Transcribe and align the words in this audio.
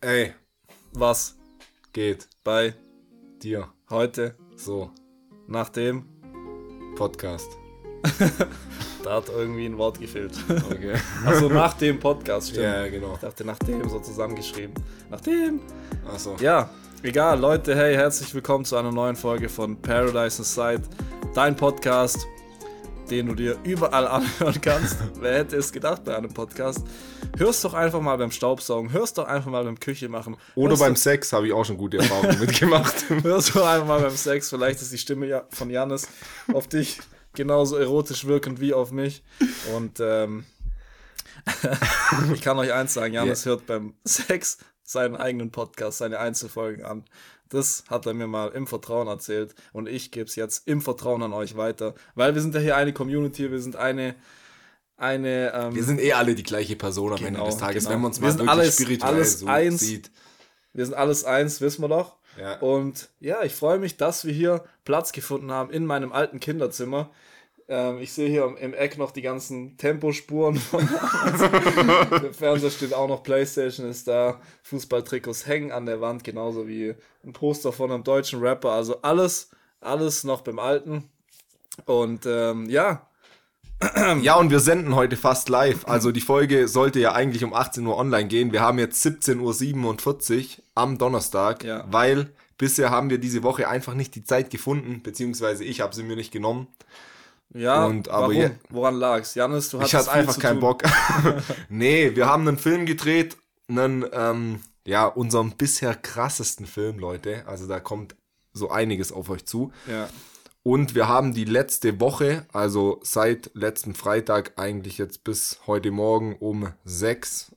Ey, 0.00 0.34
Was 0.92 1.36
geht 1.92 2.28
bei 2.44 2.74
dir 3.42 3.68
heute 3.90 4.36
so 4.56 4.90
nach 5.46 5.68
dem? 5.70 6.06
Podcast. 6.96 7.48
Da 9.04 9.16
hat 9.16 9.30
irgendwie 9.30 9.66
ein 9.66 9.76
Wort 9.78 9.98
gefehlt. 9.98 10.32
Okay. 10.48 10.94
Also 11.26 11.48
nach 11.48 11.74
dem 11.74 11.98
Podcast, 11.98 12.50
stimmt. 12.50 12.62
ja, 12.62 12.86
genau. 12.86 13.14
Ich 13.14 13.20
dachte 13.20 13.44
nach 13.44 13.58
dem 13.58 13.88
so 13.88 13.98
zusammengeschrieben. 13.98 14.74
Nach 15.10 15.20
dem. 15.20 15.58
Achso. 16.06 16.36
Ja, 16.38 16.70
egal, 17.02 17.40
Leute, 17.40 17.74
hey, 17.74 17.96
herzlich 17.96 18.32
willkommen 18.32 18.64
zu 18.64 18.76
einer 18.76 18.92
neuen 18.92 19.16
Folge 19.16 19.48
von 19.48 19.76
Paradise 19.76 20.38
Inside, 20.42 20.82
dein 21.34 21.56
Podcast, 21.56 22.24
den 23.12 23.26
du 23.26 23.34
dir 23.34 23.58
überall 23.62 24.08
anhören 24.08 24.58
kannst. 24.62 24.96
Wer 25.20 25.40
hätte 25.40 25.56
es 25.56 25.70
gedacht 25.70 26.04
bei 26.04 26.16
einem 26.16 26.32
Podcast? 26.32 26.80
Hörst 27.36 27.62
doch 27.62 27.74
einfach 27.74 28.00
mal 28.00 28.16
beim 28.16 28.30
Staubsaugen, 28.30 28.90
hörst 28.90 29.18
doch 29.18 29.26
einfach 29.26 29.50
mal 29.50 29.64
beim 29.64 29.78
Küche 29.78 30.08
machen. 30.08 30.36
Oder 30.54 30.78
beim 30.78 30.96
Sex 30.96 31.30
habe 31.34 31.46
ich 31.46 31.52
auch 31.52 31.64
schon 31.64 31.76
gute 31.76 31.98
Erfahrungen 31.98 32.40
mitgemacht. 32.40 33.04
hörst 33.22 33.54
du 33.54 33.62
einfach 33.62 33.86
mal 33.86 34.00
beim 34.00 34.16
Sex, 34.16 34.48
vielleicht 34.48 34.80
ist 34.80 34.92
die 34.92 34.98
Stimme 34.98 35.44
von 35.50 35.68
Janis 35.68 36.08
auf 36.54 36.68
dich 36.68 37.00
genauso 37.34 37.76
erotisch 37.76 38.26
wirkend 38.26 38.60
wie 38.60 38.72
auf 38.72 38.92
mich. 38.92 39.22
Und 39.76 40.00
ähm, 40.00 40.46
ich 42.34 42.40
kann 42.40 42.58
euch 42.58 42.72
eins 42.72 42.94
sagen, 42.94 43.12
Janis 43.12 43.44
hört 43.44 43.66
beim 43.66 43.92
Sex 44.04 44.56
seinen 44.82 45.16
eigenen 45.16 45.50
Podcast, 45.50 45.98
seine 45.98 46.18
Einzelfolgen 46.18 46.84
an. 46.84 47.04
Das 47.52 47.84
hat 47.88 48.06
er 48.06 48.14
mir 48.14 48.26
mal 48.26 48.48
im 48.48 48.66
Vertrauen 48.66 49.08
erzählt 49.08 49.54
und 49.72 49.88
ich 49.88 50.10
gebe 50.10 50.26
es 50.26 50.36
jetzt 50.36 50.66
im 50.68 50.80
Vertrauen 50.80 51.22
an 51.22 51.32
euch 51.32 51.56
weiter, 51.56 51.94
weil 52.14 52.34
wir 52.34 52.40
sind 52.42 52.54
ja 52.54 52.60
hier 52.60 52.76
eine 52.76 52.92
Community, 52.92 53.50
wir 53.50 53.60
sind 53.60 53.76
eine, 53.76 54.14
eine, 54.96 55.52
ähm, 55.54 55.74
Wir 55.74 55.84
sind 55.84 56.00
eh 56.00 56.12
alle 56.12 56.34
die 56.34 56.42
gleiche 56.42 56.76
Person 56.76 57.12
am 57.12 57.18
Genau, 57.18 57.26
Ende 57.40 57.44
des 57.50 57.56
Tages, 57.58 57.84
genau. 57.84 57.94
wenn 57.94 58.00
man 58.02 58.08
uns 58.10 58.20
Wir 58.20 58.24
mal 58.24 58.30
sind 58.30 58.40
wirklich 58.40 58.50
alles- 58.58 58.74
spirituell 58.74 59.14
alles 59.14 59.38
so 59.40 59.46
eins. 59.46 59.80
sieht. 59.80 60.10
wir 60.72 60.84
sind 60.86 60.94
alles 60.94 61.24
eins, 61.24 61.60
wissen 61.60 61.82
wir 61.82 61.88
doch. 61.88 62.16
Ja. 62.38 62.58
Und 62.60 63.10
ja, 63.20 63.42
ich 63.42 63.54
freue 63.54 63.78
mich, 63.78 63.96
dass 63.98 64.24
wir 64.24 64.32
hier 64.32 64.64
Platz 64.84 65.12
gefunden 65.12 65.50
haben 65.50 65.70
in 65.70 65.84
meinem 65.84 66.12
alten 66.12 66.40
Kinderzimmer. 66.40 67.10
Ähm, 67.72 67.98
ich 68.00 68.12
sehe 68.12 68.28
hier 68.28 68.54
im- 68.60 68.74
Eck 68.74 68.98
noch 68.98 69.12
die 69.12 69.22
ganzen 69.22 69.78
Tempospuren. 69.78 70.56
Von 70.56 70.86
Der 72.22 72.34
Fernseher 72.34 72.70
steht 72.70 72.92
auch 72.92 73.08
noch, 73.08 73.22
Playstation 73.22 73.88
ist 73.88 74.06
da, 74.08 74.40
Fußballtrikots 74.64 75.46
hängen 75.46 75.72
an 75.72 75.86
der 75.86 76.00
Wand, 76.02 76.22
genauso 76.22 76.68
wie 76.68 76.94
ein 77.24 77.32
Poster 77.32 77.72
von 77.72 77.90
einem 77.90 78.04
deutschen 78.04 78.40
Rapper. 78.40 78.72
Also 78.72 79.00
alles, 79.00 79.50
alles 79.80 80.22
noch 80.24 80.42
beim 80.42 80.58
Alten. 80.58 81.08
Und 81.86 82.26
ähm, 82.26 82.68
ja, 82.68 83.06
Ja, 84.20 84.36
und 84.36 84.50
wir 84.50 84.60
senden 84.60 84.94
heute 84.94 85.16
fast 85.16 85.48
live. 85.48 85.88
Also 85.88 86.12
die 86.12 86.20
Folge 86.20 86.68
sollte 86.68 87.00
ja 87.00 87.14
eigentlich 87.14 87.42
um 87.42 87.52
18 87.54 87.84
Uhr 87.86 87.96
online 87.96 88.28
gehen. 88.28 88.52
Wir 88.52 88.60
haben 88.60 88.78
jetzt 88.78 89.04
17.47 89.04 90.58
Uhr 90.58 90.64
am 90.76 90.98
Donnerstag, 90.98 91.64
Ja. 91.64 91.84
weil 91.90 92.30
bisher 92.58 92.90
haben 92.90 93.10
wir 93.10 93.18
diese 93.18 93.42
Woche 93.42 93.66
einfach 93.68 93.94
nicht 93.94 94.14
die 94.14 94.22
Zeit 94.22 94.50
gefunden, 94.50 95.02
beziehungsweise 95.02 95.64
ich 95.64 95.80
habe 95.80 95.94
sie 95.96 96.04
mir 96.04 96.14
nicht 96.16 96.32
genommen. 96.32 96.68
Ja, 97.54 97.84
Und 97.86 98.08
aber 98.08 98.22
warum? 98.28 98.34
je- 98.34 98.50
Woran 98.70 98.94
lag's? 98.96 99.34
Janis, 99.34 99.70
du 99.70 99.78
hattest 99.78 99.92
Ich 99.94 99.98
hatte 99.98 100.12
einfach 100.12 100.38
keinen 100.38 100.60
tun. 100.60 100.68
Bock. 100.68 100.82
nee, 101.68 102.14
wir 102.16 102.26
haben 102.26 102.46
einen 102.48 102.58
Film 102.58 102.86
gedreht, 102.86 103.36
einen, 103.68 104.04
ähm, 104.12 104.60
ja, 104.84 105.06
unserem 105.06 105.52
bisher 105.52 105.94
krassesten 105.94 106.66
Film, 106.66 106.98
Leute. 106.98 107.44
Also 107.46 107.66
da 107.66 107.80
kommt 107.80 108.16
so 108.52 108.70
einiges 108.70 109.12
auf 109.12 109.30
euch 109.30 109.46
zu. 109.46 109.72
Ja, 109.86 110.08
Und 110.64 110.94
wir 110.94 111.08
haben 111.08 111.32
die 111.34 111.44
letzte 111.44 112.00
Woche, 112.00 112.46
also 112.52 113.00
seit 113.02 113.50
letzten 113.54 113.94
Freitag 113.94 114.52
eigentlich 114.56 114.98
jetzt 114.98 115.24
bis 115.24 115.60
heute 115.66 115.90
Morgen 115.90 116.36
um 116.38 116.68
6.30 116.86 117.52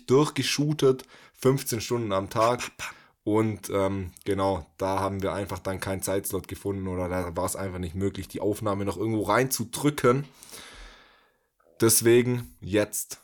Uhr 0.00 0.06
durchgeshootet, 0.06 1.04
15 1.40 1.80
Stunden 1.80 2.12
am 2.12 2.30
Tag. 2.30 2.60
Und 3.26 3.70
ähm, 3.70 4.12
genau, 4.24 4.64
da 4.78 5.00
haben 5.00 5.20
wir 5.20 5.32
einfach 5.32 5.58
dann 5.58 5.80
keinen 5.80 6.00
Zeitslot 6.00 6.46
gefunden 6.46 6.86
oder 6.86 7.08
da 7.08 7.36
war 7.36 7.44
es 7.44 7.56
einfach 7.56 7.80
nicht 7.80 7.96
möglich, 7.96 8.28
die 8.28 8.40
Aufnahme 8.40 8.84
noch 8.84 8.96
irgendwo 8.96 9.22
reinzudrücken. 9.22 10.24
Deswegen 11.80 12.54
jetzt 12.60 13.18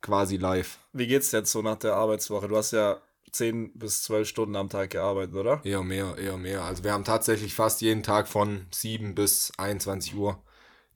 quasi 0.00 0.36
live. 0.36 0.78
Wie 0.92 1.08
geht's 1.08 1.32
jetzt 1.32 1.50
so 1.50 1.60
nach 1.60 1.74
der 1.74 1.94
Arbeitswoche? 1.94 2.46
Du 2.46 2.56
hast 2.56 2.70
ja 2.70 2.98
10 3.32 3.72
bis 3.76 4.04
12 4.04 4.28
Stunden 4.28 4.54
am 4.54 4.68
Tag 4.68 4.90
gearbeitet, 4.90 5.34
oder? 5.34 5.60
Eher 5.64 5.82
mehr, 5.82 6.16
eher 6.16 6.36
mehr. 6.36 6.62
Also 6.62 6.84
wir 6.84 6.92
haben 6.92 7.04
tatsächlich 7.04 7.52
fast 7.52 7.80
jeden 7.80 8.04
Tag 8.04 8.28
von 8.28 8.66
7 8.72 9.16
bis 9.16 9.50
21 9.56 10.14
Uhr 10.14 10.40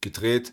gedreht. 0.00 0.52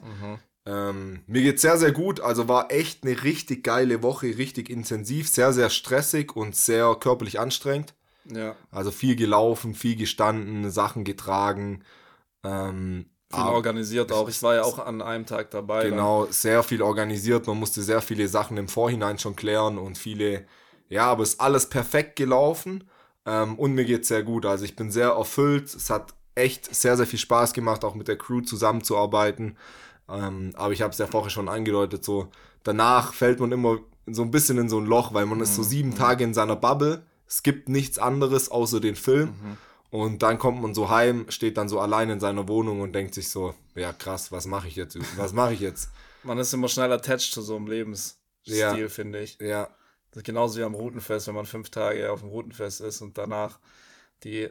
Ähm, 0.65 1.21
mir 1.27 1.43
geht's 1.43 1.61
sehr, 1.61 1.77
sehr 1.77 1.91
gut. 1.91 2.21
Also 2.21 2.47
war 2.47 2.71
echt 2.71 3.03
eine 3.03 3.21
richtig 3.21 3.63
geile 3.63 4.01
Woche, 4.01 4.35
richtig 4.39 4.67
intensiv, 4.67 5.29
sehr, 5.29 5.53
sehr 5.53 5.69
stressig 5.69 6.35
und 6.35 6.55
sehr 6.55 6.95
körperlich 6.95 7.39
anstrengend. 7.39 7.93
Ja. 8.25 8.55
Also 8.71 8.91
viel 8.91 9.15
gelaufen, 9.15 9.73
viel 9.73 9.95
gestanden, 9.95 10.69
Sachen 10.71 11.03
getragen. 11.03 11.83
Ähm, 12.43 13.05
Viel 13.31 13.39
aber- 13.41 13.51
organisiert 13.53 14.11
auch. 14.11 14.27
Ich 14.29 14.41
war 14.41 14.55
ja 14.55 14.63
auch 14.63 14.79
an 14.79 15.01
einem 15.01 15.25
Tag 15.25 15.51
dabei. 15.51 15.83
dann. 15.83 15.91
Genau, 15.91 16.25
sehr 16.29 16.63
viel 16.63 16.81
organisiert. 16.81 17.47
Man 17.47 17.59
musste 17.59 17.81
sehr 17.83 18.01
viele 18.01 18.27
Sachen 18.27 18.57
im 18.57 18.67
Vorhinein 18.67 19.19
schon 19.19 19.35
klären 19.35 19.77
und 19.77 19.97
viele, 19.97 20.45
ja, 20.89 21.05
aber 21.05 21.23
es 21.23 21.33
ist 21.33 21.41
alles 21.41 21.69
perfekt 21.69 22.15
gelaufen 22.15 22.89
ähm, 23.25 23.57
und 23.59 23.73
mir 23.73 23.85
geht's 23.85 24.07
sehr 24.07 24.23
gut. 24.23 24.45
Also 24.45 24.65
ich 24.65 24.75
bin 24.75 24.91
sehr 24.91 25.09
erfüllt. 25.09 25.73
Es 25.75 25.89
hat 25.89 26.13
echt 26.35 26.73
sehr, 26.73 26.97
sehr 26.97 27.05
viel 27.05 27.19
Spaß 27.19 27.53
gemacht, 27.53 27.83
auch 27.83 27.93
mit 27.95 28.07
der 28.07 28.17
Crew 28.17 28.41
zusammenzuarbeiten. 28.41 29.57
Ähm, 30.07 30.51
aber 30.55 30.73
ich 30.73 30.81
habe 30.81 30.91
es 30.91 30.97
ja 30.97 31.05
vorher 31.05 31.29
schon 31.29 31.49
angedeutet, 31.49 32.03
so 32.03 32.29
danach 32.63 33.13
fällt 33.13 33.39
man 33.39 33.51
immer 33.51 33.77
so 34.07 34.23
ein 34.23 34.31
bisschen 34.31 34.57
in 34.57 34.69
so 34.69 34.79
ein 34.79 34.85
Loch, 34.87 35.13
weil 35.13 35.27
man 35.27 35.39
ist 35.39 35.55
so 35.55 35.61
sieben 35.61 35.93
Tage 35.95 36.23
in 36.23 36.33
seiner 36.33 36.55
Bubble. 36.55 37.03
Es 37.29 37.43
gibt 37.43 37.69
nichts 37.69 37.99
anderes 37.99 38.49
außer 38.49 38.79
den 38.81 38.95
Film. 38.95 39.33
Und 39.91 40.21
dann 40.23 40.37
kommt 40.37 40.61
man 40.61 40.73
so 40.75 40.89
heim, 40.89 41.25
steht 41.29 41.57
dann 41.57 41.69
so 41.69 41.79
allein 41.79 42.09
in 42.09 42.19
seiner 42.19 42.47
Wohnung 42.47 42.81
und 42.81 42.93
denkt 42.93 43.13
sich 43.13 43.29
so, 43.29 43.53
ja 43.75 43.93
krass, 43.93 44.31
was 44.31 44.45
mache 44.45 44.67
ich 44.67 44.75
jetzt? 44.75 44.97
Was 45.17 45.31
mache 45.33 45.53
ich 45.53 45.59
jetzt? 45.61 45.89
Man 46.23 46.37
ist 46.37 46.53
immer 46.53 46.67
schnell 46.67 46.91
attached 46.91 47.31
zu 47.33 47.41
so 47.41 47.55
einem 47.55 47.65
Lebensstil, 47.67 48.17
Ja. 48.57 48.89
finde 48.89 49.21
ich. 49.21 49.37
Ja, 49.39 49.69
Das 50.11 50.17
ist 50.17 50.25
genauso 50.25 50.59
wie 50.59 50.63
am 50.63 50.75
Routenfest, 50.75 51.27
wenn 51.27 51.35
man 51.35 51.45
fünf 51.45 51.69
Tage 51.69 52.11
auf 52.11 52.19
dem 52.19 52.29
Routenfest 52.29 52.81
ist 52.81 53.01
und 53.01 53.17
danach 53.17 53.57
die 54.25 54.49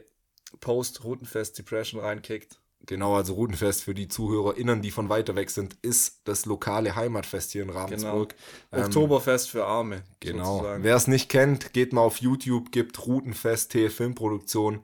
Post-Routenfest-Depression 0.61 2.01
reinkickt. 2.01 2.58
Genau, 2.89 3.15
also 3.15 3.35
Rutenfest 3.35 3.83
für 3.83 3.93
die 3.93 4.07
ZuhörerInnen, 4.07 4.81
die 4.81 4.89
von 4.89 5.09
weiter 5.09 5.35
weg 5.35 5.51
sind, 5.51 5.77
ist 5.83 6.21
das 6.25 6.45
lokale 6.45 6.95
Heimatfest 6.95 7.51
hier 7.51 7.61
in 7.61 7.69
Ravensburg. 7.69 8.33
Ähm, 8.71 8.83
Oktoberfest 8.83 9.51
für 9.51 9.63
Arme. 9.63 10.01
Genau. 10.19 10.65
Wer 10.79 10.95
es 10.95 11.07
nicht 11.07 11.29
kennt, 11.29 11.71
geht 11.73 11.93
mal 11.93 12.01
auf 12.01 12.17
YouTube, 12.17 12.71
gibt 12.71 13.05
Rutenfest 13.05 13.71
TL 13.71 13.91
Filmproduktion 13.91 14.83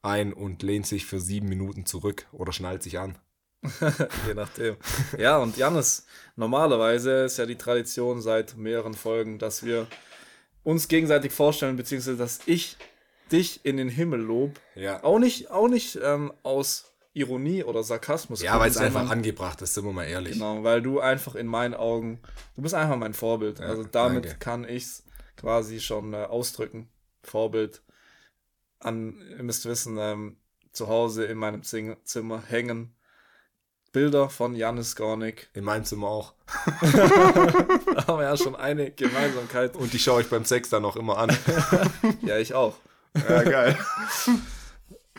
ein 0.00 0.32
und 0.32 0.62
lehnt 0.62 0.86
sich 0.86 1.04
für 1.04 1.20
sieben 1.20 1.48
Minuten 1.48 1.84
zurück 1.84 2.26
oder 2.32 2.52
schnallt 2.52 2.82
sich 2.82 2.98
an. 2.98 3.18
Je 4.26 4.34
nachdem. 4.34 4.76
Ja, 5.18 5.36
und 5.36 5.56
Janis, 5.58 6.06
normalerweise 6.34 7.24
ist 7.24 7.36
ja 7.36 7.44
die 7.44 7.56
Tradition 7.56 8.22
seit 8.22 8.56
mehreren 8.56 8.94
Folgen, 8.94 9.38
dass 9.38 9.62
wir 9.62 9.86
uns 10.64 10.88
gegenseitig 10.88 11.32
vorstellen, 11.32 11.76
beziehungsweise 11.76 12.16
dass 12.16 12.40
ich 12.46 12.78
dich 13.30 13.64
in 13.64 13.76
den 13.76 13.90
Himmel 13.90 14.20
lob. 14.20 14.58
Ja. 14.74 15.04
Auch 15.04 15.18
nicht, 15.18 15.50
auch 15.50 15.68
nicht 15.68 15.98
ähm, 16.02 16.32
aus 16.42 16.91
Ironie 17.14 17.62
oder 17.64 17.82
Sarkasmus. 17.82 18.42
Ja, 18.42 18.58
weil 18.58 18.70
es 18.70 18.78
einfach 18.78 19.10
angebracht 19.10 19.60
ist, 19.62 19.74
sind 19.74 19.84
wir 19.84 19.92
mal 19.92 20.04
ehrlich. 20.04 20.34
Genau, 20.34 20.64
weil 20.64 20.80
du 20.80 21.00
einfach 21.00 21.34
in 21.34 21.46
meinen 21.46 21.74
Augen, 21.74 22.20
du 22.56 22.62
bist 22.62 22.74
einfach 22.74 22.96
mein 22.96 23.14
Vorbild. 23.14 23.60
also 23.60 23.84
damit 23.84 24.24
danke. 24.24 24.38
kann 24.38 24.64
ich's 24.68 25.04
quasi 25.36 25.80
schon 25.80 26.14
äh, 26.14 26.24
ausdrücken. 26.24 26.88
Vorbild. 27.22 27.82
An, 28.78 29.20
ihr 29.36 29.42
müsst 29.42 29.66
wissen, 29.66 29.96
ähm, 29.98 30.36
zu 30.72 30.88
Hause 30.88 31.24
in 31.24 31.38
meinem 31.38 31.62
Zing 31.62 31.96
Zimmer 32.04 32.42
hängen 32.46 32.94
Bilder 33.92 34.30
von 34.30 34.56
Janis 34.56 34.96
Gornik. 34.96 35.50
In 35.52 35.64
meinem 35.64 35.84
Zimmer 35.84 36.08
auch. 36.08 36.32
Da 36.80 38.06
haben 38.06 38.18
wir 38.18 38.24
ja 38.24 38.36
schon 38.38 38.56
eine 38.56 38.90
Gemeinsamkeit. 38.90 39.76
Und 39.76 39.92
die 39.92 39.98
schaue 39.98 40.22
ich 40.22 40.30
beim 40.30 40.46
Sex 40.46 40.70
dann 40.70 40.84
auch 40.86 40.96
immer 40.96 41.18
an. 41.18 41.36
Ja, 42.22 42.38
ich 42.38 42.54
auch. 42.54 42.76
ja, 43.28 43.42
geil. 43.42 43.78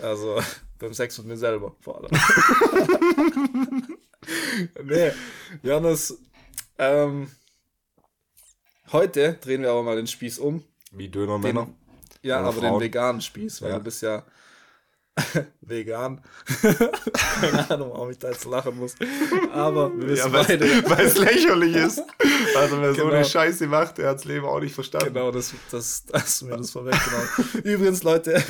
Also 0.01 0.42
beim 0.83 0.94
Sex 0.94 1.18
mit 1.19 1.27
mir 1.27 1.38
selber 1.38 1.75
vor 1.80 1.97
allem. 1.97 2.12
nee, 4.83 5.12
Janis, 5.62 6.18
ähm, 6.77 7.30
heute 8.91 9.33
drehen 9.41 9.62
wir 9.62 9.71
aber 9.71 9.83
mal 9.83 9.95
den 9.95 10.07
Spieß 10.07 10.39
um. 10.39 10.63
Wie 10.91 11.07
Dönermänner. 11.09 11.65
Den, 11.65 11.75
ja, 12.21 12.39
Oder 12.39 12.47
aber 12.50 12.59
den 12.62 12.69
Frauen. 12.69 12.81
veganen 12.81 13.21
Spieß, 13.21 13.62
weil 13.62 13.69
Ja. 13.71 13.77
du 13.77 13.83
bist 13.85 14.01
ja 14.01 14.24
vegan. 15.62 16.21
Keine 17.41 17.69
Ahnung, 17.69 17.91
warum 17.91 18.09
ich 18.09 18.18
da 18.19 18.30
jetzt 18.30 18.45
lachen 18.45 18.77
muss. 18.77 18.95
Aber 19.53 19.95
wir 19.97 20.07
wissen 20.07 20.33
Ja, 20.33 20.44
beide. 20.44 20.89
weil 20.89 21.06
es 21.06 21.18
lächerlich 21.18 21.75
ist. 21.75 22.01
Also 22.56 22.81
wer 22.81 22.94
so 22.94 23.01
Genau. 23.03 23.13
eine 23.15 23.25
Scheiße 23.25 23.68
macht, 23.68 23.97
der 24.00 24.09
hat's 24.09 24.25
Leben 24.25 24.45
auch 24.45 24.59
nicht 24.59 24.74
verstanden. 24.75 25.13
Genau, 25.13 25.31
das, 25.31 25.53
das, 25.71 26.06
das 26.06 26.21
hast 26.24 26.41
du 26.41 26.45
mir 26.47 26.57
das 26.57 26.71
vorweggenommen. 26.71 27.30
Übrigens, 27.63 28.01
Leute, 28.03 28.44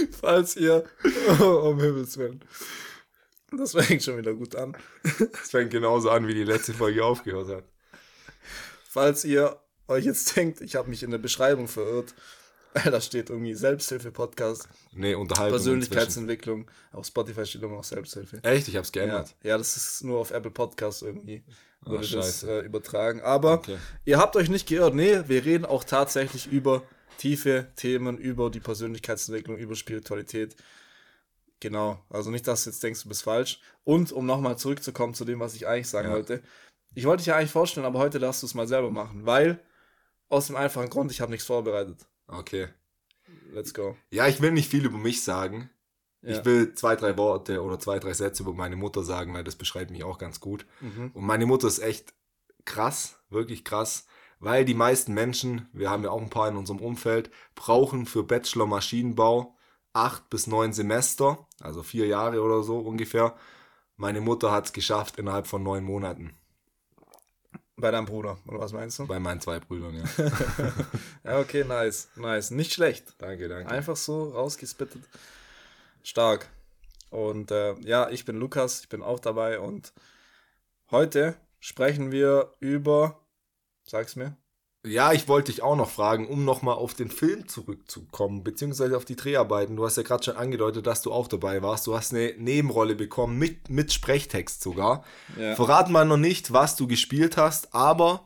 falls 0.20 0.56
ihr, 0.56 0.84
oh, 1.40 1.44
um 1.70 1.80
Himmels 1.80 2.16
Willen, 2.18 2.44
Das 3.56 3.72
fängt 3.72 4.02
schon 4.02 4.18
wieder 4.18 4.34
gut 4.34 4.54
an. 4.56 4.76
Das 5.18 5.50
fängt 5.50 5.70
genauso 5.70 6.10
an, 6.10 6.26
wie 6.26 6.34
die 6.34 6.44
letzte 6.44 6.72
Folge 6.74 7.04
aufgehört 7.04 7.48
hat. 7.48 7.64
Falls 8.88 9.24
ihr 9.24 9.60
euch 9.88 10.04
jetzt 10.04 10.36
denkt, 10.36 10.60
ich 10.60 10.76
habe 10.76 10.88
mich 10.88 11.02
in 11.02 11.10
der 11.10 11.18
Beschreibung 11.18 11.68
verirrt, 11.68 12.14
da 12.84 13.00
steht 13.00 13.30
irgendwie 13.30 13.54
Selbsthilfe-Podcast. 13.54 14.68
Nee, 14.92 15.14
Unterhaltung. 15.14 15.56
Persönlichkeitsentwicklung. 15.56 16.70
Auf 16.92 17.06
Spotify 17.06 17.44
steht 17.44 17.62
immer 17.62 17.76
noch 17.76 17.84
Selbsthilfe. 17.84 18.38
Echt? 18.44 18.68
Ich 18.68 18.76
hab's 18.76 18.92
geändert. 18.92 19.34
Ja, 19.42 19.50
ja 19.50 19.58
das 19.58 19.76
ist 19.76 20.04
nur 20.04 20.20
auf 20.20 20.30
Apple 20.30 20.52
Podcast 20.52 21.02
irgendwie. 21.02 21.42
Wurde 21.82 22.06
oh, 22.12 22.16
das 22.16 22.42
äh, 22.44 22.60
übertragen. 22.60 23.22
Aber 23.22 23.54
okay. 23.54 23.78
ihr 24.04 24.18
habt 24.18 24.36
euch 24.36 24.50
nicht 24.50 24.68
geirrt. 24.68 24.94
Nee, 24.94 25.22
wir 25.26 25.44
reden 25.44 25.64
auch 25.64 25.82
tatsächlich 25.82 26.46
über 26.46 26.82
tiefe 27.20 27.70
Themen, 27.76 28.16
über 28.16 28.50
die 28.50 28.60
Persönlichkeitsentwicklung, 28.60 29.58
über 29.58 29.76
Spiritualität. 29.76 30.56
Genau. 31.60 32.02
Also 32.08 32.30
nicht, 32.30 32.46
dass 32.46 32.64
du 32.64 32.70
jetzt 32.70 32.82
denkst, 32.82 33.02
du 33.02 33.08
bist 33.08 33.22
falsch. 33.22 33.60
Und 33.84 34.10
um 34.10 34.24
nochmal 34.24 34.56
zurückzukommen 34.56 35.12
zu 35.12 35.26
dem, 35.26 35.38
was 35.38 35.54
ich 35.54 35.66
eigentlich 35.66 35.88
sagen 35.88 36.08
ja. 36.08 36.14
wollte. 36.14 36.42
Ich 36.94 37.04
wollte 37.04 37.18
dich 37.18 37.26
ja 37.26 37.36
eigentlich 37.36 37.50
vorstellen, 37.50 37.84
aber 37.84 37.98
heute 37.98 38.18
darfst 38.18 38.42
du 38.42 38.46
es 38.46 38.54
mal 38.54 38.66
selber 38.66 38.90
machen, 38.90 39.26
weil 39.26 39.60
aus 40.30 40.46
dem 40.46 40.56
einfachen 40.56 40.88
Grund, 40.88 41.12
ich 41.12 41.20
habe 41.20 41.30
nichts 41.30 41.46
vorbereitet. 41.46 42.06
Okay. 42.26 42.68
Let's 43.52 43.74
go. 43.74 43.96
Ja, 44.10 44.26
ich 44.26 44.40
will 44.40 44.52
nicht 44.52 44.70
viel 44.70 44.86
über 44.86 44.98
mich 44.98 45.22
sagen. 45.22 45.68
Ja. 46.22 46.38
Ich 46.38 46.44
will 46.46 46.74
zwei, 46.74 46.96
drei 46.96 47.18
Worte 47.18 47.62
oder 47.62 47.78
zwei, 47.78 47.98
drei 47.98 48.14
Sätze 48.14 48.44
über 48.44 48.54
meine 48.54 48.76
Mutter 48.76 49.02
sagen, 49.02 49.34
weil 49.34 49.44
das 49.44 49.56
beschreibt 49.56 49.90
mich 49.90 50.04
auch 50.04 50.16
ganz 50.16 50.40
gut. 50.40 50.64
Mhm. 50.80 51.10
Und 51.12 51.24
meine 51.24 51.44
Mutter 51.44 51.68
ist 51.68 51.80
echt 51.80 52.14
krass, 52.64 53.20
wirklich 53.28 53.64
krass, 53.64 54.06
weil 54.40 54.64
die 54.64 54.74
meisten 54.74 55.14
Menschen, 55.14 55.68
wir 55.72 55.90
haben 55.90 56.02
ja 56.02 56.10
auch 56.10 56.20
ein 56.20 56.30
paar 56.30 56.48
in 56.48 56.56
unserem 56.56 56.80
Umfeld, 56.80 57.30
brauchen 57.54 58.06
für 58.06 58.24
Bachelor 58.24 58.66
Maschinenbau 58.66 59.54
acht 59.92 60.28
bis 60.30 60.46
neun 60.46 60.72
Semester, 60.72 61.46
also 61.60 61.82
vier 61.82 62.06
Jahre 62.06 62.42
oder 62.42 62.62
so 62.62 62.78
ungefähr. 62.78 63.36
Meine 63.96 64.20
Mutter 64.20 64.50
hat 64.50 64.66
es 64.66 64.72
geschafft 64.72 65.18
innerhalb 65.18 65.46
von 65.46 65.62
neun 65.62 65.84
Monaten. 65.84 66.34
Bei 67.76 67.90
deinem 67.90 68.06
Bruder, 68.06 68.38
oder 68.46 68.60
was 68.60 68.72
meinst 68.72 68.98
du? 68.98 69.06
Bei 69.06 69.18
meinen 69.18 69.40
zwei 69.40 69.58
Brüdern, 69.58 69.94
ja. 69.94 70.04
ja, 71.24 71.38
okay, 71.38 71.64
nice, 71.64 72.08
nice. 72.16 72.50
Nicht 72.50 72.72
schlecht. 72.72 73.14
Danke, 73.18 73.48
danke. 73.48 73.70
Einfach 73.70 73.96
so 73.96 74.30
rausgespittet. 74.30 75.02
Stark. 76.02 76.48
Und 77.10 77.50
äh, 77.50 77.74
ja, 77.80 78.08
ich 78.10 78.24
bin 78.24 78.36
Lukas, 78.36 78.80
ich 78.80 78.88
bin 78.88 79.02
auch 79.02 79.18
dabei 79.18 79.58
und 79.60 79.92
heute 80.90 81.36
sprechen 81.58 82.12
wir 82.12 82.54
über, 82.60 83.19
sag's 83.90 84.16
mir. 84.16 84.36
Ja, 84.86 85.12
ich 85.12 85.28
wollte 85.28 85.52
dich 85.52 85.62
auch 85.62 85.76
noch 85.76 85.90
fragen, 85.90 86.26
um 86.26 86.46
nochmal 86.46 86.76
auf 86.76 86.94
den 86.94 87.10
Film 87.10 87.46
zurückzukommen, 87.48 88.42
beziehungsweise 88.42 88.96
auf 88.96 89.04
die 89.04 89.16
Dreharbeiten. 89.16 89.76
Du 89.76 89.84
hast 89.84 89.98
ja 89.98 90.02
gerade 90.02 90.24
schon 90.24 90.36
angedeutet, 90.36 90.86
dass 90.86 91.02
du 91.02 91.12
auch 91.12 91.28
dabei 91.28 91.62
warst. 91.62 91.86
Du 91.86 91.94
hast 91.94 92.14
eine 92.14 92.32
Nebenrolle 92.38 92.94
bekommen, 92.94 93.38
mit, 93.38 93.68
mit 93.68 93.92
Sprechtext 93.92 94.62
sogar. 94.62 95.04
Ja. 95.38 95.54
Verraten 95.54 95.92
wir 95.92 96.06
noch 96.06 96.16
nicht, 96.16 96.54
was 96.54 96.76
du 96.76 96.86
gespielt 96.86 97.36
hast, 97.36 97.74
aber 97.74 98.24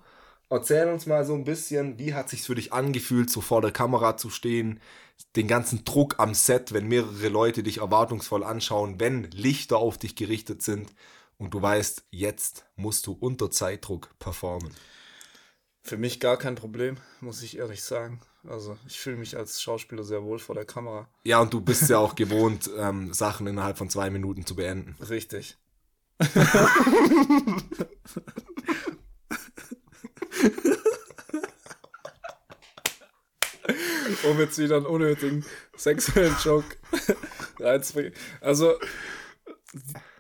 erzähl 0.49 0.87
uns 0.87 1.07
mal 1.07 1.25
so 1.25 1.35
ein 1.35 1.43
bisschen, 1.43 1.99
wie 1.99 2.15
hat 2.15 2.29
sich's 2.29 2.47
für 2.47 2.55
dich 2.55 2.73
angefühlt, 2.73 3.31
so 3.31 3.41
vor 3.41 3.61
der 3.61 3.73
Kamera 3.73 4.17
zu 4.17 4.31
stehen, 4.31 4.81
den 5.35 5.49
ganzen 5.49 5.85
Druck 5.85 6.21
am 6.21 6.35
Set, 6.35 6.73
wenn 6.73 6.87
mehrere 6.87 7.29
Leute 7.31 7.65
dich 7.65 7.79
erwartungsvoll 7.79 8.45
anschauen, 8.45 9.01
wenn 9.01 9.25
Lichter 9.33 9.79
auf 9.79 9.99
dich 9.99 10.15
gerichtet 10.15 10.63
sind 10.63 10.95
und 11.37 11.53
du 11.53 11.61
weißt, 11.61 12.05
jetzt 12.11 12.65
musst 12.77 13.09
du 13.09 13.13
unter 13.19 13.51
Zeitdruck 13.51 14.11
performen. 14.21 14.71
Für 15.87 15.99
mich 15.99 16.19
gar 16.19 16.39
kein 16.39 16.55
Problem, 16.55 16.97
muss 17.21 17.43
ich 17.43 17.59
ehrlich 17.59 17.85
sagen. 17.85 18.23
Also 18.49 18.79
ich 18.87 18.99
fühle 18.99 19.19
mich 19.19 19.37
als 19.37 19.61
Schauspieler 19.61 20.03
sehr 20.03 20.23
wohl 20.23 20.39
vor 20.39 20.55
der 20.55 20.65
Kamera. 20.65 21.07
Ja, 21.25 21.41
und 21.41 21.53
du 21.53 21.61
bist 21.61 21.91
ja 21.91 21.99
auch 22.01 22.15
gewohnt, 22.15 22.71
ähm, 22.79 23.13
Sachen 23.13 23.47
innerhalb 23.47 23.77
von 23.77 23.91
zwei 23.91 24.09
Minuten 24.09 24.47
zu 24.47 24.57
beenden. 24.57 24.97
Richtig. 25.03 25.59
um 34.23 34.39
jetzt 34.39 34.57
wieder 34.59 34.77
einen 34.77 34.87
unnötigen 34.87 35.45
sexuellen 35.77 36.35
Joke 36.43 36.77
reinzubringen. 37.61 38.15
Also 38.41 38.79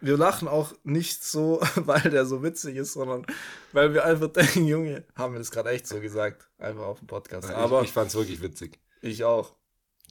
wir 0.00 0.16
lachen 0.16 0.48
auch 0.48 0.74
nicht 0.82 1.24
so, 1.24 1.60
weil 1.76 2.10
der 2.10 2.26
so 2.26 2.42
witzig 2.42 2.76
ist, 2.76 2.92
sondern 2.94 3.26
weil 3.72 3.94
wir 3.94 4.04
einfach 4.04 4.28
denken, 4.28 4.66
Junge, 4.66 5.04
haben 5.16 5.34
wir 5.34 5.38
das 5.38 5.50
gerade 5.50 5.70
echt 5.70 5.86
so 5.86 6.00
gesagt, 6.00 6.48
einfach 6.58 6.84
auf 6.84 6.98
dem 6.98 7.06
Podcast. 7.06 7.48
Ja, 7.48 7.56
Aber 7.56 7.80
ich, 7.80 7.88
ich 7.88 7.92
fand 7.92 8.08
es 8.08 8.14
wirklich 8.14 8.42
witzig. 8.42 8.78
Ich 9.00 9.24
auch, 9.24 9.54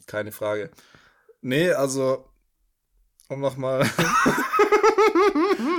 keine 0.05 0.31
Frage. 0.31 0.71
Nee, 1.41 1.71
also 1.71 2.29
um 3.29 3.39
nochmal 3.41 3.89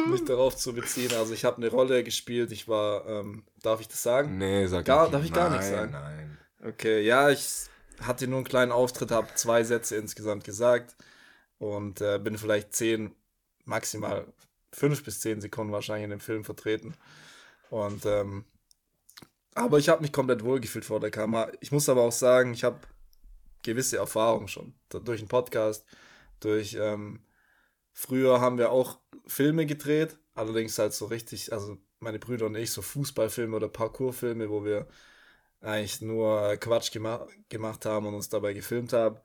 mich 0.09 0.25
darauf 0.25 0.57
zu 0.57 0.73
beziehen. 0.75 1.13
Also 1.15 1.33
ich 1.35 1.45
habe 1.45 1.59
eine 1.59 1.69
Rolle 1.69 2.03
gespielt. 2.05 2.53
Ich 2.53 2.69
war, 2.69 3.07
ähm, 3.07 3.45
darf 3.63 3.81
ich 3.81 3.89
das 3.89 4.03
sagen? 4.03 4.39
Nee, 4.39 4.67
sag 4.67 4.85
gar, 4.85 5.07
ich 5.07 5.13
Darf 5.13 5.25
ich 5.25 5.33
gar 5.33 5.51
nein, 5.51 5.59
nichts 5.59 5.73
sagen? 5.73 5.93
Nein. 5.93 6.39
Okay, 6.65 7.03
ja, 7.03 7.31
ich 7.31 7.47
hatte 8.01 8.27
nur 8.27 8.39
einen 8.39 8.47
kleinen 8.47 8.73
Auftritt, 8.73 9.11
habe 9.11 9.29
zwei 9.35 9.63
Sätze 9.63 9.97
insgesamt 9.97 10.45
gesagt 10.45 10.97
und 11.59 12.01
äh, 12.01 12.19
bin 12.19 12.39
vielleicht 12.39 12.75
zehn 12.75 13.15
maximal 13.65 14.27
fünf 14.73 15.05
bis 15.05 15.21
zehn 15.21 15.41
Sekunden 15.41 15.73
wahrscheinlich 15.73 16.05
in 16.05 16.11
dem 16.11 16.21
Film 16.21 16.45
vertreten. 16.45 16.95
Und 17.71 18.05
ähm, 18.07 18.45
aber 19.55 19.79
ich 19.79 19.89
habe 19.89 20.03
mich 20.03 20.13
komplett 20.13 20.45
wohlgefühlt 20.45 20.85
vor 20.85 21.01
der 21.01 21.11
Kamera. 21.11 21.51
Ich 21.61 21.71
muss 21.71 21.89
aber 21.89 22.03
auch 22.03 22.13
sagen, 22.13 22.55
ich 22.55 22.65
habe 22.65 22.81
gewisse 23.63 23.97
Erfahrungen 23.97 24.49
schon 24.49 24.75
durch 24.89 25.21
den 25.21 25.29
Podcast, 25.29 25.87
durch 26.41 26.77
ähm, 26.79 27.21
früher 27.93 28.41
haben 28.41 28.59
wir 28.59 28.71
auch 28.71 28.99
Filme 29.27 29.65
gedreht, 29.65 30.19
allerdings 30.35 30.79
halt 30.79 30.93
so 30.93 31.07
richtig, 31.07 31.53
also 31.53 31.79
meine 32.01 32.19
Brüder 32.19 32.47
und 32.47 32.57
ich 32.57 32.73
so 32.73 32.83
Fußballfilme 32.83 33.57
oder 33.57 33.69
Parkourfilme, 33.69 34.51
wo 34.51 34.65
wir 34.65 34.87
eigentlich 35.61 36.01
nur 36.03 36.57
Quatsch 36.59 36.93
gema 36.93 37.27
gemacht 37.49 37.87
haben 37.87 38.07
und 38.07 38.15
uns 38.15 38.29
dabei 38.29 38.53
gefilmt 38.53 38.93
haben. 38.93 39.19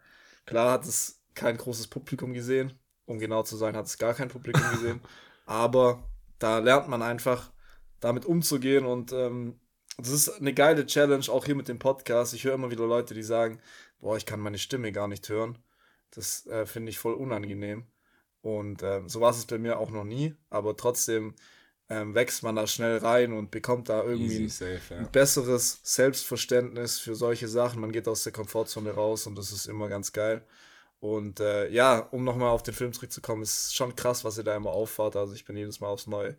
Klar 0.46 0.72
hat 0.72 0.86
es 0.86 1.22
kein 1.34 1.58
großes 1.58 1.88
Publikum 1.88 2.34
gesehen, 2.34 2.80
um 3.10 3.18
genau 3.18 3.42
zu 3.42 3.58
sein, 3.58 3.76
hat 3.76 3.88
es 3.88 3.98
gar 3.98 4.14
kein 4.14 4.30
Publikum 4.30 4.62
gesehen. 4.72 5.02
Aber 5.46 6.04
da 6.38 6.60
lernt 6.60 6.88
man 6.88 7.02
einfach 7.02 7.52
damit 8.00 8.26
umzugehen 8.26 8.86
und 8.86 9.12
ähm, 9.12 9.60
das 9.98 10.10
ist 10.10 10.30
eine 10.30 10.54
geile 10.54 10.86
Challenge, 10.86 11.26
auch 11.28 11.44
hier 11.44 11.56
mit 11.56 11.68
dem 11.68 11.80
Podcast. 11.80 12.34
Ich 12.34 12.44
höre 12.44 12.54
immer 12.54 12.72
wieder 12.72 12.86
Leute, 12.86 13.14
die 13.14 13.24
sagen, 13.24 13.60
boah, 14.00 14.16
ich 14.16 14.26
kann 14.26 14.40
meine 14.40 14.60
Stimme 14.60 14.92
gar 14.92 15.08
nicht 15.08 15.28
hören. 15.28 15.58
Das 16.12 16.46
äh, 16.48 16.66
finde 16.66 16.92
ich 16.92 17.00
voll 17.00 17.16
unangenehm. 17.16 17.88
Und 18.42 18.84
ähm, 18.84 19.10
so 19.10 19.20
war 19.22 19.32
es 19.32 19.44
bei 19.46 19.58
mir 19.58 19.80
auch 19.80 19.90
noch 19.90 20.06
nie, 20.06 20.36
aber 20.50 20.78
trotzdem 20.78 21.34
ähm, 21.90 22.14
wächst 22.14 22.44
man 22.44 22.56
da 22.56 22.68
schnell 22.68 22.98
rein 23.00 23.34
und 23.34 23.52
bekommt 23.52 23.90
da 23.90 24.04
irgendwie 24.04 24.44
Easy, 24.44 24.66
safe, 24.66 24.94
ja. 24.94 25.00
ein 25.00 25.12
besseres 25.12 25.82
Selbstverständnis 25.84 27.00
für 27.00 27.16
solche 27.16 27.48
Sachen. 27.48 27.82
Man 27.82 27.92
geht 27.92 28.08
aus 28.08 28.24
der 28.24 28.32
Komfortzone 28.32 28.92
raus 28.92 29.26
und 29.26 29.36
das 29.36 29.52
ist 29.52 29.66
immer 29.66 29.90
ganz 29.90 30.14
geil. 30.14 30.46
Und 31.00 31.40
äh, 31.40 31.70
ja, 31.70 32.00
um 32.00 32.24
nochmal 32.24 32.50
auf 32.50 32.64
den 32.64 32.74
Film 32.74 32.92
zurückzukommen, 32.92 33.42
ist 33.42 33.76
schon 33.76 33.96
krass, 33.96 34.26
was 34.26 34.38
ihr 34.38 34.44
da 34.44 34.56
immer 34.56 34.72
auffahrt. 34.72 35.16
Also 35.16 35.34
ich 35.34 35.46
bin 35.46 35.56
jedes 35.56 35.80
Mal 35.80 35.88
aufs 35.88 36.08
Neue 36.08 36.38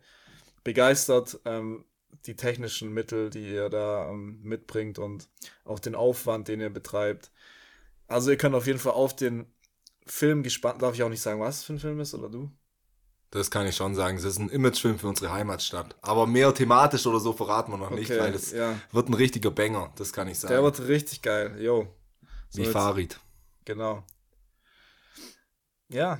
begeistert. 0.63 1.39
Ähm, 1.45 1.85
die 2.25 2.35
technischen 2.35 2.93
Mittel, 2.93 3.29
die 3.29 3.49
ihr 3.51 3.69
da 3.69 4.09
ähm, 4.09 4.39
mitbringt 4.43 4.99
und 4.99 5.29
auch 5.65 5.79
den 5.79 5.95
Aufwand, 5.95 6.47
den 6.47 6.59
ihr 6.59 6.69
betreibt. 6.69 7.31
Also 8.07 8.31
ihr 8.31 8.37
könnt 8.37 8.55
auf 8.55 8.67
jeden 8.67 8.79
Fall 8.79 8.93
auf 8.93 9.15
den 9.15 9.45
Film 10.05 10.43
gespannt, 10.43 10.81
darf 10.81 10.93
ich 10.93 11.03
auch 11.03 11.09
nicht 11.09 11.21
sagen, 11.21 11.39
was 11.39 11.63
für 11.63 11.73
ein 11.73 11.79
Film 11.79 11.99
ist, 11.99 12.13
oder 12.13 12.29
du? 12.29 12.51
Das 13.31 13.49
kann 13.49 13.65
ich 13.65 13.75
schon 13.75 13.95
sagen. 13.95 14.17
Es 14.17 14.25
ist 14.25 14.39
ein 14.39 14.49
Imagefilm 14.49 14.99
für 14.99 15.07
unsere 15.07 15.31
Heimatstadt. 15.31 15.95
Aber 16.01 16.27
mehr 16.27 16.53
thematisch 16.53 17.05
oder 17.07 17.21
so 17.21 17.31
verraten 17.31 17.71
wir 17.71 17.77
noch 17.77 17.91
okay, 17.91 17.99
nicht, 17.99 18.09
weil 18.09 18.33
es 18.33 18.51
ja. 18.51 18.77
wird 18.91 19.07
ein 19.07 19.13
richtiger 19.13 19.51
Banger, 19.51 19.93
das 19.95 20.11
kann 20.11 20.27
ich 20.27 20.37
sagen. 20.37 20.53
Der 20.53 20.63
wird 20.63 20.85
richtig 20.87 21.21
geil, 21.21 21.55
yo. 21.61 21.87
So 22.49 22.61
Wie 22.61 22.65
Farid. 22.65 23.19
Genau. 23.63 24.03
Ja. 25.91 26.19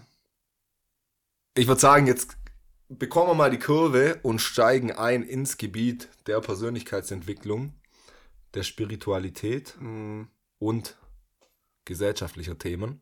Ich 1.56 1.68
würde 1.68 1.82
sagen, 1.82 2.08
jetzt 2.08 2.38
bekommen 2.90 3.30
wir 3.30 3.36
mal 3.36 3.52
die 3.52 3.60
Kurve 3.60 4.20
und 4.24 4.40
steigen 4.40 4.92
ein 4.92 5.24
ins 5.24 5.58
Gebiet 5.58 6.10
der 6.28 6.42
Persönlichkeitsentwicklung, 6.42 7.74
der 8.54 8.64
Spiritualität 8.64 9.76
mhm. 9.80 10.28
und 10.60 10.98
gesellschaftlicher 11.86 12.58
Themen. 12.58 13.02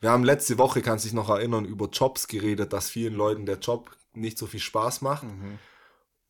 Wir 0.00 0.10
haben 0.10 0.24
letzte 0.24 0.58
Woche, 0.58 0.82
kannst 0.82 1.04
dich 1.04 1.12
noch 1.12 1.28
erinnern, 1.28 1.64
über 1.64 1.88
Jobs 1.88 2.26
geredet, 2.26 2.72
dass 2.72 2.90
vielen 2.90 3.14
Leuten 3.14 3.46
der 3.46 3.58
Job 3.58 3.96
nicht 4.14 4.36
so 4.36 4.46
viel 4.46 4.60
Spaß 4.60 5.00
macht. 5.02 5.24
Mhm. 5.24 5.58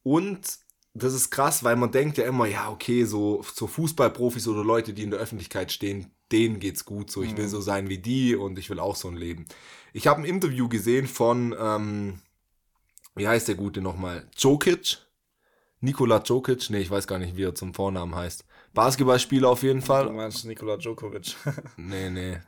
Und 0.02 0.59
das 0.95 1.14
ist 1.14 1.31
krass, 1.31 1.64
weil 1.64 1.76
man 1.76 1.90
denkt 1.90 2.19
ja 2.19 2.25
immer, 2.25 2.47
ja, 2.47 2.71
okay, 2.71 3.04
so, 3.04 3.42
so 3.54 3.66
Fußballprofis 3.66 4.47
oder 4.49 4.62
Leute, 4.62 4.92
die 4.92 5.04
in 5.04 5.11
der 5.11 5.21
Öffentlichkeit 5.21 5.73
stehen, 5.73 6.11
denen 6.32 6.58
geht's 6.58 6.84
gut. 6.84 7.10
So, 7.10 7.22
ich 7.22 7.36
will 7.36 7.44
mhm. 7.44 7.50
so 7.50 7.60
sein 7.60 7.88
wie 7.88 7.98
die 7.98 8.34
und 8.34 8.58
ich 8.58 8.70
will 8.70 8.80
auch 8.80 8.96
so 8.96 9.08
ein 9.08 9.16
Leben. 9.16 9.46
Ich 9.92 10.06
habe 10.06 10.22
ein 10.22 10.24
Interview 10.24 10.68
gesehen 10.68 11.06
von, 11.06 11.54
ähm, 11.58 12.20
wie 13.14 13.28
heißt 13.28 13.48
der 13.48 13.54
Gute 13.54 13.80
nochmal? 13.80 14.28
Jokic? 14.36 14.98
Nikola 15.80 16.22
Jokic? 16.22 16.70
Nee, 16.70 16.80
ich 16.80 16.90
weiß 16.90 17.06
gar 17.06 17.18
nicht, 17.18 17.36
wie 17.36 17.44
er 17.44 17.54
zum 17.54 17.74
Vornamen 17.74 18.14
heißt. 18.14 18.44
Basketballspieler 18.72 19.48
auf 19.48 19.62
jeden 19.62 19.82
Fall. 19.82 20.06
Du 20.06 20.12
meinst 20.12 20.44
Nikola 20.44 20.76
Djokovic? 20.76 21.36
nee, 21.76 22.08
nee. 22.08 22.38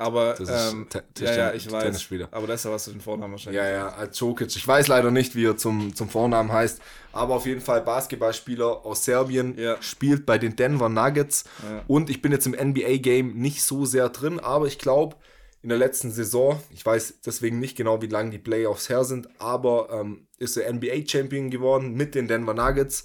Aber, 0.00 0.34
Das 0.38 0.72
ähm, 0.72 0.86
ist 1.14 1.20
ja, 1.20 1.36
ja, 1.36 1.52
ich 1.52 1.70
weiß. 1.70 1.84
Tennisspieler. 1.84 2.28
Aber 2.30 2.46
deshalb 2.46 2.74
hast 2.74 2.86
du 2.86 2.92
den 2.92 3.02
Vornamen 3.02 3.32
wahrscheinlich. 3.32 3.60
Ja, 3.62 3.68
ja, 3.68 3.88
als 3.90 4.18
Jokic. 4.18 4.48
Ich 4.56 4.66
weiß 4.66 4.88
leider 4.88 5.10
nicht, 5.10 5.36
wie 5.36 5.44
er 5.44 5.58
zum, 5.58 5.94
zum 5.94 6.08
Vornamen 6.08 6.50
heißt, 6.50 6.80
aber 7.12 7.34
auf 7.34 7.44
jeden 7.44 7.60
Fall 7.60 7.82
Basketballspieler 7.82 8.86
aus 8.86 9.04
Serbien, 9.04 9.58
Ja. 9.58 9.76
spielt 9.82 10.24
bei 10.24 10.38
den 10.38 10.56
Denver 10.56 10.88
Nuggets. 10.88 11.44
Ja. 11.62 11.82
Und 11.86 12.08
ich 12.08 12.22
bin 12.22 12.32
jetzt 12.32 12.46
im 12.46 12.52
NBA-Game 12.54 13.34
nicht 13.34 13.62
so 13.62 13.84
sehr 13.84 14.08
drin, 14.08 14.40
aber 14.40 14.66
ich 14.66 14.78
glaube, 14.78 15.16
in 15.62 15.68
der 15.68 15.76
letzten 15.76 16.10
Saison, 16.10 16.58
ich 16.70 16.86
weiß 16.86 17.20
deswegen 17.26 17.60
nicht 17.60 17.76
genau, 17.76 18.00
wie 18.00 18.06
lange 18.06 18.30
die 18.30 18.38
Playoffs 18.38 18.88
her 18.88 19.04
sind, 19.04 19.28
aber 19.38 19.90
ähm, 19.92 20.26
ist 20.38 20.56
er 20.56 20.72
NBA-Champion 20.72 21.50
geworden 21.50 21.92
mit 21.92 22.14
den 22.14 22.26
Denver 22.26 22.54
Nuggets. 22.54 23.04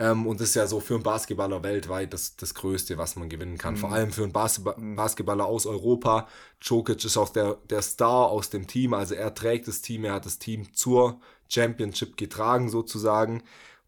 Ähm, 0.00 0.26
und 0.26 0.40
das 0.40 0.48
ist 0.48 0.54
ja 0.54 0.66
so 0.66 0.80
für 0.80 0.94
einen 0.94 1.02
Basketballer 1.02 1.62
weltweit 1.62 2.14
das, 2.14 2.34
das 2.34 2.54
Größte, 2.54 2.96
was 2.96 3.16
man 3.16 3.28
gewinnen 3.28 3.58
kann. 3.58 3.76
Vor 3.76 3.92
allem 3.92 4.10
für 4.12 4.22
einen 4.22 4.32
Basketba 4.32 4.74
Basketballer 4.78 5.44
aus 5.44 5.66
Europa. 5.66 6.26
Jokic 6.62 7.04
ist 7.04 7.18
auch 7.18 7.28
der, 7.28 7.58
der 7.68 7.82
Star 7.82 8.30
aus 8.30 8.48
dem 8.48 8.66
Team. 8.66 8.94
Also 8.94 9.14
er 9.14 9.34
trägt 9.34 9.68
das 9.68 9.82
Team, 9.82 10.04
er 10.06 10.14
hat 10.14 10.24
das 10.24 10.38
Team 10.38 10.72
zur 10.72 11.20
Championship 11.50 12.16
getragen 12.16 12.70
sozusagen. 12.70 13.42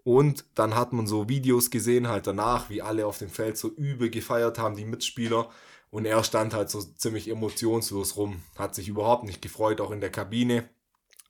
Und 0.05 0.45
dann 0.55 0.75
hat 0.77 0.93
man 0.93 1.07
so 1.07 1.31
Videos 1.31 1.71
gesehen 1.71 2.09
halt 2.09 2.27
danach, 2.27 2.69
wie 2.69 2.83
alle 2.83 3.07
auf 3.07 3.19
dem 3.19 3.31
Feld 3.31 3.57
so 3.57 3.69
übel 3.69 4.11
gefeiert 4.11 4.59
haben, 4.59 4.77
die 4.77 4.85
Mitspieler. 4.85 5.49
Und 5.91 6.05
er 6.05 6.23
stand 6.25 6.53
halt 6.53 6.69
so 6.69 6.83
ziemlich 6.83 7.31
emotionslos 7.31 8.17
rum, 8.17 8.43
hat 8.59 8.75
sich 8.75 8.89
überhaupt 8.89 9.25
nicht 9.25 9.41
gefreut, 9.41 9.81
auch 9.81 9.91
in 9.93 10.01
der 10.01 10.11
Kabine. 10.11 10.69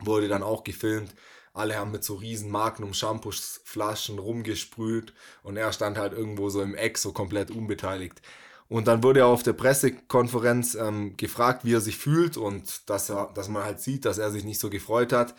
Wurde 0.01 0.27
dann 0.27 0.43
auch 0.43 0.65
gefilmt. 0.65 1.15
Alle 1.55 1.77
haben 1.77 1.91
mit 1.91 2.03
so 2.05 2.15
riesen 2.15 2.51
Magnum 2.51 2.95
Shampoos-Flaschen 2.95 4.19
rumgesprüht 4.19 5.13
und 5.43 5.57
er 5.57 5.73
stand 5.73 5.99
halt 5.99 6.13
irgendwo 6.13 6.49
so 6.49 6.63
im 6.63 6.75
Eck, 6.75 6.99
so 6.99 7.13
komplett 7.13 7.51
unbeteiligt. 7.51 8.23
Und 8.69 8.89
dann 8.89 9.03
wurde 9.03 9.21
er 9.21 9.27
auf 9.27 9.43
der 9.43 9.53
Pressekonferenz 9.53 10.75
ähm, 10.77 11.15
gefragt, 11.19 11.67
wie 11.67 11.75
er 11.75 11.83
sich 11.83 11.99
fühlt 11.99 12.39
und 12.39 12.89
dass, 12.89 13.11
er, 13.11 13.31
dass 13.35 13.49
man 13.49 13.65
halt 13.65 13.81
sieht, 13.81 14.07
dass 14.07 14.17
er 14.17 14.31
sich 14.31 14.45
nicht 14.45 14.61
so 14.61 14.71
gefreut 14.71 15.13
hat. 15.13 15.35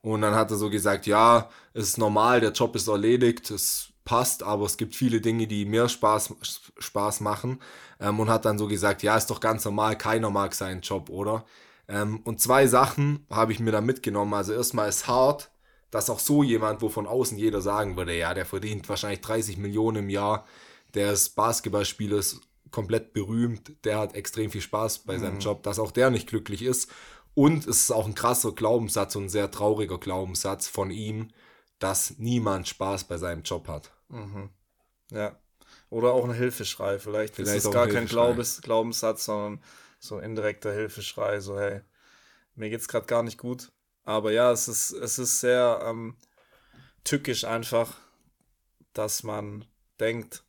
Und 0.00 0.22
dann 0.22 0.34
hat 0.34 0.50
er 0.50 0.56
so 0.56 0.70
gesagt, 0.70 1.06
ja, 1.06 1.50
es 1.74 1.84
ist 1.84 1.98
normal, 1.98 2.40
der 2.40 2.52
Job 2.52 2.74
ist 2.76 2.88
erledigt, 2.88 3.50
es 3.50 3.88
passt, 4.06 4.42
aber 4.42 4.64
es 4.64 4.78
gibt 4.78 4.96
viele 4.96 5.20
Dinge, 5.20 5.46
die 5.46 5.66
mehr 5.66 5.90
Spaß, 5.90 6.34
Spaß 6.78 7.20
machen. 7.20 7.60
Ähm, 8.00 8.18
und 8.20 8.30
hat 8.30 8.46
dann 8.46 8.56
so 8.56 8.68
gesagt, 8.68 9.02
ja, 9.02 9.18
ist 9.18 9.26
doch 9.26 9.40
ganz 9.40 9.66
normal, 9.66 9.98
keiner 9.98 10.30
mag 10.30 10.54
seinen 10.54 10.80
Job, 10.80 11.10
oder? 11.10 11.44
Ähm, 11.88 12.20
und 12.24 12.40
zwei 12.40 12.66
Sachen 12.66 13.26
habe 13.30 13.52
ich 13.52 13.60
mir 13.60 13.72
da 13.72 13.82
mitgenommen. 13.82 14.32
Also 14.32 14.54
erstmal 14.54 14.88
ist 14.88 15.08
hart, 15.08 15.50
dass 15.90 16.10
auch 16.10 16.18
so 16.18 16.42
jemand, 16.42 16.82
wo 16.82 16.88
von 16.88 17.06
außen 17.06 17.38
jeder 17.38 17.60
sagen 17.60 17.96
würde, 17.96 18.16
ja, 18.16 18.34
der 18.34 18.46
verdient 18.46 18.88
wahrscheinlich 18.88 19.20
30 19.20 19.56
Millionen 19.56 20.04
im 20.04 20.10
Jahr, 20.10 20.46
der 20.94 21.12
ist 21.12 21.30
Basketballspieler, 21.30 22.18
ist 22.18 22.40
komplett 22.70 23.12
berühmt, 23.12 23.72
der 23.84 23.98
hat 23.98 24.14
extrem 24.14 24.50
viel 24.50 24.60
Spaß 24.60 25.00
bei 25.00 25.18
seinem 25.18 25.38
Job, 25.40 25.62
dass 25.62 25.78
auch 25.78 25.90
der 25.90 26.10
nicht 26.10 26.28
glücklich 26.28 26.62
ist. 26.62 26.90
Und 27.34 27.66
es 27.66 27.82
ist 27.82 27.92
auch 27.92 28.06
ein 28.06 28.14
krasser 28.14 28.52
Glaubenssatz 28.52 29.16
und 29.16 29.24
ein 29.24 29.28
sehr 29.28 29.50
trauriger 29.50 29.98
Glaubenssatz 29.98 30.66
von 30.66 30.90
ihm, 30.90 31.28
dass 31.78 32.18
niemand 32.18 32.68
Spaß 32.68 33.04
bei 33.04 33.16
seinem 33.16 33.42
Job 33.42 33.68
hat. 33.68 33.92
Ja. 35.10 35.38
Oder 35.90 36.12
auch 36.12 36.24
ein 36.24 36.34
Hilfeschrei. 36.34 36.98
Vielleicht, 36.98 37.36
Vielleicht 37.36 37.58
ist 37.58 37.64
es 37.66 37.70
gar 37.70 37.84
ein 37.84 37.92
kein. 37.92 38.06
Glaubens, 38.06 38.60
Glaubenssatz, 38.60 39.24
sondern 39.24 39.62
so 39.98 40.16
ein 40.16 40.24
indirekter 40.24 40.72
Hilfeschrei. 40.72 41.40
So, 41.40 41.58
hey, 41.58 41.80
mir 42.54 42.70
geht's 42.70 42.88
gerade 42.88 43.06
gar 43.06 43.22
nicht 43.22 43.38
gut. 43.38 43.70
Aber 44.08 44.32
ja, 44.32 44.50
es 44.52 44.68
ist, 44.68 44.92
es 44.92 45.18
ist 45.18 45.40
sehr 45.40 45.82
ähm, 45.84 46.16
tückisch 47.04 47.44
einfach, 47.44 47.94
dass 48.94 49.22
man 49.22 49.66
denkt, 50.00 50.44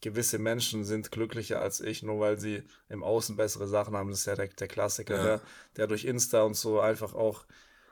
gewisse 0.00 0.38
Menschen 0.38 0.86
sind 0.86 1.10
glücklicher 1.12 1.60
als 1.60 1.80
ich, 1.80 2.02
nur 2.02 2.20
weil 2.20 2.40
sie 2.40 2.62
im 2.88 3.04
Außen 3.04 3.36
bessere 3.36 3.68
Sachen 3.68 3.94
haben. 3.94 4.08
Das 4.08 4.20
ist 4.20 4.24
ja 4.24 4.34
der, 4.34 4.48
der 4.48 4.66
Klassiker, 4.66 5.16
Ja. 5.16 5.22
der, 5.22 5.40
der 5.76 5.86
durch 5.88 6.06
Insta 6.06 6.40
und 6.44 6.54
so 6.54 6.80
einfach 6.80 7.12
auch 7.12 7.44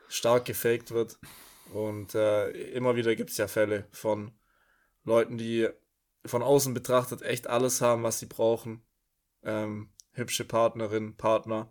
stark 0.08 0.46
gefaked 0.46 0.90
wird. 0.90 1.18
Und 1.74 2.14
äh, 2.14 2.48
immer 2.72 2.96
wieder 2.96 3.14
gibt 3.14 3.28
es 3.28 3.36
ja 3.36 3.46
Fälle 3.46 3.86
von 3.92 4.32
Leuten, 5.04 5.36
die 5.36 5.68
von 6.24 6.42
außen 6.42 6.72
betrachtet 6.72 7.20
echt 7.20 7.46
alles 7.46 7.82
haben, 7.82 8.04
was 8.04 8.20
sie 8.20 8.26
brauchen. 8.26 8.82
Ähm, 9.42 9.92
hübsche 10.12 10.46
Partnerin, 10.46 11.18
Partner, 11.18 11.70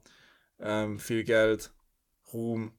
ähm, 0.59 0.99
viel 0.99 1.23
Geld, 1.23 1.73
Ruhm, 2.31 2.78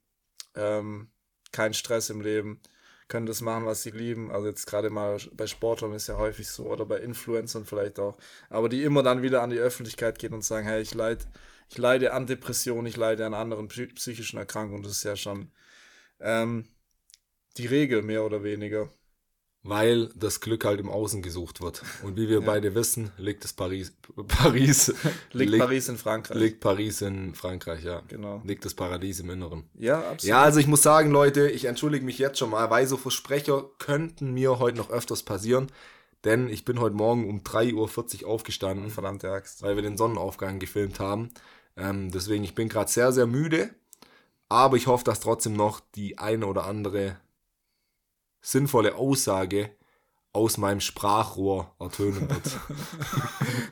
ähm, 0.54 1.10
kein 1.52 1.74
Stress 1.74 2.10
im 2.10 2.20
Leben, 2.20 2.60
können 3.08 3.26
das 3.26 3.40
machen, 3.40 3.66
was 3.66 3.82
sie 3.82 3.90
lieben. 3.90 4.30
Also 4.30 4.46
jetzt 4.48 4.66
gerade 4.66 4.90
mal 4.90 5.18
bei 5.32 5.46
Sportlern 5.46 5.92
ist 5.94 6.06
ja 6.08 6.16
häufig 6.16 6.48
so 6.48 6.66
oder 6.66 6.86
bei 6.86 6.98
Influencern 6.98 7.66
vielleicht 7.66 7.98
auch. 7.98 8.16
Aber 8.48 8.68
die 8.68 8.82
immer 8.84 9.02
dann 9.02 9.22
wieder 9.22 9.42
an 9.42 9.50
die 9.50 9.58
Öffentlichkeit 9.58 10.18
gehen 10.18 10.32
und 10.34 10.44
sagen, 10.44 10.66
hey, 10.66 10.80
ich 10.82 10.94
leide, 10.94 11.24
ich 11.68 11.78
leide 11.78 12.12
an 12.12 12.26
Depressionen, 12.26 12.86
ich 12.86 12.96
leide 12.96 13.26
an 13.26 13.34
anderen 13.34 13.68
psy- 13.68 13.92
psychischen 13.94 14.38
Erkrankungen. 14.38 14.82
Das 14.82 14.92
ist 14.92 15.04
ja 15.04 15.16
schon 15.16 15.50
ähm, 16.20 16.66
die 17.58 17.66
Regel 17.66 18.02
mehr 18.02 18.24
oder 18.24 18.42
weniger. 18.42 18.90
Weil 19.62 20.08
das 20.14 20.40
Glück 20.40 20.64
halt 20.64 20.80
im 20.80 20.88
Außen 20.88 21.20
gesucht 21.20 21.60
wird. 21.60 21.82
Und 22.02 22.16
wie 22.16 22.30
wir 22.30 22.40
beide 22.40 22.74
wissen, 22.74 23.12
liegt 23.18 23.44
es 23.44 23.52
Paris, 23.52 23.92
Paris, 24.26 24.94
Liegt 25.32 25.58
Paris 25.58 25.88
in 25.90 25.98
Frankreich. 25.98 26.38
liegt 26.38 26.60
Paris 26.60 27.02
in 27.02 27.34
Frankreich, 27.34 27.84
ja. 27.84 28.00
Genau. 28.08 28.40
Liegt 28.44 28.64
das 28.64 28.72
Paradies 28.72 29.20
im 29.20 29.28
Inneren. 29.28 29.64
Ja, 29.74 29.98
absolut. 29.98 30.22
Ja, 30.24 30.42
also 30.42 30.60
ich 30.60 30.66
muss 30.66 30.82
sagen, 30.82 31.10
Leute, 31.10 31.50
ich 31.50 31.66
entschuldige 31.66 32.06
mich 32.06 32.18
jetzt 32.18 32.38
schon 32.38 32.48
mal, 32.50 32.70
weil 32.70 32.86
so 32.86 32.96
Versprecher 32.96 33.68
könnten 33.78 34.32
mir 34.32 34.58
heute 34.60 34.78
noch 34.78 34.88
öfters 34.90 35.22
passieren. 35.24 35.66
Denn 36.24 36.48
ich 36.48 36.64
bin 36.64 36.80
heute 36.80 36.96
Morgen 36.96 37.28
um 37.28 37.40
3.40 37.42 38.22
Uhr 38.24 38.28
aufgestanden, 38.30 38.90
Verdammte 38.90 39.30
Axt. 39.30 39.62
weil 39.62 39.76
wir 39.76 39.82
den 39.82 39.98
Sonnenaufgang 39.98 40.58
gefilmt 40.58 41.00
haben. 41.00 41.30
Ähm, 41.76 42.10
deswegen, 42.10 42.44
ich 42.44 42.54
bin 42.54 42.70
gerade 42.70 42.90
sehr, 42.90 43.12
sehr 43.12 43.26
müde. 43.26 43.70
Aber 44.48 44.76
ich 44.78 44.86
hoffe, 44.86 45.04
dass 45.04 45.20
trotzdem 45.20 45.52
noch 45.52 45.80
die 45.94 46.18
eine 46.18 46.46
oder 46.46 46.64
andere 46.64 47.16
sinnvolle 48.40 48.94
Aussage 48.94 49.70
aus 50.32 50.58
meinem 50.58 50.80
Sprachrohr 50.80 51.74
ertönen 51.78 52.28
wird. 52.28 52.42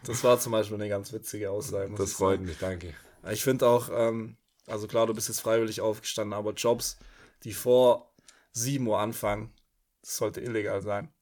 Das 0.04 0.25
war 0.25 0.40
zum 0.40 0.52
Beispiel 0.52 0.76
eine 0.76 0.88
ganz 0.88 1.12
witzige 1.12 1.50
Aussage. 1.50 1.94
Das 1.94 2.14
freut 2.14 2.40
mich, 2.40 2.56
danke. 2.58 2.94
Ich 3.30 3.44
finde 3.44 3.66
auch, 3.66 3.90
ähm, 3.92 4.38
also 4.66 4.87
klar, 4.87 5.06
du 5.06 5.12
bist 5.12 5.28
jetzt 5.28 5.40
freiwillig 5.40 5.82
aufgestanden, 5.82 6.32
aber 6.32 6.52
Jobs, 6.54 6.96
die 7.44 7.52
vor 7.52 8.10
7 8.52 8.87
Uhr 8.87 8.98
anfangen, 8.98 9.52
das 10.00 10.16
sollte 10.16 10.40
illegal 10.40 10.80
sein. 10.80 11.12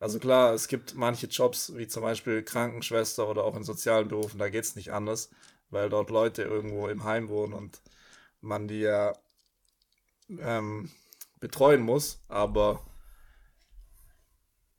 Also 0.00 0.18
klar, 0.18 0.52
es 0.52 0.68
gibt 0.68 0.94
manche 0.94 1.26
Jobs, 1.28 1.74
wie 1.76 1.86
zum 1.86 2.02
Beispiel 2.02 2.42
Krankenschwester 2.42 3.28
oder 3.28 3.44
auch 3.44 3.56
in 3.56 3.64
sozialen 3.64 4.08
Berufen, 4.08 4.38
da 4.38 4.50
geht 4.50 4.64
es 4.64 4.76
nicht 4.76 4.92
anders, 4.92 5.30
weil 5.70 5.88
dort 5.88 6.10
Leute 6.10 6.42
irgendwo 6.42 6.88
im 6.88 7.04
Heim 7.04 7.28
wohnen 7.28 7.54
und 7.54 7.80
man 8.40 8.68
die 8.68 8.80
ja 8.80 9.14
ähm, 10.38 10.90
betreuen 11.40 11.80
muss, 11.80 12.22
aber 12.28 12.80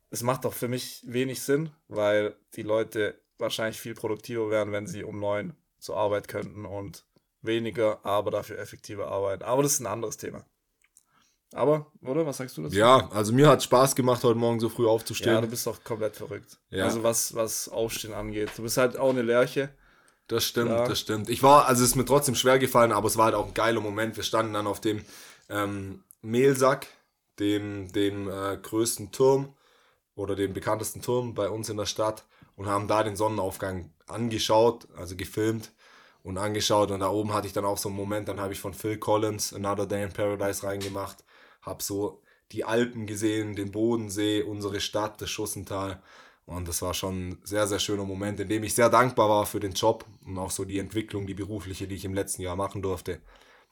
es 0.09 0.23
macht 0.23 0.45
doch 0.45 0.53
für 0.53 0.67
mich 0.67 1.01
wenig 1.05 1.41
Sinn, 1.41 1.71
weil 1.87 2.35
die 2.55 2.63
Leute 2.63 3.19
wahrscheinlich 3.37 3.79
viel 3.79 3.93
produktiver 3.95 4.49
wären, 4.49 4.71
wenn 4.71 4.87
sie 4.87 5.03
um 5.03 5.19
neun 5.19 5.55
zur 5.79 5.97
Arbeit 5.97 6.27
könnten 6.27 6.65
und 6.65 7.05
weniger, 7.41 8.05
aber 8.05 8.29
dafür 8.29 8.59
effektiver 8.59 9.07
arbeiten. 9.07 9.43
Aber 9.43 9.63
das 9.63 9.73
ist 9.73 9.79
ein 9.79 9.87
anderes 9.87 10.17
Thema. 10.17 10.45
Aber, 11.53 11.91
oder? 12.01 12.25
Was 12.25 12.37
sagst 12.37 12.55
du 12.57 12.63
dazu? 12.63 12.75
Ja, 12.75 13.09
also 13.11 13.33
mir 13.33 13.49
hat 13.49 13.61
Spaß 13.63 13.95
gemacht, 13.95 14.23
heute 14.23 14.37
Morgen 14.39 14.59
so 14.59 14.69
früh 14.69 14.85
Ja, 14.85 14.91
aufzustehen. 14.91 15.41
du 15.41 15.47
bist 15.47 15.65
doch 15.67 15.83
komplett 15.83 16.15
verrückt. 16.15 16.59
Ja. 16.69 16.85
Also 16.85 17.03
was, 17.03 17.33
was 17.35 17.67
Aufstehen 17.67 18.13
angeht. 18.13 18.51
Du 18.55 18.61
bist 18.63 18.77
halt 18.77 18.95
auch 18.97 19.09
eine 19.09 19.21
Lerche. 19.21 19.73
Das 20.27 20.45
stimmt, 20.45 20.69
Ja. 20.71 20.87
das 20.87 20.99
stimmt. 20.99 21.29
Ich 21.29 21.43
war, 21.43 21.65
also 21.65 21.83
es 21.83 21.89
ist 21.89 21.95
mir 21.95 22.05
trotzdem 22.05 22.35
schwer 22.35 22.57
gefallen, 22.59 22.93
aber 22.93 23.07
es 23.07 23.17
war 23.17 23.25
halt 23.25 23.35
auch 23.35 23.47
ein 23.47 23.53
geiler 23.53 23.81
Moment. 23.81 24.15
Wir 24.15 24.23
standen 24.23 24.53
dann 24.53 24.67
auf 24.67 24.79
dem 24.79 25.03
ähm, 25.49 26.03
Mehlsack, 26.21 26.87
dem, 27.39 27.91
dem 27.91 28.29
äh, 28.29 28.57
größten 28.57 29.11
Turm 29.11 29.53
oder 30.15 30.35
dem 30.35 30.53
bekanntesten 30.53 31.01
Turm 31.01 31.33
bei 31.33 31.49
uns 31.49 31.69
in 31.69 31.77
der 31.77 31.85
Stadt 31.85 32.25
und 32.55 32.67
haben 32.67 32.87
da 32.87 33.03
den 33.03 33.15
Sonnenaufgang 33.15 33.91
angeschaut, 34.07 34.87
also 34.95 35.15
gefilmt 35.15 35.71
und 36.23 36.37
angeschaut. 36.37 36.91
Und 36.91 36.99
da 36.99 37.09
oben 37.09 37.33
hatte 37.33 37.47
ich 37.47 37.53
dann 37.53 37.65
auch 37.65 37.77
so 37.77 37.89
einen 37.89 37.97
Moment, 37.97 38.27
dann 38.27 38.39
habe 38.39 38.53
ich 38.53 38.59
von 38.59 38.73
Phil 38.73 38.97
Collins 38.97 39.53
Another 39.53 39.87
Day 39.87 40.03
in 40.03 40.13
Paradise 40.13 40.63
reingemacht, 40.63 41.23
habe 41.61 41.81
so 41.81 42.21
die 42.51 42.65
Alpen 42.65 43.07
gesehen, 43.07 43.55
den 43.55 43.71
Bodensee, 43.71 44.43
unsere 44.43 44.81
Stadt, 44.81 45.21
das 45.21 45.29
Schussental. 45.29 46.01
Und 46.45 46.67
das 46.67 46.81
war 46.81 46.93
schon 46.93 47.29
ein 47.29 47.41
sehr, 47.43 47.67
sehr 47.67 47.79
schöner 47.79 48.03
Moment, 48.03 48.39
in 48.39 48.49
dem 48.49 48.63
ich 48.63 48.75
sehr 48.75 48.89
dankbar 48.89 49.29
war 49.29 49.45
für 49.45 49.59
den 49.59 49.71
Job 49.71 50.05
und 50.25 50.37
auch 50.37 50.51
so 50.51 50.65
die 50.65 50.79
Entwicklung, 50.79 51.25
die 51.25 51.33
berufliche, 51.33 51.87
die 51.87 51.95
ich 51.95 52.05
im 52.05 52.13
letzten 52.13 52.41
Jahr 52.41 52.55
machen 52.55 52.81
durfte. 52.81 53.21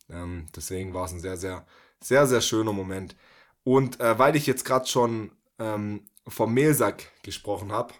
Ähm, 0.10 0.48
deswegen 0.56 0.94
war 0.94 1.06
es 1.06 1.12
ein 1.12 1.20
sehr, 1.20 1.36
sehr, 1.36 1.66
sehr, 2.02 2.28
sehr 2.28 2.42
schöner 2.42 2.74
Moment. 2.74 3.16
Und 3.64 4.00
äh, 4.00 4.18
weil 4.18 4.36
ich 4.36 4.48
jetzt 4.48 4.66
gerade 4.66 4.88
schon 4.88 5.32
ähm, 5.60 6.02
vom 6.28 6.54
Mehlsack 6.54 7.12
gesprochen 7.24 7.72
habe, 7.72 7.94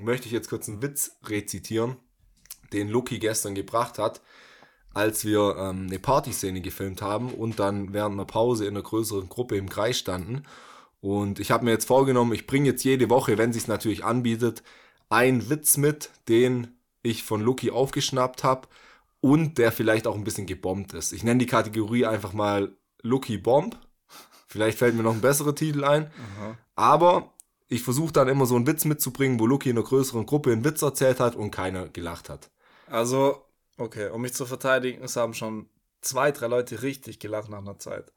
möchte 0.00 0.26
ich 0.26 0.32
jetzt 0.32 0.48
kurz 0.48 0.68
einen 0.68 0.82
Witz 0.82 1.16
rezitieren, 1.24 1.96
den 2.72 2.88
Lucky 2.88 3.18
gestern 3.18 3.54
gebracht 3.54 3.98
hat, 3.98 4.20
als 4.94 5.24
wir 5.24 5.56
ähm, 5.58 5.86
eine 5.86 5.98
Partyszene 5.98 6.60
gefilmt 6.60 7.02
haben 7.02 7.32
und 7.32 7.58
dann 7.58 7.92
während 7.92 8.14
einer 8.14 8.24
Pause 8.24 8.64
in 8.66 8.74
einer 8.74 8.82
größeren 8.82 9.28
Gruppe 9.28 9.56
im 9.56 9.68
Kreis 9.68 9.98
standen. 9.98 10.42
Und 11.00 11.38
ich 11.38 11.50
habe 11.50 11.64
mir 11.64 11.70
jetzt 11.70 11.86
vorgenommen, 11.86 12.32
ich 12.32 12.46
bringe 12.46 12.66
jetzt 12.66 12.84
jede 12.84 13.08
Woche, 13.08 13.38
wenn 13.38 13.52
sich 13.52 13.68
natürlich 13.68 14.04
anbietet, 14.04 14.62
einen 15.08 15.48
Witz 15.48 15.76
mit, 15.76 16.10
den 16.28 16.76
ich 17.02 17.22
von 17.22 17.40
Lucky 17.40 17.70
aufgeschnappt 17.70 18.44
habe 18.44 18.68
und 19.20 19.58
der 19.58 19.72
vielleicht 19.72 20.06
auch 20.06 20.16
ein 20.16 20.24
bisschen 20.24 20.46
gebombt 20.46 20.94
ist. 20.94 21.12
Ich 21.12 21.22
nenne 21.22 21.38
die 21.38 21.46
Kategorie 21.46 22.04
einfach 22.04 22.32
mal 22.32 22.76
Lucky 23.02 23.38
Bomb. 23.38 23.78
Vielleicht 24.46 24.78
fällt 24.78 24.94
mir 24.94 25.02
noch 25.02 25.14
ein 25.14 25.20
besserer 25.20 25.54
Titel 25.54 25.84
ein. 25.84 26.06
Aha. 26.06 26.56
Aber 26.74 27.32
ich 27.68 27.82
versuche 27.82 28.12
dann 28.12 28.28
immer 28.28 28.46
so 28.46 28.56
einen 28.56 28.66
Witz 28.66 28.84
mitzubringen, 28.84 29.38
wo 29.38 29.46
Lucky 29.46 29.70
in 29.70 29.76
einer 29.76 29.86
größeren 29.86 30.26
Gruppe 30.26 30.52
einen 30.52 30.64
Witz 30.64 30.82
erzählt 30.82 31.20
hat 31.20 31.36
und 31.36 31.50
keiner 31.50 31.88
gelacht 31.88 32.28
hat. 32.30 32.50
Also, 32.86 33.44
okay, 33.76 34.08
um 34.08 34.22
mich 34.22 34.32
zu 34.32 34.46
verteidigen, 34.46 35.02
es 35.02 35.16
haben 35.16 35.34
schon 35.34 35.68
zwei, 36.00 36.32
drei 36.32 36.46
Leute 36.46 36.82
richtig 36.82 37.18
gelacht 37.18 37.50
nach 37.50 37.58
einer 37.58 37.78
Zeit. 37.78 38.12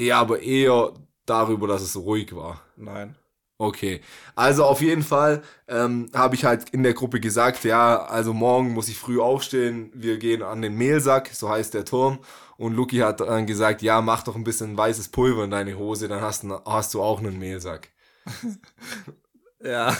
Ja, 0.00 0.20
aber 0.20 0.40
eher 0.40 0.94
darüber, 1.26 1.68
dass 1.68 1.82
es 1.82 1.92
so 1.92 2.00
ruhig 2.00 2.34
war. 2.34 2.60
Nein. 2.76 3.16
Okay, 3.56 4.00
also 4.34 4.64
auf 4.64 4.80
jeden 4.80 5.04
Fall 5.04 5.42
ähm, 5.68 6.10
habe 6.12 6.34
ich 6.34 6.44
halt 6.44 6.70
in 6.70 6.82
der 6.82 6.92
Gruppe 6.92 7.20
gesagt, 7.20 7.62
ja, 7.62 8.04
also 8.04 8.32
morgen 8.32 8.72
muss 8.72 8.88
ich 8.88 8.98
früh 8.98 9.20
aufstehen, 9.20 9.92
wir 9.94 10.18
gehen 10.18 10.42
an 10.42 10.60
den 10.60 10.76
Mehlsack, 10.76 11.30
so 11.32 11.48
heißt 11.48 11.72
der 11.72 11.84
Turm. 11.84 12.18
Und 12.56 12.74
Luki 12.74 12.98
hat 12.98 13.20
dann 13.20 13.46
gesagt, 13.46 13.82
ja, 13.82 14.00
mach 14.00 14.22
doch 14.22 14.36
ein 14.36 14.44
bisschen 14.44 14.76
weißes 14.76 15.08
Pulver 15.08 15.44
in 15.44 15.50
deine 15.50 15.76
Hose, 15.76 16.08
dann 16.08 16.20
hast, 16.20 16.44
hast 16.64 16.94
du 16.94 17.02
auch 17.02 17.18
einen 17.18 17.38
Mehlsack. 17.38 17.88
ja. 19.62 19.94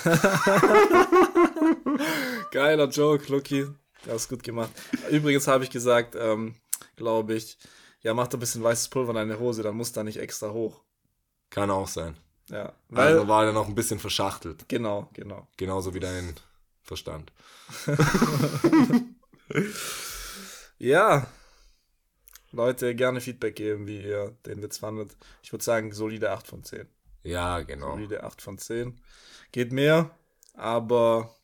Geiler 2.52 2.88
Joke, 2.88 3.30
Luki. 3.32 3.66
Du 4.04 4.10
hast 4.12 4.28
gut 4.28 4.42
gemacht. 4.42 4.70
Übrigens 5.10 5.48
habe 5.48 5.64
ich 5.64 5.70
gesagt, 5.70 6.14
ähm, 6.18 6.54
glaube 6.96 7.34
ich, 7.34 7.58
ja, 8.02 8.12
mach 8.14 8.28
doch 8.28 8.36
ein 8.36 8.40
bisschen 8.40 8.62
weißes 8.62 8.88
Pulver 8.88 9.10
in 9.10 9.16
deine 9.16 9.38
Hose, 9.38 9.62
dann 9.62 9.76
muss 9.76 9.92
da 9.92 10.04
nicht 10.04 10.18
extra 10.18 10.50
hoch. 10.50 10.82
Kann 11.50 11.70
auch 11.70 11.88
sein. 11.88 12.16
Ja. 12.50 12.72
Weil, 12.88 13.14
also 13.14 13.28
war 13.28 13.46
er 13.46 13.52
noch 13.52 13.68
ein 13.68 13.74
bisschen 13.74 13.98
verschachtelt. 13.98 14.68
Genau, 14.68 15.08
genau. 15.14 15.48
Genauso 15.56 15.94
wie 15.94 16.00
dein 16.00 16.34
Verstand. 16.82 17.32
ja. 20.78 21.26
Leute, 22.54 22.94
gerne 22.94 23.20
Feedback 23.20 23.56
geben, 23.56 23.86
wie 23.86 24.02
ihr 24.02 24.36
den 24.46 24.62
Witz 24.62 24.78
fandet. 24.78 25.16
Ich 25.42 25.52
würde 25.52 25.64
sagen, 25.64 25.92
solide 25.92 26.30
8 26.30 26.46
von 26.46 26.62
10. 26.62 26.86
Ja, 27.22 27.60
genau. 27.60 27.92
Solide 27.92 28.22
8 28.22 28.40
von 28.40 28.58
10. 28.58 29.00
Geht 29.52 29.72
mehr, 29.72 30.10
aber 30.54 31.34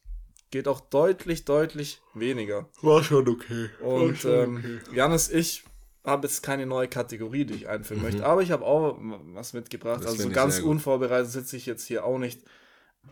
geht 0.51 0.69
auch 0.69 0.81
deutlich, 0.81 1.45
deutlich 1.45 2.01
weniger. 2.15 2.69
War 2.83 3.03
schon 3.03 3.29
okay. 3.29 3.71
Und 3.81 4.19
schon 4.19 4.33
ähm, 4.33 4.81
okay. 4.87 4.97
Janis, 4.97 5.31
ich 5.31 5.65
habe 6.05 6.27
jetzt 6.27 6.43
keine 6.43 6.67
neue 6.67 6.89
Kategorie, 6.89 7.45
die 7.45 7.55
ich 7.55 7.69
einführen 7.69 8.01
mhm. 8.01 8.07
möchte, 8.07 8.27
aber 8.27 8.43
ich 8.43 8.51
habe 8.51 8.65
auch 8.65 8.97
was 9.01 9.53
mitgebracht. 9.53 10.01
Das 10.01 10.13
also 10.13 10.25
so 10.25 10.31
ganz 10.31 10.59
unvorbereitet 10.61 11.31
sitze 11.31 11.57
ich 11.57 11.67
jetzt 11.67 11.87
hier 11.87 12.05
auch 12.05 12.19
nicht 12.19 12.43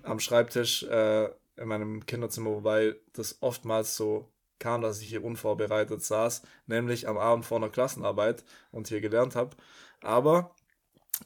am 0.02 0.20
Schreibtisch 0.20 0.82
äh, 0.84 1.26
in 1.56 1.68
meinem 1.68 2.06
Kinderzimmer, 2.06 2.50
wobei 2.50 2.96
das 3.12 3.38
oftmals 3.40 3.96
so 3.96 4.28
kam, 4.58 4.82
dass 4.82 5.00
ich 5.00 5.08
hier 5.08 5.24
unvorbereitet 5.24 6.02
saß, 6.02 6.42
nämlich 6.66 7.08
am 7.08 7.18
Abend 7.18 7.44
vor 7.44 7.58
einer 7.58 7.68
Klassenarbeit 7.68 8.44
und 8.70 8.88
hier 8.88 9.00
gelernt 9.00 9.36
habe. 9.36 9.56
Aber 10.00 10.54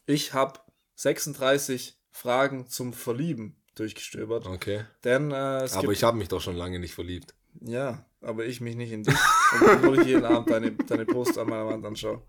ich 0.07 0.33
habe 0.33 0.61
36 0.97 1.99
Fragen 2.11 2.67
zum 2.67 2.93
Verlieben 2.93 3.57
durchgestöbert. 3.75 4.47
Okay. 4.47 4.85
Denn, 5.05 5.31
äh, 5.31 5.35
aber 5.35 5.93
ich 5.93 6.05
habe 6.05 6.17
mich 6.17 6.29
doch 6.29 6.41
schon 6.41 6.57
lange 6.57 6.79
nicht 6.79 6.95
verliebt. 6.95 7.35
Ja, 7.61 8.05
aber 8.21 8.45
ich 8.45 8.61
mich 8.61 8.77
nicht 8.77 8.93
in 8.93 9.03
dich, 9.03 9.15
obwohl 9.53 10.01
ich 10.01 10.07
jeden 10.07 10.25
Abend 10.25 10.51
deine, 10.51 10.73
deine 10.73 11.05
Poster 11.05 11.43
an 11.43 11.51
meiner 11.51 11.67
Wand 11.67 11.85
anschaue. 11.85 12.23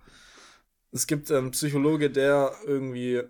Es 0.91 1.07
gibt 1.07 1.31
einen 1.31 1.51
Psychologe, 1.51 2.09
der 2.09 2.53
irgendwie 2.65 3.21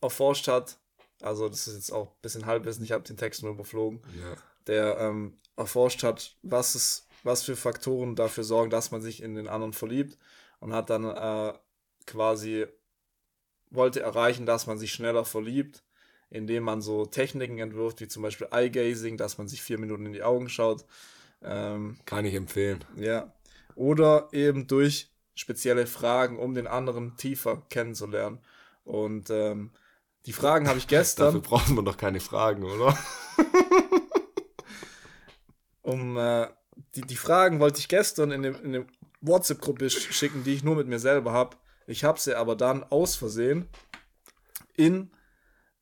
erforscht 0.00 0.48
hat, 0.48 0.78
also 1.20 1.48
das 1.48 1.68
ist 1.68 1.74
jetzt 1.74 1.92
auch 1.92 2.08
ein 2.08 2.22
bisschen 2.22 2.46
Halbwissen, 2.46 2.84
ich 2.84 2.92
habe 2.92 3.04
den 3.04 3.16
Text 3.16 3.42
nur 3.42 3.52
überflogen, 3.52 4.00
ja. 4.18 4.36
der 4.66 4.98
ähm, 4.98 5.38
erforscht 5.60 6.02
hat, 6.02 6.36
was, 6.42 6.74
es, 6.74 7.06
was 7.22 7.42
für 7.42 7.56
Faktoren 7.56 8.16
dafür 8.16 8.44
sorgen, 8.44 8.70
dass 8.70 8.90
man 8.90 9.00
sich 9.02 9.22
in 9.22 9.34
den 9.34 9.48
anderen 9.48 9.72
verliebt 9.72 10.18
und 10.58 10.72
hat 10.72 10.90
dann 10.90 11.04
äh, 11.04 11.52
quasi, 12.06 12.66
wollte 13.70 14.00
erreichen, 14.00 14.46
dass 14.46 14.66
man 14.66 14.78
sich 14.78 14.92
schneller 14.92 15.24
verliebt, 15.24 15.84
indem 16.30 16.64
man 16.64 16.80
so 16.80 17.06
Techniken 17.06 17.58
entwirft, 17.58 18.00
wie 18.00 18.08
zum 18.08 18.22
Beispiel 18.22 18.48
Eye-Gazing, 18.50 19.16
dass 19.16 19.38
man 19.38 19.48
sich 19.48 19.62
vier 19.62 19.78
Minuten 19.78 20.06
in 20.06 20.12
die 20.12 20.22
Augen 20.22 20.48
schaut 20.48 20.84
ähm, 21.42 21.98
Kann 22.04 22.24
ich 22.24 22.34
empfehlen. 22.34 22.84
Ja. 22.96 23.32
Oder 23.74 24.28
eben 24.32 24.66
durch 24.66 25.10
spezielle 25.34 25.86
Fragen, 25.86 26.38
um 26.38 26.54
den 26.54 26.66
anderen 26.66 27.16
tiefer 27.16 27.62
kennenzulernen. 27.70 28.38
Und 28.84 29.30
ähm, 29.30 29.70
die 30.26 30.32
Fragen 30.32 30.68
habe 30.68 30.78
ich 30.78 30.86
gestern. 30.88 31.26
Dafür 31.26 31.40
braucht 31.40 31.70
man 31.70 31.84
doch 31.84 31.96
keine 31.96 32.20
Fragen, 32.20 32.64
oder? 32.64 32.96
um 35.90 36.16
äh, 36.16 36.48
die, 36.94 37.02
die 37.02 37.16
Fragen 37.16 37.60
wollte 37.60 37.80
ich 37.80 37.88
gestern 37.88 38.30
in, 38.30 38.42
dem, 38.42 38.54
in 38.62 38.74
eine 38.74 38.86
WhatsApp-Gruppe 39.20 39.90
schicken, 39.90 40.44
die 40.44 40.54
ich 40.54 40.64
nur 40.64 40.76
mit 40.76 40.88
mir 40.88 40.98
selber 40.98 41.32
habe. 41.32 41.56
Ich 41.86 42.04
habe 42.04 42.20
sie 42.20 42.34
aber 42.34 42.56
dann 42.56 42.84
aus 42.84 43.16
Versehen 43.16 43.68
in 44.76 45.10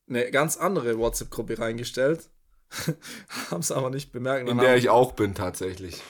eine 0.08 0.30
ganz 0.30 0.56
andere 0.56 0.98
WhatsApp-Gruppe 0.98 1.58
reingestellt. 1.58 2.30
Haben 3.50 3.60
es 3.60 3.70
aber 3.70 3.90
nicht 3.90 4.12
bemerkt. 4.12 4.48
In 4.48 4.58
der 4.58 4.76
ich 4.76 4.88
auch 4.88 5.12
bin, 5.12 5.34
tatsächlich. 5.34 6.02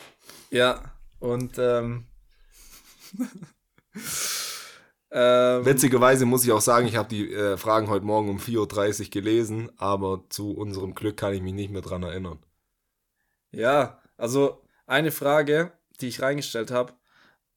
Ja, 0.51 0.83
und 1.19 1.59
ähm, 1.59 2.07
ähm, 5.11 5.65
Witzigerweise 5.65 6.27
muss 6.27 6.45
ich 6.45 6.53
auch 6.53 6.61
sagen, 6.61 6.87
ich 6.87 6.97
habe 6.97 7.09
die 7.09 7.33
äh, 7.33 7.57
Fragen 7.57 7.89
heute 7.89 8.05
Morgen 8.05 8.29
um 8.29 8.39
4.30 8.39 9.05
Uhr 9.05 9.11
gelesen, 9.11 9.71
aber 9.77 10.25
zu 10.29 10.53
unserem 10.53 10.95
Glück 10.95 11.17
kann 11.17 11.35
ich 11.35 11.43
mich 11.43 11.55
nicht 11.55 11.71
mehr 11.71 11.83
dran 11.83 12.03
erinnern. 12.03 12.39
Ja, 13.51 14.01
also 14.17 14.63
eine 14.87 15.11
Frage, 15.11 15.73
die 16.01 16.09
ich 16.09 16.23
reingestellt 16.23 16.71
habe. 16.71 16.93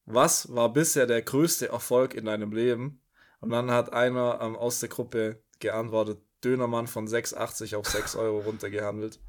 Was 0.05 0.53
war 0.53 0.73
bisher 0.73 1.05
der 1.05 1.21
größte 1.21 1.69
Erfolg 1.69 2.13
in 2.13 2.25
deinem 2.25 2.51
Leben? 2.51 3.01
Und 3.39 3.49
dann 3.49 3.71
hat 3.71 3.93
einer 3.93 4.39
ähm, 4.41 4.55
aus 4.55 4.79
der 4.79 4.89
Gruppe 4.89 5.41
geantwortet, 5.59 6.19
Dönermann 6.43 6.87
von 6.87 7.07
6,80 7.07 7.75
auf 7.75 7.87
6 7.87 8.15
Euro 8.15 8.39
runtergehandelt. 8.45 9.19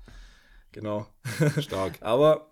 Genau. 0.73 1.07
Stark. 1.59 1.99
Aber. 2.01 2.51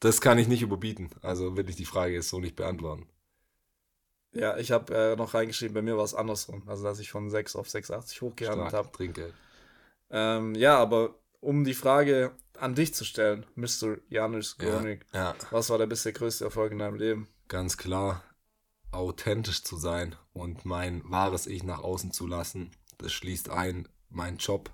Das 0.00 0.20
kann 0.20 0.38
ich 0.38 0.48
nicht 0.48 0.62
überbieten. 0.62 1.10
Also 1.22 1.56
will 1.56 1.68
ich 1.68 1.76
die 1.76 1.84
Frage 1.84 2.14
jetzt 2.14 2.30
so 2.30 2.40
nicht 2.40 2.56
beantworten. 2.56 3.06
Ja, 4.32 4.56
ich 4.56 4.70
habe 4.70 4.94
äh, 4.94 5.16
noch 5.16 5.34
reingeschrieben, 5.34 5.74
bei 5.74 5.82
mir 5.82 5.96
war 5.96 6.04
es 6.04 6.14
andersrum. 6.14 6.62
Also, 6.66 6.84
dass 6.84 7.00
ich 7.00 7.10
von 7.10 7.28
6 7.28 7.56
auf 7.56 7.66
6,80 7.66 8.20
hochgehandelt 8.22 8.72
habe. 8.72 8.90
Trinkgeld. 8.92 9.34
Ähm, 10.10 10.54
ja, 10.54 10.78
aber 10.78 11.16
um 11.40 11.64
die 11.64 11.74
Frage 11.74 12.32
an 12.60 12.74
dich 12.74 12.94
zu 12.94 13.04
stellen, 13.04 13.46
Mr. 13.54 13.98
Janusz 14.08 14.58
Gornik, 14.58 15.06
ja, 15.12 15.30
ja. 15.30 15.34
was 15.50 15.70
war 15.70 15.78
der 15.78 15.86
bisher 15.86 16.12
größte 16.12 16.44
Erfolg 16.44 16.72
in 16.72 16.78
deinem 16.78 16.96
Leben? 16.96 17.28
Ganz 17.48 17.76
klar, 17.76 18.22
authentisch 18.92 19.62
zu 19.64 19.76
sein 19.76 20.16
und 20.32 20.64
mein 20.64 21.02
wahres 21.04 21.46
Ich 21.46 21.62
nach 21.62 21.82
außen 21.82 22.12
zu 22.12 22.26
lassen. 22.26 22.70
Das 22.98 23.12
schließt 23.12 23.50
ein, 23.50 23.88
meinen 24.08 24.38
Job 24.38 24.70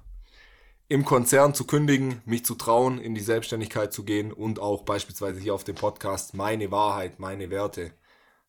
im 0.89 1.05
Konzern 1.05 1.53
zu 1.53 1.65
kündigen, 1.65 2.23
mich 2.25 2.45
zu 2.45 2.55
trauen, 2.55 2.99
in 2.99 3.15
die 3.15 3.21
Selbstständigkeit 3.21 3.93
zu 3.93 4.05
gehen 4.05 4.33
und 4.33 4.61
auch 4.61 4.83
beispielsweise 4.85 5.41
hier 5.41 5.55
auf 5.55 5.65
dem 5.65 5.75
Podcast 5.75 6.35
meine 6.35 6.71
Wahrheit, 6.71 7.19
meine 7.19 7.51
Werte 7.51 7.93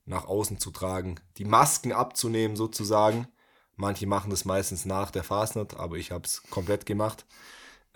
nach 0.05 0.25
außen 0.25 0.59
zu 0.59 0.71
tragen, 0.71 1.19
die 1.37 1.45
Masken 1.45 1.91
abzunehmen 1.91 2.55
sozusagen. 2.55 3.27
Manche 3.75 4.07
machen 4.07 4.29
das 4.29 4.45
meistens 4.45 4.85
nach 4.85 5.11
der 5.11 5.23
Fastnet, 5.23 5.75
aber 5.77 5.97
ich 5.97 6.11
habe 6.11 6.25
es 6.25 6.43
komplett 6.49 6.85
gemacht. 6.85 7.25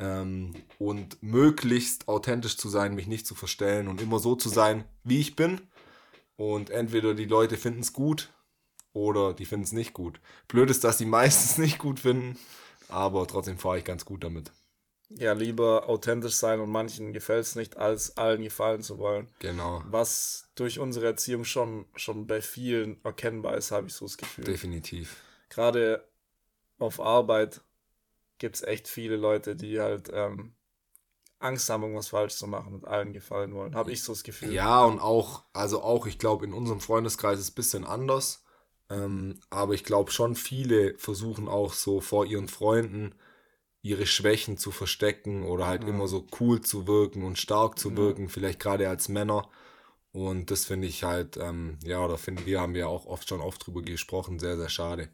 Ähm, 0.01 0.53
und 0.79 1.21
möglichst 1.21 2.07
authentisch 2.07 2.57
zu 2.57 2.67
sein, 2.67 2.95
mich 2.95 3.07
nicht 3.07 3.25
zu 3.25 3.35
verstellen 3.35 3.87
und 3.87 4.01
immer 4.01 4.19
so 4.19 4.35
zu 4.35 4.49
sein, 4.49 4.83
wie 5.03 5.19
ich 5.19 5.35
bin. 5.35 5.61
Und 6.35 6.69
entweder 6.71 7.13
die 7.13 7.25
Leute 7.25 7.55
finden 7.55 7.81
es 7.81 7.93
gut 7.93 8.33
oder 8.93 9.33
die 9.33 9.45
finden 9.45 9.65
es 9.65 9.71
nicht 9.71 9.93
gut. 9.93 10.19
Blöd 10.47 10.69
ist, 10.69 10.83
dass 10.83 10.97
die 10.97 11.05
meistens 11.05 11.57
nicht 11.63 11.77
gut 11.77 11.99
finden 11.99 12.37
aber 12.91 13.25
trotzdem 13.25 13.57
fahre 13.57 13.79
ich 13.79 13.85
ganz 13.85 14.05
gut 14.05 14.23
damit. 14.23 14.51
Ja, 15.09 15.33
lieber 15.33 15.89
authentisch 15.89 16.35
sein 16.35 16.59
und 16.61 16.69
manchen 16.69 17.11
gefällt 17.11 17.45
es 17.45 17.55
nicht, 17.55 17.75
als 17.77 18.15
allen 18.17 18.43
gefallen 18.43 18.81
zu 18.81 18.97
wollen. 18.97 19.27
Genau. 19.39 19.83
Was 19.87 20.49
durch 20.55 20.79
unsere 20.79 21.07
Erziehung 21.07 21.43
schon, 21.43 21.85
schon 21.95 22.27
bei 22.27 22.41
vielen 22.41 23.03
erkennbar 23.03 23.57
ist, 23.57 23.71
habe 23.71 23.87
ich 23.87 23.93
so 23.93 24.05
das 24.05 24.17
Gefühl. 24.17 24.45
Definitiv. 24.45 25.17
Gerade 25.49 26.07
auf 26.79 27.01
Arbeit 27.01 27.61
gibt 28.41 28.55
es 28.55 28.63
echt 28.63 28.87
viele 28.87 29.17
Leute, 29.17 29.55
die 29.55 29.79
halt 29.79 30.09
ähm, 30.11 30.55
Angst 31.37 31.69
haben, 31.69 31.83
irgendwas 31.83 32.09
falsch 32.09 32.33
zu 32.35 32.47
machen 32.47 32.73
und 32.73 32.87
allen 32.87 33.13
gefallen 33.13 33.53
wollen. 33.53 33.75
Habe 33.75 33.91
ich 33.91 34.01
so 34.03 34.13
das 34.13 34.23
Gefühl. 34.23 34.51
Ja, 34.51 34.83
und 34.83 34.99
auch, 34.99 35.43
also 35.53 35.81
auch, 35.83 36.07
ich 36.07 36.17
glaube, 36.17 36.45
in 36.45 36.53
unserem 36.53 36.81
Freundeskreis 36.81 37.37
ist 37.37 37.45
es 37.45 37.51
ein 37.51 37.55
bisschen 37.55 37.85
anders. 37.85 38.43
Ähm, 38.89 39.39
aber 39.51 39.75
ich 39.75 39.83
glaube 39.83 40.11
schon, 40.11 40.35
viele 40.35 40.97
versuchen 40.97 41.47
auch 41.47 41.73
so 41.73 42.01
vor 42.01 42.25
ihren 42.25 42.47
Freunden 42.47 43.13
ihre 43.83 44.07
Schwächen 44.07 44.57
zu 44.57 44.71
verstecken 44.71 45.43
oder 45.43 45.67
halt 45.67 45.83
ja. 45.83 45.89
immer 45.89 46.07
so 46.07 46.25
cool 46.39 46.61
zu 46.61 46.87
wirken 46.87 47.23
und 47.23 47.37
stark 47.37 47.77
zu 47.77 47.91
ja. 47.91 47.97
wirken, 47.97 48.27
vielleicht 48.27 48.59
gerade 48.59 48.89
als 48.89 49.07
Männer. 49.07 49.47
Und 50.13 50.49
das 50.49 50.65
finde 50.65 50.87
ich 50.87 51.03
halt, 51.03 51.37
ähm, 51.37 51.77
ja, 51.83 52.03
oder 52.03 52.17
finden 52.17 52.47
wir, 52.47 52.59
haben 52.59 52.73
wir 52.73 52.89
auch 52.89 53.05
oft 53.05 53.29
schon 53.29 53.39
oft 53.39 53.65
drüber 53.65 53.83
gesprochen, 53.83 54.39
sehr, 54.39 54.57
sehr 54.57 54.69
schade. 54.69 55.09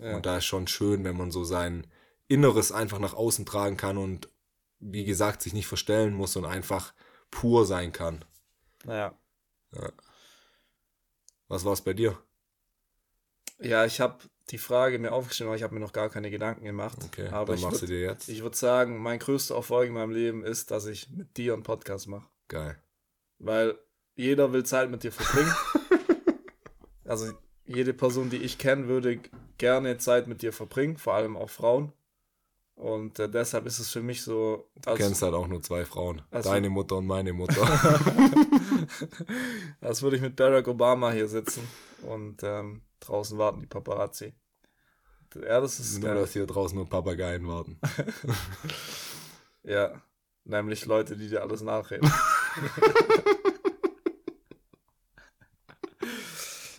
Ja. 0.00 0.16
Und 0.16 0.26
da 0.26 0.38
ist 0.38 0.46
schon 0.46 0.66
schön, 0.66 1.04
wenn 1.04 1.16
man 1.16 1.30
so 1.30 1.44
sein 1.44 1.86
Inneres 2.28 2.72
einfach 2.72 2.98
nach 2.98 3.14
außen 3.14 3.46
tragen 3.46 3.76
kann 3.76 3.98
und 3.98 4.28
wie 4.78 5.04
gesagt, 5.04 5.42
sich 5.42 5.52
nicht 5.52 5.66
verstellen 5.66 6.12
muss 6.12 6.36
und 6.36 6.44
einfach 6.44 6.92
pur 7.30 7.66
sein 7.66 7.92
kann. 7.92 8.24
Naja. 8.84 9.14
Ja. 9.74 9.92
Was 11.48 11.64
war 11.64 11.72
es 11.72 11.82
bei 11.82 11.92
dir? 11.92 12.18
Ja, 13.60 13.84
ich 13.84 14.00
habe 14.00 14.18
die 14.50 14.58
Frage 14.58 14.98
mir 14.98 15.12
aufgeschrieben, 15.12 15.48
aber 15.48 15.56
ich 15.56 15.62
habe 15.62 15.74
mir 15.74 15.80
noch 15.80 15.92
gar 15.92 16.10
keine 16.10 16.30
Gedanken 16.30 16.64
gemacht. 16.64 16.98
Okay, 17.04 17.28
aber 17.28 17.46
dann 17.46 17.56
ich 17.56 17.62
machst 17.62 17.82
würd, 17.82 17.90
du 17.90 17.94
dir 17.94 18.00
jetzt. 18.00 18.28
Ich 18.28 18.42
würde 18.42 18.56
sagen, 18.56 19.00
mein 19.00 19.18
größter 19.18 19.54
Erfolg 19.54 19.88
in 19.88 19.94
meinem 19.94 20.10
Leben 20.10 20.44
ist, 20.44 20.70
dass 20.70 20.86
ich 20.86 21.10
mit 21.10 21.36
dir 21.36 21.54
einen 21.54 21.62
Podcast 21.62 22.08
mache. 22.08 22.28
Geil. 22.48 22.76
Weil 23.38 23.78
jeder 24.14 24.52
will 24.52 24.64
Zeit 24.64 24.90
mit 24.90 25.04
dir 25.04 25.12
verbringen. 25.12 25.54
also 27.04 27.32
jede 27.64 27.94
Person, 27.94 28.30
die 28.30 28.38
ich 28.38 28.58
kenne, 28.58 28.88
würde 28.88 29.20
gerne 29.58 29.98
Zeit 29.98 30.26
mit 30.26 30.42
dir 30.42 30.52
verbringen, 30.52 30.96
vor 30.96 31.14
allem 31.14 31.36
auch 31.36 31.50
Frauen. 31.50 31.92
Und 32.74 33.18
äh, 33.18 33.28
deshalb 33.28 33.66
ist 33.66 33.78
es 33.78 33.90
für 33.90 34.02
mich 34.02 34.22
so. 34.22 34.68
Du 34.84 34.94
kennst 34.94 35.22
halt 35.22 35.34
auch 35.34 35.46
nur 35.46 35.62
zwei 35.62 35.84
Frauen. 35.84 36.22
Also- 36.30 36.50
Deine 36.50 36.70
Mutter 36.70 36.96
und 36.96 37.06
meine 37.06 37.32
Mutter. 37.32 37.62
als 39.80 40.02
würde 40.02 40.16
ich 40.16 40.22
mit 40.22 40.36
Barack 40.36 40.66
Obama 40.68 41.10
hier 41.12 41.28
sitzen 41.28 41.66
und 42.02 42.42
ähm, 42.42 42.82
draußen 43.00 43.38
warten 43.38 43.60
die 43.60 43.66
Paparazzi. 43.66 44.34
Ja, 45.34 45.60
das 45.60 45.80
ist 45.80 45.98
nur, 45.98 46.10
geil. 46.10 46.20
dass 46.20 46.32
hier 46.32 46.46
draußen 46.46 46.76
nur 46.76 46.88
Papageien 46.88 47.46
warten. 47.48 47.78
Ja, 49.64 50.02
nämlich 50.42 50.86
Leute, 50.86 51.16
die 51.16 51.28
dir 51.28 51.40
alles 51.42 51.60
nachreden. 51.62 52.10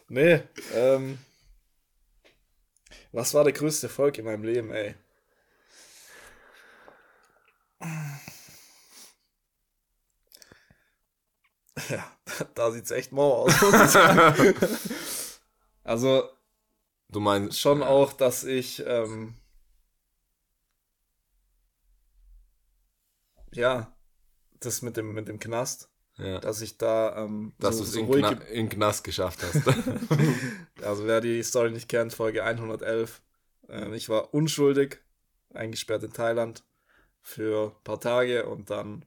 nee, 0.09 0.41
ähm, 0.73 1.17
was 3.13 3.33
war 3.33 3.45
der 3.45 3.53
größte 3.53 3.87
Erfolg 3.87 4.17
in 4.17 4.25
meinem 4.25 4.43
Leben, 4.43 4.71
ey? 4.71 4.95
Ja, 11.89 12.05
da 12.55 12.71
sieht's 12.71 12.91
echt 12.91 13.11
mau 13.11 13.45
aus. 13.45 13.53
Also, 15.85 16.29
Du 17.13 17.19
meinst 17.19 17.59
schon 17.59 17.83
auch, 17.83 18.11
dass 18.11 18.43
ich 18.43 18.83
ähm, 18.87 19.35
ja 23.53 23.95
das 24.59 24.81
mit 24.81 24.97
dem 24.97 25.13
mit 25.13 25.27
dem 25.27 25.39
Knast, 25.39 25.91
ja, 26.17 26.39
dass 26.39 26.61
ich 26.61 26.79
da 26.79 27.15
ähm, 27.23 27.53
dass 27.59 27.77
so, 27.77 27.83
du 27.83 27.87
es 27.87 27.93
so 27.93 27.99
in, 27.99 28.11
Kna 28.11 28.31
in 28.45 28.67
Knast 28.67 29.03
geschafft 29.03 29.43
hast. 29.43 29.61
also 30.81 31.05
wer 31.05 31.21
die 31.21 31.43
Story 31.43 31.69
nicht 31.69 31.87
kennt, 31.87 32.13
Folge 32.13 32.43
111, 32.43 33.21
ähm, 33.69 33.93
ich 33.93 34.09
war 34.09 34.33
unschuldig 34.33 34.97
eingesperrt 35.53 36.01
in 36.01 36.13
Thailand 36.13 36.63
für 37.21 37.75
ein 37.75 37.83
paar 37.83 37.99
Tage 37.99 38.47
und 38.47 38.71
dann 38.71 39.05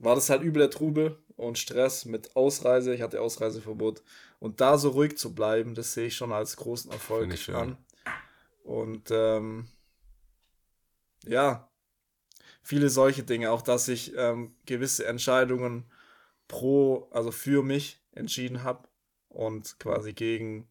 war 0.00 0.16
das 0.16 0.28
halt 0.28 0.42
übel 0.42 0.58
der 0.58 0.70
Trubel 0.70 1.22
und 1.42 1.58
Stress 1.58 2.04
mit 2.04 2.36
Ausreise. 2.36 2.94
Ich 2.94 3.02
hatte 3.02 3.20
Ausreiseverbot. 3.20 4.02
Und 4.38 4.60
da 4.60 4.78
so 4.78 4.90
ruhig 4.90 5.18
zu 5.18 5.34
bleiben, 5.34 5.74
das 5.74 5.94
sehe 5.94 6.06
ich 6.06 6.16
schon 6.16 6.32
als 6.32 6.56
großen 6.56 6.90
Erfolg 6.90 7.48
an. 7.50 7.76
Und 8.64 9.10
ähm, 9.10 9.66
ja, 11.24 11.68
viele 12.62 12.88
solche 12.88 13.22
Dinge. 13.22 13.50
Auch, 13.50 13.62
dass 13.62 13.88
ich 13.88 14.16
ähm, 14.16 14.54
gewisse 14.66 15.06
Entscheidungen 15.06 15.84
pro, 16.48 17.08
also 17.10 17.30
für 17.30 17.62
mich 17.62 18.00
entschieden 18.12 18.62
habe 18.62 18.88
und 19.28 19.78
quasi 19.78 20.12
gegen, 20.12 20.68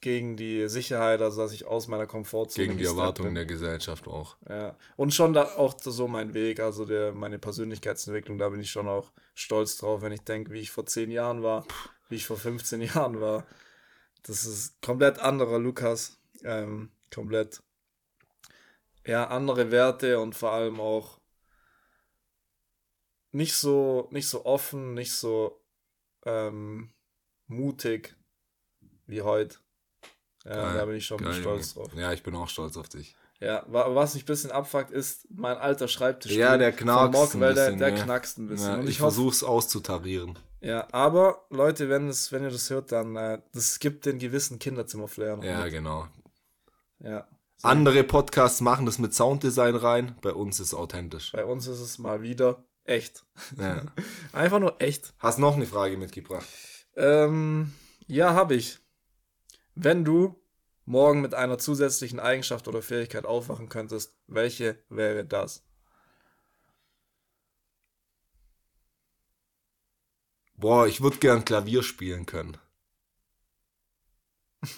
gegen 0.00 0.36
die 0.36 0.68
Sicherheit, 0.68 1.20
also 1.20 1.42
dass 1.42 1.52
ich 1.52 1.66
aus 1.66 1.86
meiner 1.86 2.06
Komfortzone 2.06 2.66
Gegen 2.66 2.78
die 2.78 2.86
Erwartungen 2.86 3.34
der 3.34 3.44
Gesellschaft 3.44 4.08
auch. 4.08 4.36
Ja, 4.48 4.76
und 4.96 5.12
schon 5.12 5.34
da 5.34 5.44
auch 5.56 5.74
so 5.78 6.08
mein 6.08 6.32
Weg, 6.32 6.60
also 6.60 6.86
der, 6.86 7.12
meine 7.12 7.38
Persönlichkeitsentwicklung, 7.38 8.38
da 8.38 8.48
bin 8.48 8.60
ich 8.60 8.70
schon 8.70 8.88
auch 8.88 9.12
stolz 9.34 9.76
drauf, 9.76 10.02
wenn 10.02 10.12
ich 10.12 10.22
denke, 10.22 10.52
wie 10.52 10.60
ich 10.60 10.70
vor 10.70 10.86
10 10.86 11.10
Jahren 11.10 11.42
war, 11.42 11.66
wie 12.08 12.16
ich 12.16 12.26
vor 12.26 12.38
15 12.38 12.80
Jahren 12.94 13.20
war. 13.20 13.46
Das 14.22 14.44
ist 14.44 14.80
komplett 14.82 15.18
anderer 15.18 15.58
Lukas, 15.58 16.18
ähm, 16.44 16.90
komplett, 17.12 17.62
ja, 19.06 19.26
andere 19.28 19.70
Werte 19.70 20.18
und 20.18 20.34
vor 20.34 20.52
allem 20.52 20.80
auch 20.80 21.20
nicht 23.32 23.54
so, 23.54 24.08
nicht 24.10 24.28
so 24.28 24.44
offen, 24.44 24.94
nicht 24.94 25.12
so 25.12 25.62
ähm, 26.24 26.90
mutig 27.46 28.16
wie 29.06 29.22
heute. 29.22 29.58
Ja, 30.44 30.54
Geil, 30.54 30.78
da 30.78 30.84
bin 30.86 30.96
ich 30.96 31.06
schon 31.06 31.18
Geil, 31.18 31.34
stolz 31.34 31.74
drauf. 31.74 31.90
Ja, 31.94 32.12
ich 32.12 32.22
bin 32.22 32.34
auch 32.34 32.48
stolz 32.48 32.76
auf 32.76 32.88
dich. 32.88 33.14
Ja, 33.40 33.62
wa- 33.68 33.94
was 33.94 34.14
mich 34.14 34.22
ein 34.24 34.26
bisschen 34.26 34.50
abfuckt, 34.50 34.90
ist 34.90 35.26
mein 35.30 35.56
alter 35.56 35.88
Schreibtisch. 35.88 36.32
Ja, 36.32 36.56
der 36.58 36.72
knackst 36.72 37.12
Mock, 37.12 37.34
ein 37.34 37.40
weil 37.40 37.54
der, 37.54 37.64
bisschen, 37.64 37.78
der 37.78 37.88
ja. 37.90 38.04
knackst 38.04 38.38
ein 38.38 38.48
bisschen. 38.48 38.68
Ja, 38.68 38.74
Und 38.76 38.84
ich 38.84 38.90
ich 38.90 39.00
hoffe, 39.00 39.14
versuch's 39.14 39.42
auszutarieren. 39.42 40.38
ja, 40.60 40.86
aber 40.92 41.44
Leute, 41.50 41.88
wenn, 41.88 42.08
es, 42.08 42.32
wenn 42.32 42.42
ihr 42.42 42.50
das 42.50 42.68
hört, 42.70 42.92
dann, 42.92 43.16
äh, 43.16 43.40
das 43.52 43.78
gibt 43.78 44.04
den 44.06 44.18
gewissen 44.18 44.58
Kinderzimmerflair 44.58 45.38
Ja, 45.42 45.62
mit. 45.64 45.72
genau. 45.72 46.06
Ja. 47.00 47.26
Andere 47.62 48.04
Podcasts 48.04 48.60
machen 48.62 48.86
das 48.86 48.98
mit 48.98 49.14
Sounddesign 49.14 49.74
rein. 49.76 50.16
Bei 50.22 50.32
uns 50.32 50.60
ist 50.60 50.72
authentisch. 50.74 51.32
Bei 51.32 51.44
uns 51.44 51.66
ist 51.66 51.80
es 51.80 51.98
mal 51.98 52.22
wieder 52.22 52.62
echt. 52.84 53.24
Ja. 53.58 53.82
Einfach 54.32 54.58
nur 54.58 54.80
echt. 54.80 55.12
Hast 55.18 55.38
noch 55.38 55.56
eine 55.56 55.66
Frage 55.66 55.96
mitgebracht? 55.98 56.46
Ähm, 56.96 57.72
ja, 58.06 58.32
habe 58.34 58.54
ich. 58.54 58.78
Wenn 59.82 60.04
du 60.04 60.38
morgen 60.84 61.22
mit 61.22 61.32
einer 61.32 61.56
zusätzlichen 61.56 62.20
Eigenschaft 62.20 62.68
oder 62.68 62.82
Fähigkeit 62.82 63.24
aufwachen 63.24 63.70
könntest, 63.70 64.14
welche 64.26 64.76
wäre 64.90 65.24
das? 65.24 65.64
Boah, 70.54 70.86
ich 70.86 71.00
würde 71.00 71.16
gern 71.16 71.46
Klavier 71.46 71.82
spielen 71.82 72.26
können. 72.26 72.58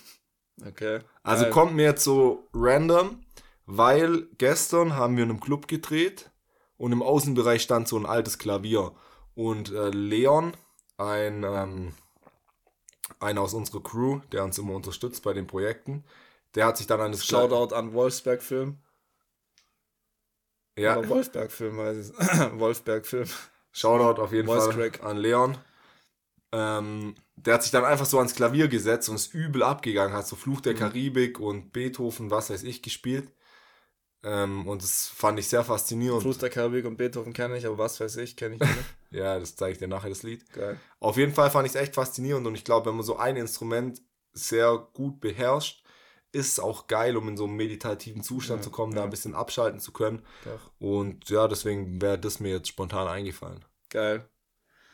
Okay. 0.64 1.00
Also 1.24 1.44
Geil. 1.44 1.52
kommt 1.52 1.74
mir 1.74 1.86
jetzt 1.86 2.04
so 2.04 2.46
random, 2.52 3.24
weil 3.66 4.28
gestern 4.38 4.94
haben 4.94 5.16
wir 5.16 5.24
in 5.24 5.30
einem 5.30 5.40
Club 5.40 5.66
gedreht 5.66 6.30
und 6.76 6.92
im 6.92 7.02
Außenbereich 7.02 7.62
stand 7.62 7.88
so 7.88 7.98
ein 7.98 8.06
altes 8.06 8.38
Klavier. 8.38 8.94
Und 9.34 9.72
äh, 9.72 9.88
Leon, 9.88 10.52
ein, 10.98 11.42
ähm, 11.42 11.94
einer 13.20 13.40
aus 13.42 13.54
unserer 13.54 13.82
Crew, 13.82 14.20
der 14.32 14.44
uns 14.44 14.58
immer 14.58 14.74
unterstützt 14.74 15.22
bei 15.22 15.32
den 15.32 15.46
Projekten, 15.46 16.04
der 16.54 16.66
hat 16.66 16.76
sich 16.76 16.86
dann 16.86 17.00
an 17.00 17.12
das 17.12 17.22
Kla- 17.22 17.48
Shoutout 17.48 17.74
an 17.74 17.92
Wolfsberg-Film. 17.94 18.78
Ja, 20.78 20.98
Oder 20.98 21.08
Wolfberg-Film, 21.08 21.76
weiß 21.78 21.96
ich 22.10 22.14
Wolfberg-Film. 22.58 23.28
Shoutout 23.72 24.20
auf 24.20 24.32
jeden 24.32 24.48
Voice 24.48 24.66
Fall 24.66 24.68
Crack. 24.68 25.02
an 25.04 25.16
Leon. 25.18 25.58
Ähm, 26.52 27.14
der 27.36 27.54
hat 27.54 27.62
sich 27.62 27.72
dann 27.72 27.84
einfach 27.84 28.06
so 28.06 28.18
ans 28.18 28.34
Klavier 28.34 28.68
gesetzt 28.68 29.08
und 29.08 29.16
ist 29.16 29.34
übel 29.34 29.62
abgegangen, 29.62 30.16
hat 30.16 30.26
so 30.26 30.36
Fluch 30.36 30.60
Mhm. 30.62 30.62
der 30.62 30.74
Karibik 30.74 31.40
und 31.40 31.72
Beethoven, 31.72 32.30
was 32.30 32.50
weiß 32.50 32.62
ich, 32.64 32.82
gespielt. 32.82 33.30
Ähm, 34.24 34.68
und 34.68 34.82
das 34.82 35.08
fand 35.08 35.38
ich 35.38 35.48
sehr 35.48 35.64
faszinierend. 35.64 36.22
Fluss 36.22 36.38
der 36.38 36.50
Karibik 36.50 36.84
und 36.84 36.96
Beethoven 36.96 37.32
kenne 37.32 37.56
ich, 37.56 37.66
aber 37.66 37.78
was 37.78 37.98
weiß 37.98 38.16
ich, 38.18 38.36
kenne 38.36 38.54
ich 38.56 38.60
nicht. 38.60 38.72
Ja, 39.10 39.38
das 39.38 39.56
zeige 39.56 39.72
ich 39.72 39.78
dir 39.78 39.88
nachher, 39.88 40.08
das 40.08 40.22
Lied. 40.22 40.50
Geil. 40.54 40.78
Auf 40.98 41.18
jeden 41.18 41.34
Fall 41.34 41.50
fand 41.50 41.66
ich 41.66 41.74
es 41.74 41.80
echt 41.80 41.94
faszinierend 41.94 42.46
und 42.46 42.54
ich 42.54 42.64
glaube, 42.64 42.86
wenn 42.86 42.96
man 42.96 43.04
so 43.04 43.16
ein 43.18 43.36
Instrument 43.36 44.00
sehr 44.32 44.88
gut 44.94 45.20
beherrscht, 45.20 45.84
ist 46.32 46.52
es 46.52 46.58
auch 46.60 46.86
geil, 46.86 47.18
um 47.18 47.28
in 47.28 47.36
so 47.36 47.44
einen 47.44 47.56
meditativen 47.56 48.22
Zustand 48.22 48.60
Ja, 48.60 48.64
zu 48.64 48.70
kommen, 48.70 48.94
da 48.94 49.00
ja. 49.00 49.04
ein 49.04 49.10
bisschen 49.10 49.34
abschalten 49.34 49.80
zu 49.80 49.92
können. 49.92 50.22
Doch. 50.46 50.70
Und 50.78 51.28
ja, 51.28 51.46
deswegen 51.46 52.00
wäre 52.00 52.18
das 52.18 52.40
mir 52.40 52.52
jetzt 52.52 52.68
spontan 52.68 53.06
eingefallen. 53.06 53.62
Geil. 53.90 54.24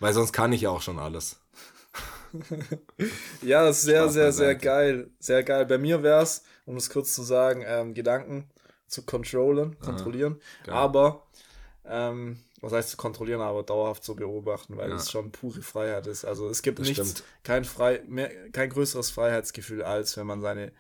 Weil 0.01 0.14
sonst 0.14 0.33
kann 0.33 0.53
ich 0.53 0.62
ja 0.62 0.71
auch 0.71 0.83
schon 0.83 0.99
alles. 0.99 1.41
Ja, 3.43 3.64
das 3.64 3.79
ist 3.79 3.85
sehr, 3.85 4.03
Spaß 4.03 4.12
sehr, 4.14 4.33
sehr 4.33 4.55
geil. 4.55 5.11
Sehr 5.19 5.43
geil. 5.43 5.64
Bei 5.67 5.79
mir 5.79 6.03
wäre 6.03 6.23
es, 6.23 6.43
um 6.67 6.77
es 6.77 6.91
kurz 6.91 7.14
zu 7.14 7.23
sagen, 7.23 7.62
ähm, 7.67 7.95
Gedanken 7.95 8.51
zu 8.88 9.03
controllen, 9.03 9.79
kontrollieren. 9.81 10.40
Geil. 10.64 10.74
Aber, 10.74 11.22
ähm, 11.87 12.38
was 12.61 12.72
heißt 12.72 12.90
zu 12.90 12.96
kontrollieren, 12.96 13.40
aber 13.40 13.62
dauerhaft 13.62 14.03
zu 14.05 14.16
beobachten, 14.16 14.77
weil 14.77 14.90
Ja. 14.90 14.96
es 14.96 15.11
schon 15.11 15.31
pure 15.31 15.62
Freiheit 15.62 16.07
ist. 16.07 16.24
Also 16.24 16.48
es 16.48 16.62
gibt 16.62 16.79
Das 16.81 16.88
nichts, 16.88 17.11
stimmt. 17.11 17.24
kein, 17.44 17.64
frei, 17.64 18.03
mehr, 18.09 18.31
kein 18.51 18.70
größeres 18.70 19.11
Freiheitsgefühl, 19.11 19.83
als 19.83 20.16
wenn 20.16 20.27
man 20.27 20.40
seine, 20.40 20.72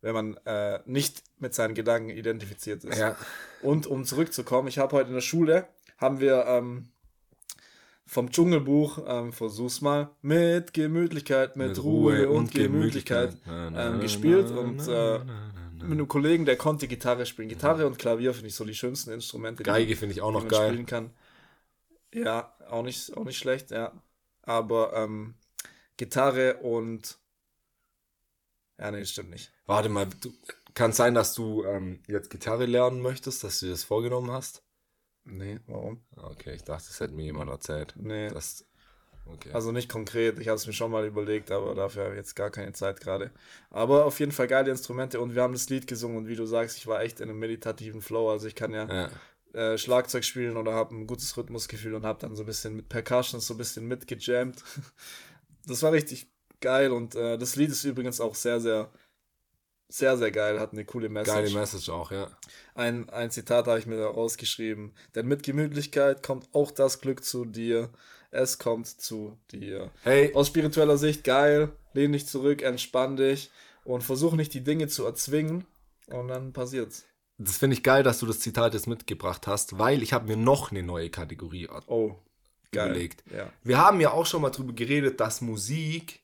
wenn 0.00 0.14
man 0.14 0.36
äh, 0.46 0.78
nicht 0.86 1.22
mit 1.38 1.54
seinen 1.54 1.74
Gedanken 1.74 2.10
identifiziert 2.10 2.84
ist. 2.84 2.98
Ja. 2.98 3.16
Und 3.62 3.86
um 3.86 4.04
zurückzukommen, 4.04 4.68
ich 4.68 4.78
habe 4.78 4.96
heute 4.96 5.08
in 5.08 5.14
der 5.14 5.20
Schule, 5.20 5.66
haben 5.98 6.20
wir 6.20 6.46
ähm, 6.46 6.88
vom 8.06 8.30
Dschungelbuch, 8.30 9.00
ähm, 9.06 9.32
versuch's 9.34 9.82
mal, 9.82 10.08
mit 10.22 10.72
Gemütlichkeit, 10.72 11.56
mit, 11.56 11.82
Ruhe, 11.82 12.30
und 12.30 12.52
Gemütlichkeit, 12.52 13.36
ähm, 13.46 14.00
gespielt 14.00 14.50
und 14.50 14.86
äh, 14.88 15.20
mit 15.82 15.92
einem 15.92 16.08
Kollegen, 16.08 16.44
der 16.44 16.56
konnte 16.56 16.88
Gitarre 16.88 17.26
spielen. 17.26 17.48
Gitarre 17.48 17.86
und 17.86 17.98
Klavier 17.98 18.34
finde 18.34 18.48
ich 18.48 18.54
so 18.54 18.64
die 18.64 18.74
schönsten 18.74 19.10
Instrumente, 19.10 19.62
die, 19.62 19.68
Geige 19.68 19.96
finde 19.96 20.14
ich 20.14 20.20
auch 20.20 20.32
noch 20.32 20.48
geil. 20.48 20.70
spielen 20.70 20.86
kann. 20.86 21.10
Ja, 22.12 22.54
auch 22.68 22.82
nicht, 22.82 23.16
auch 23.16 23.24
nicht 23.24 23.38
schlecht, 23.38 23.70
ja. 23.70 23.92
Aber 24.42 24.94
ähm, 24.94 25.34
Gitarre 25.96 26.58
und 26.58 27.18
ja, 28.78 28.90
nee, 28.90 29.00
das 29.00 29.10
stimmt 29.10 29.30
nicht. 29.30 29.52
Warte 29.66 29.88
mal, 29.88 30.06
du, 30.20 30.32
kann 30.74 30.92
sein, 30.92 31.14
dass 31.14 31.34
du 31.34 31.64
ähm, 31.64 32.00
jetzt 32.06 32.30
Gitarre 32.30 32.66
lernen 32.66 33.00
möchtest, 33.00 33.42
dass 33.42 33.60
du 33.60 33.66
dir 33.66 33.72
das 33.72 33.84
vorgenommen 33.84 34.30
hast? 34.30 34.62
Nee, 35.24 35.58
warum? 35.66 36.00
Okay, 36.16 36.54
ich 36.54 36.62
dachte, 36.62 36.86
das 36.88 37.00
hätte 37.00 37.14
mir 37.14 37.24
jemand 37.24 37.50
erzählt. 37.50 37.94
Nee. 37.96 38.28
Das, 38.28 38.64
okay. 39.32 39.50
Also 39.52 39.72
nicht 39.72 39.88
konkret, 39.88 40.38
ich 40.38 40.48
habe 40.48 40.56
es 40.56 40.66
mir 40.66 40.72
schon 40.72 40.90
mal 40.90 41.06
überlegt, 41.06 41.50
aber 41.50 41.74
dafür 41.74 42.04
habe 42.04 42.14
ich 42.14 42.18
jetzt 42.18 42.34
gar 42.36 42.50
keine 42.50 42.72
Zeit 42.72 43.00
gerade. 43.00 43.30
Aber 43.70 44.04
auf 44.04 44.18
jeden 44.20 44.32
Fall 44.32 44.46
geile 44.46 44.70
Instrumente 44.70 45.20
und 45.20 45.34
wir 45.34 45.42
haben 45.42 45.52
das 45.52 45.68
Lied 45.68 45.86
gesungen 45.86 46.16
und 46.16 46.28
wie 46.28 46.36
du 46.36 46.46
sagst, 46.46 46.76
ich 46.76 46.86
war 46.86 47.02
echt 47.02 47.20
in 47.20 47.28
einem 47.28 47.38
meditativen 47.38 48.02
Flow. 48.02 48.30
Also 48.30 48.46
ich 48.46 48.54
kann 48.54 48.72
ja, 48.72 48.86
ja. 48.88 49.10
Äh, 49.52 49.78
Schlagzeug 49.78 50.24
spielen 50.24 50.56
oder 50.56 50.72
habe 50.72 50.94
ein 50.94 51.06
gutes 51.06 51.36
Rhythmusgefühl 51.36 51.94
und 51.94 52.04
habe 52.04 52.20
dann 52.20 52.36
so 52.36 52.42
ein 52.42 52.46
bisschen 52.46 52.76
mit 52.76 52.88
Percussions 52.88 53.46
so 53.46 53.54
ein 53.54 53.58
bisschen 53.58 53.86
mitgejammt. 53.86 54.62
Das 55.66 55.82
war 55.82 55.92
richtig 55.92 56.30
geil 56.62 56.92
und 56.92 57.14
äh, 57.14 57.36
das 57.36 57.56
Lied 57.56 57.68
ist 57.68 57.84
übrigens 57.84 58.22
auch 58.22 58.34
sehr, 58.34 58.58
sehr, 58.58 58.90
sehr, 59.88 60.16
sehr 60.18 60.30
geil, 60.30 60.60
hat 60.60 60.72
eine 60.72 60.84
coole 60.84 61.08
Message. 61.08 61.34
Geile 61.34 61.50
Message 61.50 61.88
auch, 61.88 62.10
ja. 62.10 62.28
Ein, 62.74 63.08
ein 63.10 63.30
Zitat 63.30 63.66
habe 63.66 63.78
ich 63.78 63.86
mir 63.86 63.96
da 63.96 64.06
rausgeschrieben. 64.06 64.92
Denn 65.14 65.26
mit 65.26 65.42
Gemütlichkeit 65.42 66.22
kommt 66.22 66.48
auch 66.52 66.70
das 66.70 67.00
Glück 67.00 67.24
zu 67.24 67.44
dir. 67.44 67.90
Es 68.30 68.58
kommt 68.58 68.86
zu 68.86 69.38
dir. 69.50 69.90
Hey. 70.02 70.34
Aus 70.34 70.48
spiritueller 70.48 70.98
Sicht 70.98 71.24
geil, 71.24 71.72
lehn 71.94 72.12
dich 72.12 72.26
zurück, 72.26 72.62
entspann 72.62 73.16
dich 73.16 73.50
und 73.84 74.02
versuch 74.02 74.34
nicht 74.34 74.52
die 74.54 74.62
Dinge 74.62 74.88
zu 74.88 75.04
erzwingen 75.04 75.64
und 76.08 76.28
dann 76.28 76.52
passiert's. 76.52 77.06
Das 77.38 77.56
finde 77.56 77.74
ich 77.74 77.82
geil, 77.82 78.02
dass 78.02 78.18
du 78.18 78.26
das 78.26 78.40
Zitat 78.40 78.74
jetzt 78.74 78.86
mitgebracht 78.86 79.46
hast, 79.46 79.78
weil 79.78 80.02
ich 80.02 80.12
habe 80.12 80.26
mir 80.26 80.36
noch 80.36 80.70
eine 80.70 80.82
neue 80.82 81.08
Kategorie 81.08 81.68
oh, 81.86 82.16
überlegt. 82.72 83.22
Ja. 83.32 83.50
Wir 83.62 83.78
haben 83.78 84.00
ja 84.00 84.10
auch 84.10 84.26
schon 84.26 84.42
mal 84.42 84.50
darüber 84.50 84.72
geredet, 84.72 85.20
dass 85.20 85.40
Musik 85.40 86.20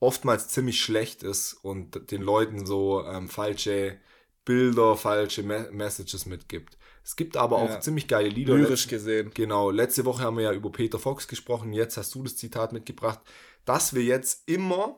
oftmals 0.00 0.48
ziemlich 0.48 0.80
schlecht 0.80 1.22
ist 1.22 1.52
und 1.52 2.10
den 2.10 2.22
Leuten 2.22 2.66
so 2.66 3.04
ähm, 3.04 3.28
falsche 3.28 3.98
Bilder, 4.44 4.96
falsche 4.96 5.42
Me 5.42 5.68
Messages 5.72 6.26
mitgibt. 6.26 6.75
Es 7.06 7.14
gibt 7.14 7.36
aber 7.36 7.58
auch 7.58 7.68
ja. 7.68 7.80
ziemlich 7.80 8.08
geile 8.08 8.28
Lieder. 8.28 8.56
Lyrisch 8.56 8.88
gesehen. 8.88 9.30
Genau. 9.32 9.70
Letzte 9.70 10.04
Woche 10.04 10.24
haben 10.24 10.38
wir 10.38 10.42
ja 10.42 10.52
über 10.52 10.72
Peter 10.72 10.98
Fox 10.98 11.28
gesprochen. 11.28 11.72
Jetzt 11.72 11.96
hast 11.96 12.12
du 12.16 12.24
das 12.24 12.34
Zitat 12.34 12.72
mitgebracht, 12.72 13.20
dass 13.64 13.94
wir 13.94 14.02
jetzt 14.02 14.48
immer 14.48 14.96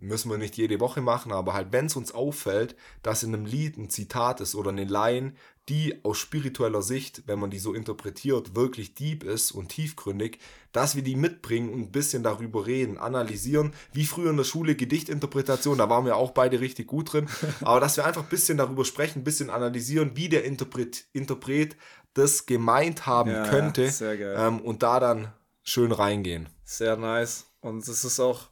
müssen 0.00 0.30
wir 0.30 0.38
nicht 0.38 0.56
jede 0.56 0.80
Woche 0.80 1.00
machen, 1.00 1.32
aber 1.32 1.54
halt, 1.54 1.68
wenn 1.72 1.86
es 1.86 1.96
uns 1.96 2.12
auffällt, 2.12 2.76
dass 3.02 3.22
in 3.22 3.34
einem 3.34 3.46
Lied 3.46 3.76
ein 3.76 3.90
Zitat 3.90 4.40
ist 4.40 4.54
oder 4.54 4.70
eine 4.70 4.84
Line, 4.84 5.34
die 5.68 6.02
aus 6.02 6.18
spiritueller 6.18 6.80
Sicht, 6.80 7.24
wenn 7.26 7.38
man 7.38 7.50
die 7.50 7.58
so 7.58 7.74
interpretiert, 7.74 8.56
wirklich 8.56 8.94
deep 8.94 9.22
ist 9.22 9.52
und 9.52 9.68
tiefgründig, 9.68 10.38
dass 10.72 10.96
wir 10.96 11.02
die 11.02 11.16
mitbringen 11.16 11.68
und 11.70 11.80
ein 11.80 11.92
bisschen 11.92 12.22
darüber 12.22 12.66
reden, 12.66 12.96
analysieren, 12.96 13.74
wie 13.92 14.06
früher 14.06 14.30
in 14.30 14.38
der 14.38 14.44
Schule 14.44 14.76
Gedichtinterpretation, 14.76 15.76
da 15.76 15.90
waren 15.90 16.06
wir 16.06 16.16
auch 16.16 16.30
beide 16.30 16.60
richtig 16.60 16.86
gut 16.86 17.12
drin, 17.12 17.28
aber 17.60 17.80
dass 17.80 17.96
wir 17.96 18.06
einfach 18.06 18.22
ein 18.22 18.30
bisschen 18.30 18.56
darüber 18.56 18.84
sprechen, 18.84 19.20
ein 19.20 19.24
bisschen 19.24 19.50
analysieren, 19.50 20.12
wie 20.14 20.28
der 20.28 20.44
Interpret, 20.44 21.04
Interpret 21.12 21.76
das 22.14 22.46
gemeint 22.46 23.06
haben 23.06 23.30
ja, 23.30 23.46
könnte 23.48 23.92
ähm, 24.36 24.60
und 24.60 24.82
da 24.82 24.98
dann 24.98 25.32
schön 25.62 25.92
reingehen. 25.92 26.48
Sehr 26.64 26.96
nice 26.96 27.46
und 27.60 27.86
es 27.86 28.04
ist 28.04 28.20
auch 28.20 28.48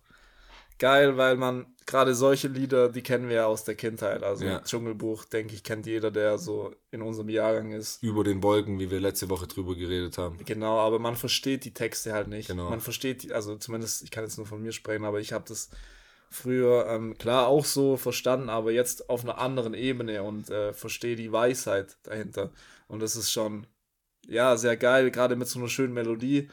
geil, 0.78 1.16
weil 1.16 1.36
man 1.36 1.66
gerade 1.86 2.14
solche 2.14 2.48
Lieder, 2.48 2.88
die 2.88 3.02
kennen 3.02 3.28
wir 3.28 3.36
ja 3.36 3.46
aus 3.46 3.64
der 3.64 3.76
Kindheit. 3.76 4.22
Also 4.22 4.44
ja. 4.44 4.60
Dschungelbuch, 4.60 5.24
denke 5.24 5.54
ich, 5.54 5.62
kennt 5.62 5.86
jeder, 5.86 6.10
der 6.10 6.36
so 6.36 6.74
in 6.90 7.00
unserem 7.00 7.28
Jahrgang 7.28 7.70
ist. 7.72 8.02
Über 8.02 8.24
den 8.24 8.42
Wolken, 8.42 8.78
wie 8.78 8.90
wir 8.90 9.00
letzte 9.00 9.30
Woche 9.30 9.46
drüber 9.46 9.76
geredet 9.76 10.18
haben. 10.18 10.38
Genau, 10.44 10.78
aber 10.78 10.98
man 10.98 11.16
versteht 11.16 11.64
die 11.64 11.72
Texte 11.72 12.12
halt 12.12 12.28
nicht. 12.28 12.48
Genau. 12.48 12.70
Man 12.70 12.80
versteht, 12.80 13.32
also 13.32 13.56
zumindest, 13.56 14.02
ich 14.02 14.10
kann 14.10 14.24
jetzt 14.24 14.36
nur 14.36 14.46
von 14.46 14.60
mir 14.60 14.72
sprechen, 14.72 15.04
aber 15.04 15.20
ich 15.20 15.32
habe 15.32 15.44
das 15.46 15.70
früher 16.28 16.86
ähm, 16.88 17.16
klar 17.18 17.46
auch 17.46 17.64
so 17.64 17.96
verstanden, 17.96 18.48
aber 18.48 18.72
jetzt 18.72 19.08
auf 19.08 19.22
einer 19.22 19.38
anderen 19.38 19.74
Ebene 19.74 20.24
und 20.24 20.50
äh, 20.50 20.72
verstehe 20.72 21.14
die 21.14 21.30
Weisheit 21.30 21.96
dahinter. 22.02 22.52
Und 22.88 23.00
das 23.00 23.14
ist 23.14 23.30
schon, 23.30 23.66
ja, 24.26 24.56
sehr 24.56 24.76
geil, 24.76 25.12
gerade 25.12 25.36
mit 25.36 25.46
so 25.46 25.60
einer 25.60 25.68
schönen 25.68 25.94
Melodie. 25.94 26.48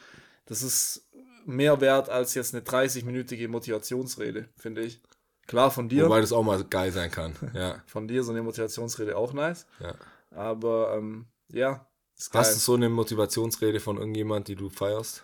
Das 0.45 0.61
ist 0.61 1.02
mehr 1.45 1.81
wert 1.81 2.09
als 2.09 2.33
jetzt 2.33 2.53
eine 2.53 2.63
30-minütige 2.63 3.47
Motivationsrede, 3.47 4.49
finde 4.57 4.81
ich. 4.81 5.01
Klar, 5.47 5.71
von 5.71 5.89
dir. 5.89 6.05
Wobei 6.05 6.21
das 6.21 6.31
auch 6.31 6.43
mal 6.43 6.63
geil 6.63 6.91
sein 6.91 7.11
kann. 7.11 7.35
Ja. 7.53 7.83
von 7.85 8.07
dir 8.07 8.23
so 8.23 8.31
eine 8.31 8.41
Motivationsrede 8.41 9.17
auch 9.17 9.33
nice. 9.33 9.67
Ja. 9.79 9.95
Aber 10.31 10.95
ähm, 10.97 11.27
ja. 11.49 11.87
Hast 12.31 12.55
du 12.55 12.59
so 12.59 12.75
eine 12.75 12.89
Motivationsrede 12.89 13.79
von 13.79 13.97
irgendjemand, 13.97 14.47
die 14.47 14.55
du 14.55 14.69
feierst? 14.69 15.23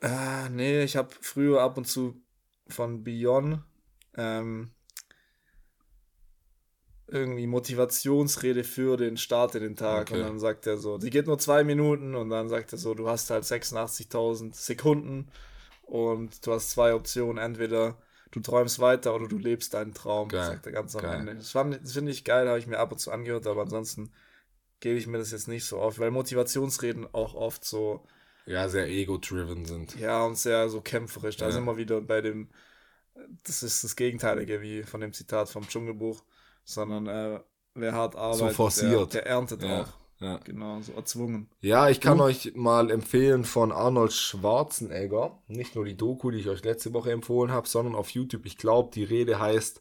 Äh, 0.00 0.48
nee, 0.48 0.82
ich 0.82 0.96
habe 0.96 1.10
früher 1.20 1.60
ab 1.60 1.76
und 1.76 1.86
zu 1.86 2.22
von 2.68 3.04
Beyond 3.04 3.60
ähm, 4.16 4.70
irgendwie 7.12 7.46
Motivationsrede 7.46 8.64
für 8.64 8.96
den 8.96 9.16
Start 9.16 9.54
in 9.54 9.62
den 9.62 9.76
Tag. 9.76 10.10
Okay. 10.10 10.14
Und 10.14 10.28
dann 10.28 10.38
sagt 10.38 10.66
er 10.66 10.78
so, 10.78 10.98
die 10.98 11.10
geht 11.10 11.26
nur 11.26 11.38
zwei 11.38 11.64
Minuten 11.64 12.14
und 12.14 12.30
dann 12.30 12.48
sagt 12.48 12.72
er 12.72 12.78
so, 12.78 12.94
du 12.94 13.08
hast 13.08 13.30
halt 13.30 13.44
86.000 13.44 14.54
Sekunden 14.54 15.28
und 15.82 16.46
du 16.46 16.52
hast 16.52 16.70
zwei 16.70 16.94
Optionen, 16.94 17.38
entweder 17.38 17.96
du 18.30 18.40
träumst 18.40 18.78
weiter 18.78 19.14
oder 19.14 19.26
du 19.26 19.38
lebst 19.38 19.74
deinen 19.74 19.92
Traum, 19.92 20.28
geil. 20.28 20.46
sagt 20.46 20.66
er 20.66 20.72
ganz 20.72 20.94
am 20.94 21.02
geil. 21.02 21.20
Ende. 21.20 21.34
Das, 21.34 21.52
das 21.52 21.92
finde 21.92 22.12
ich 22.12 22.24
geil, 22.24 22.48
habe 22.48 22.58
ich 22.58 22.66
mir 22.66 22.78
ab 22.78 22.92
und 22.92 22.98
zu 22.98 23.10
angehört, 23.10 23.46
aber 23.46 23.62
ansonsten 23.62 24.12
gebe 24.78 24.98
ich 24.98 25.06
mir 25.06 25.18
das 25.18 25.32
jetzt 25.32 25.48
nicht 25.48 25.64
so 25.64 25.78
auf, 25.78 25.98
weil 25.98 26.10
Motivationsreden 26.10 27.12
auch 27.12 27.34
oft 27.34 27.64
so 27.64 28.06
ja, 28.46 28.68
sehr 28.68 28.88
ego-driven 28.88 29.64
sind. 29.64 29.98
Ja, 29.98 30.24
und 30.24 30.38
sehr 30.38 30.68
so 30.68 30.80
kämpferisch. 30.80 31.36
Da 31.36 31.46
ja. 31.46 31.52
sind 31.52 31.64
wir 31.64 31.76
wieder 31.76 32.00
bei 32.00 32.20
dem, 32.20 32.48
das 33.44 33.62
ist 33.62 33.84
das 33.84 33.96
Gegenteilige 33.96 34.62
wie 34.62 34.82
von 34.82 35.00
dem 35.00 35.12
Zitat 35.12 35.48
vom 35.48 35.68
Dschungelbuch 35.68 36.22
sondern 36.70 37.06
äh, 37.06 37.40
wer 37.74 37.92
hart 37.92 38.16
arbeitet, 38.16 38.48
so 38.48 38.54
forciert. 38.54 39.14
Der, 39.14 39.22
der 39.22 39.26
erntet 39.26 39.62
ja. 39.62 39.82
auch. 39.82 39.88
Ja. 40.20 40.38
Genau, 40.44 40.80
so 40.82 40.92
erzwungen. 40.92 41.48
Ja, 41.60 41.88
ich 41.88 42.00
kann 42.00 42.18
du? 42.18 42.24
euch 42.24 42.52
mal 42.54 42.90
empfehlen 42.90 43.44
von 43.44 43.72
Arnold 43.72 44.12
Schwarzenegger. 44.12 45.38
Nicht 45.48 45.74
nur 45.74 45.86
die 45.86 45.96
Doku, 45.96 46.30
die 46.30 46.38
ich 46.38 46.48
euch 46.48 46.62
letzte 46.62 46.92
Woche 46.92 47.10
empfohlen 47.10 47.50
habe, 47.50 47.66
sondern 47.66 47.94
auf 47.94 48.10
YouTube. 48.10 48.44
Ich 48.44 48.58
glaube, 48.58 48.90
die 48.92 49.04
Rede 49.04 49.40
heißt 49.40 49.80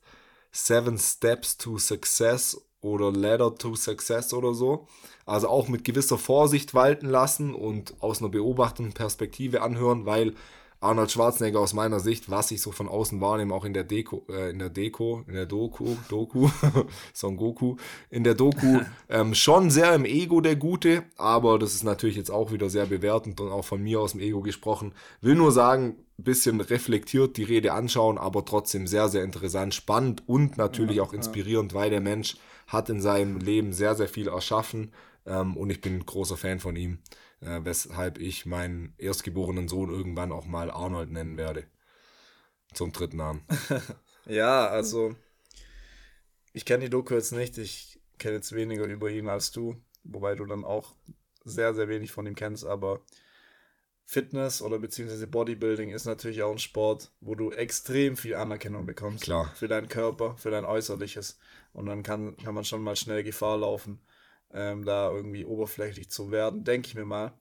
Seven 0.51 0.97
Steps 0.97 1.57
to 1.57 1.77
Success 1.77 2.65
oder 2.79 3.11
Ladder 3.11 3.53
to 3.55 3.75
Success 3.75 4.33
oder 4.33 4.53
so. 4.53 4.87
Also 5.25 5.49
auch 5.49 5.67
mit 5.67 5.83
gewisser 5.83 6.17
Vorsicht 6.17 6.73
walten 6.73 7.07
lassen 7.07 7.53
und 7.53 7.95
aus 7.99 8.21
einer 8.21 8.29
beobachtenden 8.29 8.93
Perspektive 8.93 9.61
anhören, 9.61 10.05
weil 10.05 10.35
Arnold 10.81 11.11
Schwarzenegger 11.11 11.59
aus 11.59 11.73
meiner 11.73 11.99
Sicht, 11.99 12.29
was 12.29 12.51
ich 12.51 12.61
so 12.61 12.71
von 12.71 12.87
außen 12.87 13.19
wahrnehme, 13.19 13.53
auch 13.53 13.65
in 13.65 13.73
der 13.73 13.83
Deko, 13.83 14.25
äh, 14.29 14.49
in 14.49 14.59
der 14.59 14.69
Deko, 14.69 15.23
in 15.27 15.33
der 15.33 15.45
Doku, 15.45 15.97
Doku, 16.07 16.49
Son 17.13 17.35
Goku, 17.35 17.75
in 18.09 18.23
der 18.23 18.33
Doku, 18.33 18.79
ähm, 19.09 19.33
schon 19.33 19.71
sehr 19.71 19.93
im 19.93 20.05
Ego 20.05 20.39
der 20.39 20.55
Gute, 20.55 21.03
aber 21.17 21.59
das 21.59 21.73
ist 21.75 21.83
natürlich 21.83 22.15
jetzt 22.15 22.31
auch 22.31 22.51
wieder 22.53 22.69
sehr 22.69 22.85
bewertend 22.85 23.41
und 23.41 23.51
auch 23.51 23.65
von 23.65 23.83
mir 23.83 23.99
aus 23.99 24.13
dem 24.13 24.21
Ego 24.21 24.41
gesprochen. 24.41 24.93
Will 25.19 25.35
nur 25.35 25.51
sagen, 25.51 25.97
bisschen 26.17 26.61
reflektiert 26.61 27.37
die 27.37 27.43
Rede 27.43 27.73
anschauen, 27.73 28.17
aber 28.17 28.45
trotzdem 28.45 28.87
sehr, 28.87 29.09
sehr 29.09 29.23
interessant, 29.23 29.73
spannend 29.73 30.23
und 30.27 30.57
natürlich 30.57 30.97
ja, 30.97 31.03
auch 31.03 31.13
inspirierend, 31.13 31.73
ja. 31.73 31.79
weil 31.79 31.89
der 31.89 32.01
Mensch 32.01 32.37
hat 32.67 32.89
in 32.89 33.01
seinem 33.01 33.37
Leben 33.39 33.73
sehr, 33.73 33.95
sehr 33.95 34.07
viel 34.07 34.27
erschaffen 34.27 34.91
ähm, 35.25 35.57
und 35.57 35.69
ich 35.69 35.81
bin 35.81 35.95
ein 35.95 36.05
großer 36.05 36.37
Fan 36.37 36.59
von 36.59 36.75
ihm 36.75 36.99
äh, 37.41 37.59
weshalb 37.63 38.19
ich 38.19 38.45
meinen 38.45 38.93
erstgeborenen 38.97 39.67
Sohn 39.67 39.89
irgendwann 39.89 40.31
auch 40.31 40.45
mal 40.45 40.71
Arnold 40.71 41.11
nennen 41.11 41.37
werde. 41.37 41.65
Zum 42.73 42.91
dritten 42.91 43.17
Namen. 43.17 43.41
ja, 44.25 44.67
also 44.67 45.15
ich 46.53 46.65
kenne 46.65 46.83
die 46.83 46.89
Doku 46.89 47.13
jetzt 47.13 47.31
nicht, 47.31 47.57
ich 47.57 47.99
kenne 48.17 48.35
jetzt 48.35 48.53
weniger 48.53 48.85
über 48.85 49.09
ihn 49.09 49.27
als 49.27 49.51
du, 49.51 49.75
wobei 50.03 50.35
du 50.35 50.45
dann 50.45 50.63
auch 50.63 50.93
sehr, 51.45 51.73
sehr 51.73 51.87
wenig 51.87 52.11
von 52.11 52.27
ihm 52.27 52.35
kennst, 52.35 52.65
aber 52.65 53.01
Fitness 54.05 54.63
oder 54.63 54.79
beziehungsweise 54.79 55.27
Bodybuilding 55.27 55.91
ist 55.91 56.05
natürlich 56.05 56.41
auch 56.41 56.51
ein 56.51 56.57
Sport, 56.57 57.11
wo 57.21 57.35
du 57.35 57.51
extrem 57.51 58.17
viel 58.17 58.33
Anerkennung 58.33 58.87
bekommst. 58.87 59.23
Klar. 59.23 59.53
Für 59.55 59.67
deinen 59.67 59.87
Körper, 59.87 60.35
für 60.37 60.49
dein 60.49 60.65
Äußerliches. 60.65 61.37
Und 61.73 61.85
dann 61.85 62.01
kann, 62.01 62.35
kann 62.37 62.55
man 62.55 62.63
schon 62.63 62.81
mal 62.81 62.95
schnell 62.95 63.23
Gefahr 63.23 63.59
laufen, 63.59 63.99
ähm, 64.53 64.85
da 64.85 65.11
irgendwie 65.11 65.45
oberflächlich 65.45 66.09
zu 66.09 66.31
werden, 66.31 66.63
denke 66.63 66.87
ich 66.87 66.95
mir 66.95 67.05
mal. 67.05 67.33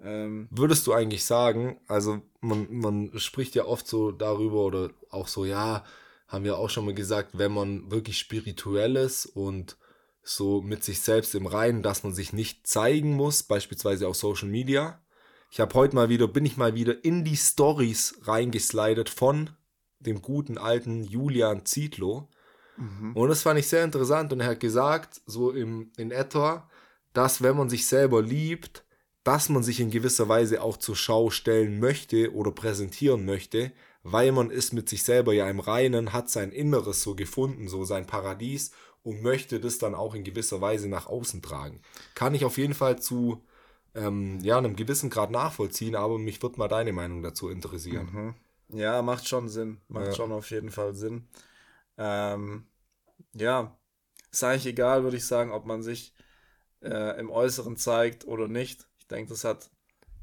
Ähm, 0.00 0.48
Würdest 0.50 0.86
du 0.86 0.92
eigentlich 0.92 1.24
sagen, 1.24 1.80
also 1.86 2.22
man, 2.40 2.66
man 2.70 3.18
spricht 3.18 3.54
ja 3.54 3.64
oft 3.64 3.86
so 3.86 4.10
darüber 4.10 4.64
oder 4.64 4.90
auch 5.10 5.28
so, 5.28 5.44
ja, 5.44 5.84
haben 6.28 6.44
wir 6.44 6.58
auch 6.58 6.70
schon 6.70 6.86
mal 6.86 6.94
gesagt, 6.94 7.38
wenn 7.38 7.52
man 7.52 7.90
wirklich 7.90 8.18
spirituell 8.18 8.96
ist 8.96 9.26
und 9.26 9.76
so 10.22 10.62
mit 10.62 10.84
sich 10.84 11.00
selbst 11.00 11.34
im 11.34 11.46
Reinen, 11.46 11.82
dass 11.82 12.04
man 12.04 12.14
sich 12.14 12.32
nicht 12.32 12.66
zeigen 12.66 13.14
muss, 13.14 13.42
beispielsweise 13.42 14.08
auf 14.08 14.16
Social 14.16 14.48
Media. 14.48 15.00
Ich 15.50 15.60
habe 15.60 15.74
heute 15.74 15.94
mal 15.94 16.08
wieder, 16.08 16.28
bin 16.28 16.46
ich 16.46 16.56
mal 16.56 16.74
wieder 16.74 17.04
in 17.04 17.24
die 17.24 17.36
Stories 17.36 18.20
reingeslidet 18.22 19.10
von 19.10 19.50
dem 19.98 20.22
guten 20.22 20.58
alten 20.58 21.04
Julian 21.04 21.66
Zietlow. 21.66 22.28
Mhm. 22.76 23.12
Und 23.14 23.28
das 23.28 23.42
fand 23.42 23.58
ich 23.58 23.68
sehr 23.68 23.84
interessant 23.84 24.32
und 24.32 24.40
er 24.40 24.48
hat 24.48 24.60
gesagt, 24.60 25.20
so 25.26 25.50
im, 25.50 25.90
in 25.96 26.10
etwa, 26.10 26.68
dass 27.12 27.42
wenn 27.42 27.56
man 27.56 27.68
sich 27.68 27.86
selber 27.86 28.22
liebt, 28.22 28.84
dass 29.24 29.48
man 29.48 29.62
sich 29.62 29.80
in 29.80 29.90
gewisser 29.90 30.28
Weise 30.28 30.62
auch 30.62 30.76
zur 30.76 30.96
Schau 30.96 31.30
stellen 31.30 31.78
möchte 31.78 32.34
oder 32.34 32.50
präsentieren 32.50 33.24
möchte, 33.24 33.72
weil 34.02 34.32
man 34.32 34.50
ist 34.50 34.72
mit 34.72 34.88
sich 34.88 35.04
selber 35.04 35.32
ja 35.32 35.48
im 35.48 35.60
Reinen, 35.60 36.12
hat 36.12 36.28
sein 36.28 36.50
Inneres 36.50 37.02
so 37.02 37.14
gefunden, 37.14 37.68
so 37.68 37.84
sein 37.84 38.06
Paradies 38.06 38.72
und 39.02 39.22
möchte 39.22 39.60
das 39.60 39.78
dann 39.78 39.94
auch 39.94 40.14
in 40.14 40.24
gewisser 40.24 40.60
Weise 40.60 40.88
nach 40.88 41.06
außen 41.06 41.42
tragen. 41.42 41.80
Kann 42.14 42.34
ich 42.34 42.44
auf 42.44 42.58
jeden 42.58 42.74
Fall 42.74 43.00
zu 43.00 43.42
ähm, 43.94 44.40
ja, 44.42 44.58
einem 44.58 44.74
gewissen 44.74 45.10
Grad 45.10 45.30
nachvollziehen, 45.30 45.94
aber 45.94 46.18
mich 46.18 46.42
wird 46.42 46.58
mal 46.58 46.68
deine 46.68 46.92
Meinung 46.92 47.22
dazu 47.22 47.48
interessieren. 47.48 48.08
Mhm. 48.70 48.78
Ja, 48.78 49.02
macht 49.02 49.28
schon 49.28 49.48
Sinn. 49.48 49.80
Macht 49.88 50.06
ja. 50.06 50.14
schon 50.14 50.32
auf 50.32 50.50
jeden 50.50 50.70
Fall 50.70 50.94
Sinn. 50.94 51.28
Ähm, 52.04 52.66
ja, 53.34 53.78
ist 54.32 54.42
eigentlich 54.42 54.66
egal, 54.66 55.04
würde 55.04 55.16
ich 55.16 55.26
sagen, 55.26 55.52
ob 55.52 55.66
man 55.66 55.82
sich 55.82 56.14
äh, 56.82 57.18
im 57.20 57.30
Äußeren 57.30 57.76
zeigt 57.76 58.26
oder 58.26 58.48
nicht. 58.48 58.88
Ich 58.98 59.06
denke, 59.06 59.28
das 59.28 59.44
hat 59.44 59.70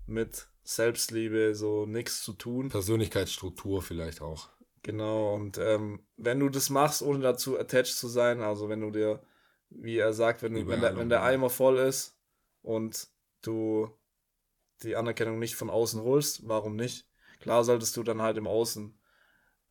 mit 0.06 0.50
Selbstliebe 0.64 1.56
so 1.56 1.86
nichts 1.86 2.22
zu 2.22 2.34
tun. 2.34 2.68
Persönlichkeitsstruktur 2.68 3.82
vielleicht 3.82 4.22
auch. 4.22 4.50
Genau, 4.84 5.36
und 5.36 5.58
ähm, 5.58 6.06
wenn 6.18 6.40
du 6.40 6.50
das 6.50 6.70
machst, 6.70 7.02
ohne 7.02 7.20
dazu 7.20 7.58
attached 7.58 7.96
zu 7.96 8.08
sein, 8.10 8.42
also 8.42 8.68
wenn 8.68 8.82
du 8.82 8.92
dir, 8.92 9.22
wie 9.70 9.98
er 9.98 10.14
sagt, 10.14 10.42
wenn, 10.42 10.68
wenn, 10.68 10.82
der, 10.82 10.98
wenn 10.98 11.10
der 11.10 11.24
Eimer 11.24 11.50
voll 11.50 11.78
ist 11.78 12.18
und 12.62 13.08
du 13.42 13.90
die 14.84 14.98
Anerkennung 14.98 15.40
nicht 15.40 15.56
von 15.56 15.70
außen 15.70 16.02
holst, 16.02 16.48
warum 16.48 16.76
nicht? 16.76 17.08
Klar 17.40 17.64
solltest 17.64 17.96
du 17.96 18.04
dann 18.04 18.22
halt 18.22 18.38
im 18.38 18.48
Außen 18.48 18.99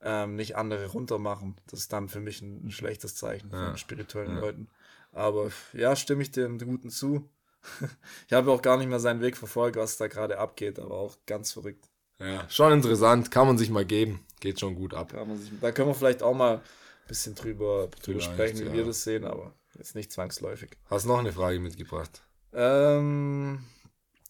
ähm, 0.02 0.36
nicht 0.36 0.56
andere 0.56 0.86
runtermachen. 0.86 1.56
Das 1.66 1.80
ist 1.80 1.92
dann 1.92 2.08
für 2.08 2.20
mich 2.20 2.42
ein, 2.42 2.66
ein 2.66 2.70
schlechtes 2.70 3.14
Zeichen 3.16 3.50
ja. 3.50 3.66
von 3.66 3.76
spirituellen 3.76 4.34
ja. 4.34 4.40
Leuten. 4.40 4.68
Aber 5.12 5.50
ja, 5.72 5.96
stimme 5.96 6.22
ich 6.22 6.30
dem 6.30 6.58
Guten 6.58 6.90
zu. 6.90 7.28
ich 8.26 8.32
habe 8.32 8.50
auch 8.50 8.62
gar 8.62 8.76
nicht 8.76 8.88
mehr 8.88 9.00
seinen 9.00 9.20
Weg 9.20 9.36
verfolgt, 9.36 9.76
was 9.76 9.96
da 9.96 10.06
gerade 10.06 10.38
abgeht, 10.38 10.78
aber 10.78 10.94
auch 10.94 11.16
ganz 11.26 11.52
verrückt. 11.52 11.88
Ja, 12.20 12.48
schon 12.50 12.72
interessant, 12.72 13.30
kann 13.30 13.46
man 13.46 13.58
sich 13.58 13.70
mal 13.70 13.84
geben. 13.84 14.24
Geht 14.40 14.60
schon 14.60 14.74
gut 14.74 14.94
ab. 14.94 15.12
Sich, 15.36 15.52
da 15.60 15.72
können 15.72 15.88
wir 15.88 15.94
vielleicht 15.94 16.22
auch 16.22 16.34
mal 16.34 16.56
ein 16.56 16.62
bisschen 17.06 17.34
drüber, 17.34 17.88
drüber 18.02 18.20
sprechen, 18.20 18.60
wie 18.60 18.64
ja. 18.64 18.72
wir 18.72 18.84
das 18.84 19.02
sehen, 19.02 19.24
aber 19.24 19.54
jetzt 19.76 19.94
nicht 19.94 20.12
zwangsläufig. 20.12 20.70
Hast 20.86 21.04
du 21.04 21.10
noch 21.10 21.18
eine 21.18 21.32
Frage 21.32 21.60
mitgebracht? 21.60 22.22
Ähm, 22.52 23.64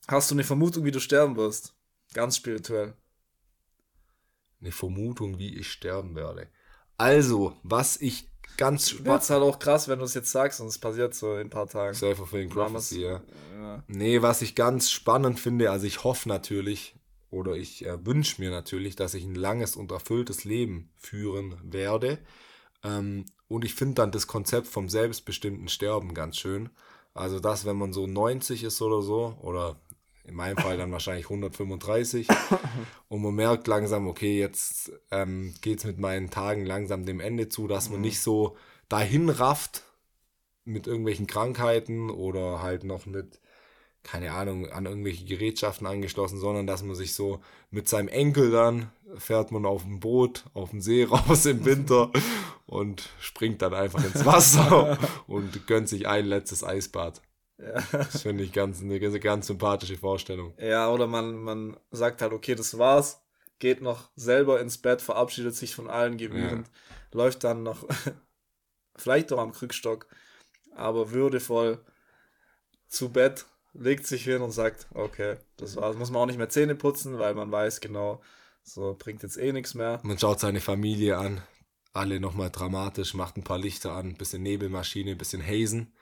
hast 0.06 0.30
du 0.30 0.34
eine 0.34 0.44
Vermutung, 0.44 0.84
wie 0.84 0.90
du 0.90 1.00
sterben 1.00 1.36
wirst? 1.36 1.74
Ganz 2.14 2.36
spirituell. 2.36 2.94
Eine 4.60 4.72
Vermutung, 4.72 5.38
wie 5.38 5.56
ich 5.56 5.70
sterben 5.70 6.14
werde. 6.14 6.48
Also, 6.96 7.54
was 7.62 8.00
ich 8.00 8.28
ganz 8.56 8.90
spannend. 8.90 9.22
ist 9.22 9.30
halt 9.30 9.42
auch 9.42 9.58
krass, 9.58 9.88
wenn 9.88 10.00
du 10.00 10.04
es 10.04 10.14
jetzt 10.14 10.32
sagst 10.32 10.60
und 10.60 10.66
es 10.66 10.78
passiert 10.78 11.14
so 11.14 11.34
in 11.34 11.42
ein 11.42 11.50
paar 11.50 11.68
Tagen. 11.68 11.94
Self-fulfilling 11.94 12.50
prophecy, 12.50 13.02
ja. 13.02 13.22
ja. 13.56 13.84
Nee, 13.86 14.20
was 14.20 14.42
ich 14.42 14.54
ganz 14.54 14.90
spannend 14.90 15.38
finde, 15.38 15.70
also 15.70 15.86
ich 15.86 16.04
hoffe 16.04 16.28
natürlich, 16.28 16.96
oder 17.30 17.54
ich 17.54 17.86
äh, 17.86 18.04
wünsche 18.04 18.40
mir 18.40 18.50
natürlich, 18.50 18.96
dass 18.96 19.14
ich 19.14 19.24
ein 19.24 19.34
langes 19.34 19.76
und 19.76 19.92
erfülltes 19.92 20.44
Leben 20.44 20.90
führen 20.96 21.56
werde. 21.62 22.18
Ähm, 22.82 23.26
und 23.48 23.64
ich 23.64 23.74
finde 23.74 23.94
dann 23.94 24.12
das 24.12 24.26
Konzept 24.26 24.66
vom 24.66 24.88
selbstbestimmten 24.88 25.68
Sterben 25.68 26.14
ganz 26.14 26.36
schön. 26.36 26.70
Also 27.14 27.40
das, 27.40 27.64
wenn 27.64 27.76
man 27.76 27.92
so 27.92 28.06
90 28.06 28.64
ist 28.64 28.80
oder 28.80 29.02
so, 29.02 29.36
oder 29.40 29.80
in 30.28 30.34
meinem 30.34 30.56
Fall 30.58 30.76
dann 30.76 30.92
wahrscheinlich 30.92 31.26
135 31.26 32.28
und 33.08 33.22
man 33.22 33.34
merkt 33.34 33.66
langsam, 33.66 34.06
okay, 34.06 34.38
jetzt 34.38 34.92
ähm, 35.10 35.54
geht 35.60 35.78
es 35.78 35.84
mit 35.84 35.98
meinen 35.98 36.30
Tagen 36.30 36.64
langsam 36.64 37.04
dem 37.06 37.20
Ende 37.20 37.48
zu, 37.48 37.66
dass 37.66 37.88
man 37.88 37.98
mhm. 37.98 38.06
nicht 38.06 38.20
so 38.20 38.56
dahin 38.88 39.30
rafft 39.30 39.84
mit 40.64 40.86
irgendwelchen 40.86 41.26
Krankheiten 41.26 42.10
oder 42.10 42.62
halt 42.62 42.84
noch 42.84 43.06
mit 43.06 43.40
keine 44.02 44.32
Ahnung, 44.32 44.70
an 44.70 44.86
irgendwelche 44.86 45.26
Gerätschaften 45.26 45.86
angeschlossen, 45.86 46.38
sondern 46.38 46.66
dass 46.66 46.82
man 46.82 46.94
sich 46.94 47.14
so 47.14 47.40
mit 47.70 47.88
seinem 47.88 48.08
Enkel 48.08 48.50
dann 48.50 48.90
fährt 49.16 49.52
man 49.52 49.66
auf 49.66 49.82
dem 49.82 50.00
Boot, 50.00 50.44
auf 50.54 50.70
dem 50.70 50.80
See 50.80 51.04
raus 51.10 51.46
im 51.46 51.64
Winter 51.64 52.10
und 52.66 53.10
springt 53.20 53.62
dann 53.62 53.74
einfach 53.74 54.02
ins 54.02 54.24
Wasser 54.24 54.98
und 55.26 55.66
gönnt 55.66 55.88
sich 55.88 56.06
ein 56.06 56.26
letztes 56.26 56.64
Eisbad. 56.64 57.20
Ja. 57.58 57.82
Das 57.90 58.22
finde 58.22 58.44
ich 58.44 58.52
ganz, 58.52 58.80
eine 58.80 59.00
ganz 59.00 59.48
sympathische 59.48 59.96
Vorstellung. 59.96 60.54
Ja, 60.58 60.90
oder 60.90 61.06
man, 61.06 61.36
man 61.36 61.76
sagt 61.90 62.22
halt, 62.22 62.32
okay, 62.32 62.54
das 62.54 62.78
war's, 62.78 63.20
geht 63.58 63.80
noch 63.80 64.10
selber 64.14 64.60
ins 64.60 64.78
Bett, 64.78 65.02
verabschiedet 65.02 65.54
sich 65.54 65.74
von 65.74 65.88
allen 65.88 66.16
gebührend, 66.16 66.68
ja. 66.68 67.18
läuft 67.18 67.44
dann 67.44 67.64
noch, 67.64 67.84
vielleicht 68.96 69.30
doch 69.32 69.38
am 69.38 69.52
Krückstock, 69.52 70.06
aber 70.74 71.10
würdevoll 71.10 71.84
zu 72.86 73.10
Bett 73.10 73.46
legt 73.74 74.06
sich 74.06 74.24
hin 74.24 74.42
und 74.42 74.52
sagt, 74.52 74.86
okay, 74.94 75.36
das 75.56 75.76
war's. 75.76 75.96
Muss 75.96 76.10
man 76.10 76.22
auch 76.22 76.26
nicht 76.26 76.38
mehr 76.38 76.48
Zähne 76.48 76.74
putzen, 76.74 77.18
weil 77.18 77.34
man 77.34 77.50
weiß 77.50 77.80
genau, 77.80 78.20
so 78.62 78.96
bringt 78.98 79.22
jetzt 79.22 79.36
eh 79.36 79.52
nichts 79.52 79.74
mehr. 79.74 80.00
Man 80.02 80.18
schaut 80.18 80.40
seine 80.40 80.60
Familie 80.60 81.18
an, 81.18 81.42
alle 81.92 82.20
nochmal 82.20 82.50
dramatisch, 82.50 83.14
macht 83.14 83.36
ein 83.36 83.44
paar 83.44 83.58
Lichter 83.58 83.92
an, 83.92 84.14
bisschen 84.14 84.42
Nebelmaschine, 84.42 85.16
bisschen 85.16 85.44
Hazen, 85.44 85.92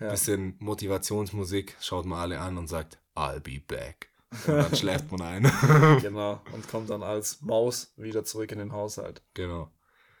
ja. 0.00 0.10
bisschen 0.10 0.56
Motivationsmusik, 0.58 1.76
schaut 1.80 2.06
man 2.06 2.18
alle 2.18 2.40
an 2.40 2.58
und 2.58 2.68
sagt, 2.68 2.98
I'll 3.14 3.40
be 3.40 3.60
back. 3.66 4.10
Und 4.46 4.48
dann 4.56 4.76
schläft 4.76 5.10
man 5.10 5.22
ein. 5.22 5.42
genau, 6.02 6.40
und 6.52 6.68
kommt 6.68 6.90
dann 6.90 7.02
als 7.02 7.40
Maus 7.42 7.92
wieder 7.96 8.24
zurück 8.24 8.52
in 8.52 8.58
den 8.58 8.72
Haushalt. 8.72 9.22
Genau. 9.34 9.70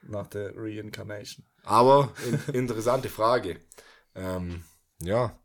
Nach 0.02 0.26
der 0.26 0.52
Reincarnation. 0.56 1.44
Aber 1.64 2.12
in, 2.26 2.54
interessante 2.54 3.08
Frage. 3.08 3.60
Ähm, 4.14 4.64
ja. 5.00 5.38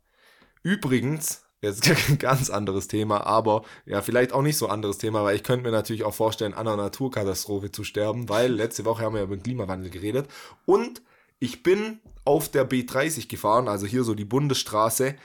Übrigens, 0.62 1.44
Jetzt 1.64 1.88
ein 2.10 2.18
ganz 2.18 2.50
anderes 2.50 2.88
Thema, 2.88 3.26
aber 3.26 3.64
ja, 3.86 4.02
vielleicht 4.02 4.32
auch 4.32 4.42
nicht 4.42 4.58
so 4.58 4.68
anderes 4.68 4.98
Thema, 4.98 5.24
weil 5.24 5.34
ich 5.34 5.42
könnte 5.42 5.64
mir 5.64 5.72
natürlich 5.72 6.04
auch 6.04 6.12
vorstellen, 6.12 6.52
an 6.52 6.68
einer 6.68 6.76
Naturkatastrophe 6.76 7.72
zu 7.72 7.84
sterben, 7.84 8.28
weil 8.28 8.52
letzte 8.52 8.84
Woche 8.84 9.02
haben 9.02 9.14
wir 9.14 9.22
über 9.22 9.34
den 9.34 9.42
Klimawandel 9.42 9.90
geredet 9.90 10.28
und 10.66 11.00
ich 11.38 11.62
bin 11.62 12.00
auf 12.24 12.48
der 12.48 12.68
B30 12.68 13.28
gefahren, 13.28 13.68
also 13.68 13.86
hier 13.86 14.04
so 14.04 14.14
die 14.14 14.24
Bundesstraße 14.24 15.16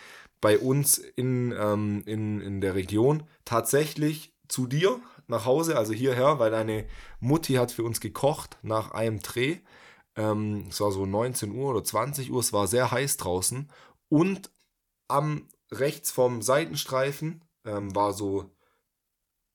bei 0.41 0.57
uns 0.57 0.97
in, 0.97 1.53
ähm, 1.57 2.03
in, 2.05 2.41
in 2.41 2.61
der 2.61 2.75
Region, 2.75 3.23
tatsächlich 3.45 4.33
zu 4.47 4.67
dir 4.67 4.99
nach 5.27 5.45
Hause, 5.45 5.77
also 5.77 5.93
hierher, 5.93 6.39
weil 6.39 6.51
deine 6.51 6.85
Mutti 7.19 7.53
hat 7.53 7.71
für 7.71 7.83
uns 7.83 7.99
gekocht 7.99 8.57
nach 8.61 8.91
einem 8.91 9.19
Dreh. 9.19 9.59
Ähm, 10.15 10.65
es 10.69 10.81
war 10.81 10.91
so 10.91 11.05
19 11.05 11.51
Uhr 11.51 11.69
oder 11.69 11.83
20 11.83 12.31
Uhr, 12.31 12.39
es 12.39 12.53
war 12.53 12.67
sehr 12.67 12.91
heiß 12.91 13.17
draußen 13.17 13.69
und 14.09 14.51
am 15.07 15.47
rechts 15.71 16.11
vom 16.11 16.41
Seitenstreifen 16.41 17.43
ähm, 17.65 17.95
war 17.95 18.13
so 18.13 18.51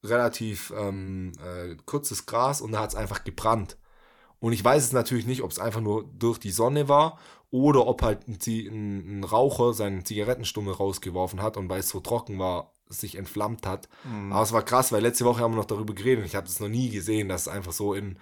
relativ 0.05 0.73
ähm, 0.77 1.33
äh, 1.43 1.77
kurzes 1.87 2.27
Gras 2.27 2.61
und 2.61 2.73
da 2.73 2.81
hat 2.81 2.91
es 2.91 2.97
einfach 2.97 3.25
gebrannt. 3.25 3.79
Und 4.45 4.53
ich 4.53 4.63
weiß 4.63 4.85
es 4.85 4.93
natürlich 4.93 5.25
nicht, 5.25 5.41
ob 5.41 5.53
es 5.53 5.59
einfach 5.59 5.81
nur 5.81 6.05
durch 6.19 6.39
die 6.39 6.51
Sonne 6.51 6.87
war 6.87 7.19
oder 7.51 7.87
ob 7.87 8.03
halt 8.03 8.29
ein, 8.29 8.37
ein, 8.47 9.21
ein 9.21 9.25
Raucher 9.25 9.73
seinen 9.73 10.05
Zigarettenstummel 10.05 10.75
rausgeworfen 10.75 11.41
hat 11.41 11.57
und 11.57 11.71
weil 11.71 11.81
es 11.81 11.89
so 11.89 12.01
trocken 12.01 12.39
war, 12.39 12.75
sich 12.87 13.17
entflammt 13.17 13.67
hat. 13.67 13.89
Mhm. 14.05 14.35
Aber 14.35 14.43
es 14.43 14.53
war 14.53 14.61
krass, 14.61 14.93
weil 14.93 15.01
letzte 15.01 15.25
Woche 15.25 15.41
haben 15.41 15.53
wir 15.53 15.57
noch 15.57 15.65
darüber 15.65 15.95
geredet 15.95 16.19
und 16.19 16.27
ich 16.27 16.35
habe 16.35 16.47
es 16.47 16.61
noch 16.61 16.69
nie 16.69 16.91
gesehen, 16.91 17.31
dass 17.31 17.47
es 17.47 17.49
einfach 17.49 17.73
so 17.73 17.95
in, 17.95 18.19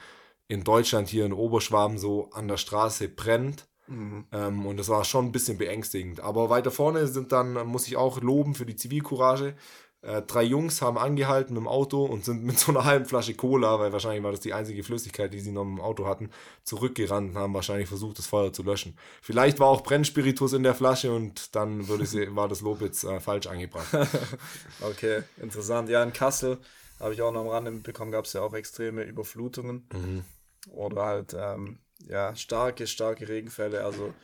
in 0.46 0.62
Deutschland 0.62 1.08
hier 1.08 1.26
in 1.26 1.32
Oberschwaben 1.32 1.98
so 1.98 2.30
an 2.30 2.46
der 2.46 2.56
Straße 2.56 3.08
brennt. 3.08 3.66
Mhm. 3.88 4.26
Ähm, 4.30 4.64
und 4.64 4.76
das 4.76 4.88
war 4.88 5.04
schon 5.04 5.24
ein 5.24 5.32
bisschen 5.32 5.58
beängstigend. 5.58 6.20
Aber 6.20 6.50
weiter 6.50 6.70
vorne 6.70 7.08
sind 7.08 7.32
dann, 7.32 7.66
muss 7.66 7.88
ich 7.88 7.96
auch 7.96 8.20
loben 8.20 8.54
für 8.54 8.64
die 8.64 8.76
Zivilcourage. 8.76 9.56
Äh, 10.02 10.22
drei 10.22 10.42
Jungs 10.42 10.82
haben 10.82 10.98
angehalten 10.98 11.54
mit 11.54 11.62
dem 11.62 11.68
Auto 11.68 12.04
und 12.04 12.24
sind 12.24 12.42
mit 12.42 12.58
so 12.58 12.72
einer 12.72 12.84
halben 12.86 13.06
Flasche 13.06 13.34
Cola, 13.34 13.78
weil 13.78 13.92
wahrscheinlich 13.92 14.24
war 14.24 14.32
das 14.32 14.40
die 14.40 14.52
einzige 14.52 14.82
Flüssigkeit, 14.82 15.32
die 15.32 15.38
sie 15.38 15.52
noch 15.52 15.62
im 15.62 15.80
Auto 15.80 16.06
hatten, 16.06 16.30
zurückgerannt 16.64 17.30
und 17.30 17.38
haben 17.38 17.54
wahrscheinlich 17.54 17.88
versucht, 17.88 18.18
das 18.18 18.26
Feuer 18.26 18.52
zu 18.52 18.64
löschen. 18.64 18.98
Vielleicht 19.20 19.60
war 19.60 19.68
auch 19.68 19.82
Brennspiritus 19.82 20.54
in 20.54 20.64
der 20.64 20.74
Flasche 20.74 21.12
und 21.12 21.54
dann 21.54 21.86
würde 21.86 22.04
sie, 22.06 22.26
war 22.36 22.48
das 22.48 22.62
Lob 22.62 22.80
jetzt 22.80 23.04
äh, 23.04 23.20
falsch 23.20 23.46
angebracht. 23.46 23.86
okay, 24.80 25.22
interessant. 25.36 25.88
Ja, 25.88 26.02
in 26.02 26.12
Kassel 26.12 26.58
habe 26.98 27.14
ich 27.14 27.22
auch 27.22 27.32
noch 27.32 27.42
am 27.42 27.48
Rande 27.48 27.70
mitbekommen, 27.70 28.10
gab 28.10 28.24
es 28.24 28.32
ja 28.32 28.42
auch 28.42 28.54
extreme 28.54 29.04
Überflutungen. 29.04 29.88
Mhm. 29.92 30.24
Oder 30.70 31.04
halt 31.04 31.36
ähm, 31.38 31.78
ja, 32.08 32.34
starke, 32.34 32.88
starke 32.88 33.28
Regenfälle. 33.28 33.84
Also 33.84 34.14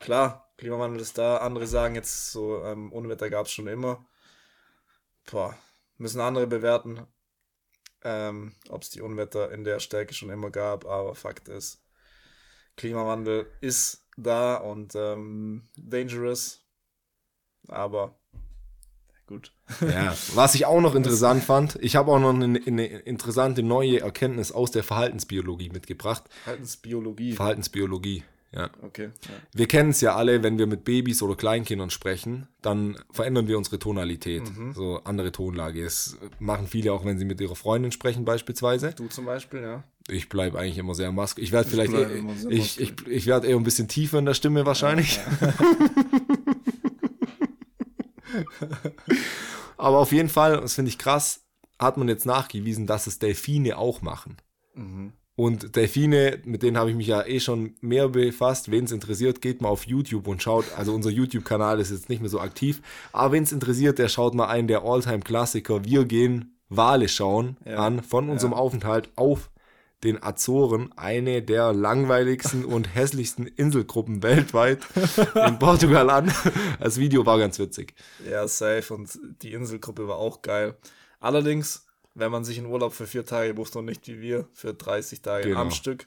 klar, 0.00 0.50
Klimawandel 0.56 1.00
ist 1.00 1.18
da. 1.18 1.38
Andere 1.38 1.66
sagen 1.66 1.94
jetzt 1.94 2.32
so, 2.32 2.62
ähm, 2.62 2.90
Unwetter 2.92 3.28
gab 3.28 3.46
es 3.46 3.52
schon 3.52 3.66
immer. 3.66 4.04
Boah, 5.30 5.56
müssen 5.98 6.20
andere 6.20 6.46
bewerten, 6.46 7.06
ähm, 8.02 8.54
ob 8.68 8.82
es 8.82 8.90
die 8.90 9.00
Unwetter 9.00 9.50
in 9.52 9.64
der 9.64 9.80
Stärke 9.80 10.14
schon 10.14 10.30
immer 10.30 10.50
gab. 10.50 10.86
Aber 10.86 11.14
Fakt 11.14 11.48
ist, 11.48 11.82
Klimawandel 12.76 13.46
ist 13.60 14.06
da 14.16 14.56
und 14.56 14.94
ähm, 14.94 15.68
dangerous. 15.76 16.64
Aber 17.68 18.18
gut. 19.26 19.52
Ja, 19.80 20.14
was 20.34 20.54
ich 20.54 20.66
auch 20.66 20.80
noch 20.80 20.94
interessant 20.94 21.42
fand, 21.42 21.76
ich 21.80 21.96
habe 21.96 22.12
auch 22.12 22.20
noch 22.20 22.32
eine, 22.32 22.60
eine, 22.64 22.86
interessante 22.86 23.62
neue 23.62 24.00
Erkenntnis 24.00 24.52
aus 24.52 24.70
der 24.70 24.84
Verhaltensbiologie 24.84 25.70
mitgebracht. 25.70 26.24
Verhaltensbiologie. 26.44 27.32
Verhaltensbiologie, 27.32 28.22
ja. 28.52 28.70
Okay. 28.82 29.10
Ja. 29.22 29.34
Wir 29.52 29.66
kennen 29.68 29.90
es 29.90 30.00
ja 30.00 30.14
alle, 30.14 30.42
wenn 30.42 30.58
wir 30.58 30.66
mit 30.66 30.84
Babys 30.84 31.20
oder 31.22 31.36
Kleinkindern 31.36 31.90
sprechen, 31.90 32.48
dann 32.62 32.96
verändern 33.10 33.48
wir 33.48 33.58
unsere 33.58 33.78
Tonalität, 33.78 34.42
mhm. 34.56 34.72
so 34.72 35.00
andere 35.04 35.32
Tonlage. 35.32 35.84
Das 35.84 36.16
machen 36.38 36.66
viele 36.66 36.92
auch, 36.92 37.04
wenn 37.04 37.18
sie 37.18 37.24
mit 37.24 37.40
ihrer 37.40 37.56
Freundin 37.56 37.92
sprechen 37.92 38.24
beispielsweise. 38.24 38.92
Du 38.92 39.08
zum 39.08 39.26
Beispiel, 39.26 39.60
ja. 39.60 39.84
Ich 40.08 40.28
bleibe 40.28 40.58
eigentlich 40.58 40.78
immer 40.78 40.94
sehr 40.94 41.12
mask. 41.12 41.38
Ich 41.38 41.52
werde 41.52 41.68
vielleicht, 41.68 41.92
eher, 41.92 42.08
ich, 42.48 42.80
ich, 42.80 43.06
ich 43.06 43.26
werde 43.26 43.48
eher 43.48 43.56
ein 43.56 43.64
bisschen 43.64 43.88
tiefer 43.88 44.18
in 44.20 44.26
der 44.26 44.34
Stimme 44.34 44.64
wahrscheinlich. 44.64 45.18
Ja. 45.40 45.54
aber 49.76 49.98
auf 49.98 50.12
jeden 50.12 50.28
Fall, 50.28 50.60
das 50.60 50.74
finde 50.74 50.90
ich 50.90 50.98
krass, 50.98 51.44
hat 51.78 51.96
man 51.96 52.08
jetzt 52.08 52.24
nachgewiesen, 52.24 52.86
dass 52.86 53.06
es 53.06 53.18
Delfine 53.18 53.76
auch 53.76 54.00
machen. 54.00 54.36
Mhm. 54.74 55.12
Und 55.36 55.76
Delfine, 55.76 56.38
mit 56.44 56.62
denen 56.62 56.78
habe 56.78 56.90
ich 56.90 56.96
mich 56.96 57.08
ja 57.08 57.22
eh 57.26 57.40
schon 57.40 57.74
mehr 57.82 58.08
befasst. 58.08 58.70
Wen 58.70 58.84
es 58.84 58.92
interessiert, 58.92 59.42
geht 59.42 59.60
mal 59.60 59.68
auf 59.68 59.84
YouTube 59.86 60.26
und 60.28 60.42
schaut. 60.42 60.64
Also 60.76 60.94
unser 60.94 61.10
YouTube-Kanal 61.10 61.78
ist 61.78 61.90
jetzt 61.90 62.08
nicht 62.08 62.20
mehr 62.22 62.30
so 62.30 62.40
aktiv. 62.40 62.80
Aber 63.12 63.32
wen 63.32 63.42
es 63.42 63.52
interessiert, 63.52 63.98
der 63.98 64.08
schaut 64.08 64.34
mal 64.34 64.46
einen 64.48 64.66
der 64.66 64.82
Alltime-Klassiker. 64.82 65.84
Wir 65.84 66.06
gehen 66.06 66.56
Wale 66.70 67.08
schauen 67.08 67.58
Ja. 67.66 67.76
an 67.76 68.02
von 68.02 68.30
unserem 68.30 68.52
Ja. 68.52 68.58
Aufenthalt 68.58 69.10
auf 69.16 69.50
den 70.04 70.22
Azoren, 70.22 70.90
eine 70.96 71.42
der 71.42 71.72
langweiligsten 71.72 72.64
und 72.64 72.94
hässlichsten 72.94 73.46
Inselgruppen 73.46 74.22
weltweit 74.22 74.80
in 75.46 75.58
Portugal 75.58 76.10
an. 76.10 76.32
Das 76.80 76.98
Video 76.98 77.24
war 77.26 77.38
ganz 77.38 77.58
witzig. 77.58 77.94
Ja, 78.28 78.46
safe. 78.48 78.92
Und 78.94 79.18
die 79.42 79.52
Inselgruppe 79.52 80.08
war 80.08 80.16
auch 80.16 80.42
geil. 80.42 80.76
Allerdings, 81.20 81.85
wenn 82.16 82.32
man 82.32 82.44
sich 82.44 82.58
in 82.58 82.66
Urlaub 82.66 82.92
für 82.94 83.06
vier 83.06 83.24
Tage 83.24 83.54
bucht 83.54 83.76
und 83.76 83.84
nicht 83.84 84.06
wie 84.08 84.20
wir 84.20 84.48
für 84.52 84.74
30 84.74 85.20
Tage 85.22 85.48
Genau. 85.48 85.60
am 85.60 85.70
Stück. 85.70 86.06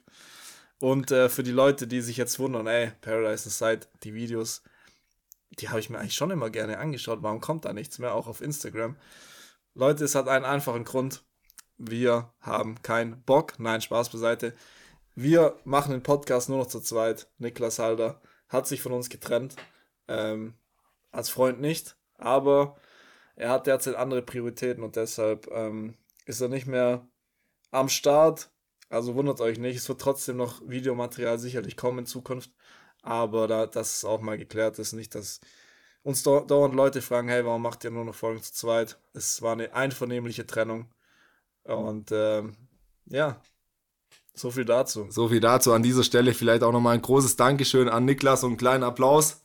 Und 0.79 1.11
äh, 1.11 1.29
für 1.29 1.43
die 1.43 1.51
Leute, 1.51 1.87
die 1.87 2.01
sich 2.01 2.17
jetzt 2.17 2.39
wundern, 2.39 2.67
ey, 2.67 2.91
Paradise 3.01 3.45
Inside, 3.45 3.87
die 4.03 4.13
Videos, 4.13 4.63
die 5.51 5.69
habe 5.69 5.79
ich 5.79 5.89
mir 5.89 5.99
eigentlich 5.99 6.15
schon 6.15 6.31
immer 6.31 6.49
gerne 6.49 6.77
angeschaut. 6.79 7.19
Warum 7.21 7.41
kommt 7.41 7.65
da 7.65 7.73
nichts 7.73 7.99
mehr, 7.99 8.13
auch 8.15 8.27
auf 8.27 8.41
Instagram? 8.41 8.95
Leute, 9.75 10.03
es 10.05 10.15
hat 10.15 10.27
einen 10.27 10.45
einfachen 10.45 10.83
Grund. 10.85 11.23
Wir 11.77 12.33
haben 12.41 12.81
keinen 12.81 13.21
Bock. 13.23 13.59
Nein, 13.59 13.81
Spaß 13.81 14.09
beiseite. 14.09 14.53
Wir 15.15 15.59
machen 15.63 15.91
den 15.91 16.03
Podcast 16.03 16.49
nur 16.49 16.57
noch 16.59 16.67
zu 16.67 16.79
zweit. 16.79 17.27
Niklas 17.37 17.77
Halder 17.79 18.21
hat 18.47 18.67
sich 18.67 18.81
von 18.81 18.93
uns 18.93 19.09
getrennt. 19.09 19.55
Ähm, 20.07 20.53
als 21.11 21.29
Freund 21.29 21.59
nicht, 21.59 21.97
aber 22.17 22.77
er 23.39 23.49
hat 23.51 23.67
derzeit 23.67 23.95
andere 23.95 24.21
Prioritäten 24.21 24.83
und 24.83 24.95
deshalb 24.95 25.49
ähm, 25.51 25.95
ist 26.25 26.41
er 26.41 26.49
nicht 26.49 26.67
mehr 26.67 27.07
am 27.71 27.89
Start. 27.89 28.51
Also 28.89 29.15
wundert 29.15 29.39
euch 29.39 29.57
nicht, 29.59 29.77
es 29.77 29.87
wird 29.87 30.01
trotzdem 30.01 30.37
noch 30.37 30.61
Videomaterial 30.67 31.39
sicherlich 31.39 31.77
kommen 31.77 31.99
in 31.99 32.05
Zukunft, 32.05 32.51
aber 33.01 33.47
da, 33.47 33.65
dass 33.65 33.97
es 33.97 34.05
auch 34.05 34.19
mal 34.19 34.37
geklärt 34.37 34.77
ist, 34.79 34.93
nicht, 34.93 35.15
dass 35.15 35.39
uns 36.03 36.23
dau- 36.23 36.41
dauernd 36.41 36.75
Leute 36.75 37.01
fragen, 37.01 37.29
hey, 37.29 37.45
warum 37.45 37.61
macht 37.61 37.83
ihr 37.83 37.91
nur 37.91 38.03
noch 38.03 38.15
Folgen 38.15 38.41
zu 38.41 38.51
zweit? 38.51 38.97
Es 39.13 39.41
war 39.41 39.53
eine 39.53 39.73
einvernehmliche 39.73 40.45
Trennung 40.45 40.87
und 41.63 42.11
ähm, 42.11 42.55
ja, 43.05 43.39
so 44.33 44.51
viel 44.51 44.65
dazu. 44.65 45.07
So 45.09 45.27
viel 45.29 45.39
dazu 45.39 45.71
an 45.73 45.83
dieser 45.83 46.03
Stelle. 46.03 46.33
Vielleicht 46.33 46.63
auch 46.63 46.71
nochmal 46.71 46.95
ein 46.95 47.01
großes 47.01 47.35
Dankeschön 47.35 47.89
an 47.89 48.05
Niklas 48.05 48.43
und 48.43 48.51
einen 48.51 48.57
kleinen 48.57 48.83
Applaus. 48.83 49.39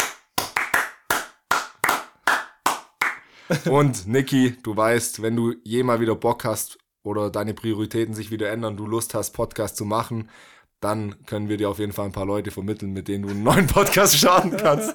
Und 3.71 4.07
Niki, 4.07 4.57
du 4.63 4.77
weißt, 4.77 5.23
wenn 5.23 5.37
du 5.37 5.55
je 5.65 5.83
mal 5.83 6.01
wieder 6.01 6.15
Bock 6.15 6.45
hast 6.45 6.79
oder 7.03 7.31
deine 7.31 7.55
Prioritäten 7.55 8.15
sich 8.15 8.31
wieder 8.31 8.51
ändern, 8.51 8.77
du 8.77 8.87
Lust 8.87 9.15
hast, 9.15 9.33
Podcast 9.33 9.77
zu 9.77 9.85
machen, 9.85 10.31
dann 10.81 11.25
können 11.27 11.49
wir 11.49 11.57
dir 11.57 11.69
auf 11.71 11.79
jeden 11.79 11.93
Fall 11.93 12.07
ein 12.07 12.13
paar 12.13 12.27
Leute 12.27 12.51
vermitteln, 12.51 12.93
mit 12.93 13.09
denen 13.09 13.25
du 13.25 13.31
einen 13.31 13.43
neuen 13.43 13.67
Podcast 13.67 14.17
starten 14.17 14.57
kannst. 14.57 14.95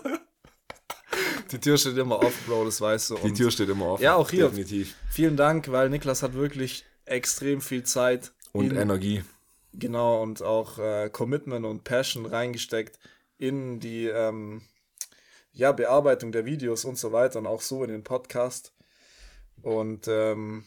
Die 1.51 1.59
Tür 1.59 1.77
steht 1.77 1.97
immer 1.97 2.19
offen, 2.19 2.43
Bro, 2.47 2.65
das 2.65 2.79
weißt 2.79 3.09
du. 3.11 3.15
Die 3.23 3.33
Tür 3.33 3.49
steht 3.49 3.69
immer 3.69 3.85
offen. 3.87 4.03
Ja, 4.03 4.15
auch 4.15 4.29
hier. 4.29 4.49
Definitiv. 4.49 4.95
Vielen 5.09 5.35
Dank, 5.35 5.71
weil 5.71 5.89
Niklas 5.89 6.21
hat 6.21 6.33
wirklich 6.35 6.85
extrem 7.05 7.61
viel 7.61 7.83
Zeit 7.83 8.31
Und 8.51 8.71
in, 8.71 8.77
Energie. 8.77 9.23
genau 9.73 10.21
und 10.21 10.43
auch 10.43 10.77
äh, 10.77 11.09
Commitment 11.11 11.65
und 11.65 11.83
Passion 11.83 12.27
reingesteckt 12.27 12.99
in 13.39 13.79
die 13.79 14.05
ähm, 14.05 14.61
ja, 15.51 15.71
Bearbeitung 15.71 16.31
der 16.31 16.45
Videos 16.45 16.85
und 16.85 16.97
so 16.97 17.11
weiter 17.11 17.39
und 17.39 17.47
auch 17.47 17.61
so 17.61 17.83
in 17.83 17.89
den 17.89 18.03
Podcast. 18.03 18.73
Und 19.61 20.07
ähm, 20.07 20.63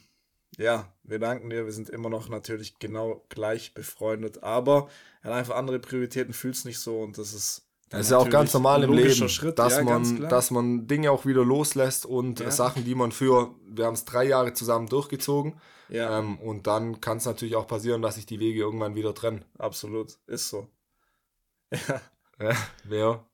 ja, 0.58 0.92
wir 1.02 1.18
danken 1.18 1.50
dir. 1.50 1.64
Wir 1.64 1.72
sind 1.72 1.88
immer 1.88 2.10
noch 2.10 2.28
natürlich 2.28 2.78
genau 2.78 3.24
gleich 3.28 3.74
befreundet, 3.74 4.42
aber 4.42 4.88
er 5.22 5.30
hat 5.30 5.38
einfach 5.38 5.56
andere 5.56 5.78
Prioritäten, 5.78 6.34
fühlt 6.34 6.56
es 6.56 6.64
nicht 6.64 6.78
so 6.78 7.00
und 7.00 7.18
das 7.18 7.32
ist. 7.32 7.68
Das 7.88 8.06
ist 8.06 8.10
ja 8.10 8.16
auch 8.16 8.30
ganz 8.30 8.54
normal 8.54 8.84
im 8.84 8.94
Leben, 8.94 9.28
Schritt. 9.28 9.58
dass, 9.58 9.76
ja, 9.76 9.82
man, 9.82 10.26
dass 10.30 10.50
man 10.50 10.86
Dinge 10.86 11.10
auch 11.10 11.26
wieder 11.26 11.44
loslässt 11.44 12.06
und 12.06 12.40
Ja. 12.40 12.50
Sachen, 12.50 12.86
die 12.86 12.94
man 12.94 13.12
für, 13.12 13.54
wir 13.66 13.84
haben 13.84 13.92
es 13.92 14.06
drei 14.06 14.24
Jahre 14.24 14.54
zusammen 14.54 14.88
durchgezogen, 14.88 15.60
ja, 15.90 16.18
ähm, 16.18 16.38
und 16.38 16.66
dann 16.66 17.02
kann 17.02 17.18
es 17.18 17.26
natürlich 17.26 17.54
auch 17.54 17.66
passieren, 17.66 18.00
dass 18.00 18.14
sich 18.14 18.24
die 18.24 18.40
Wege 18.40 18.60
irgendwann 18.60 18.94
wieder 18.94 19.14
trennen. 19.14 19.44
absolut, 19.58 20.18
ist 20.26 20.48
so. 20.48 20.68
Ja, 21.70 22.00
Ja, 22.40 22.56
wer 22.84 23.26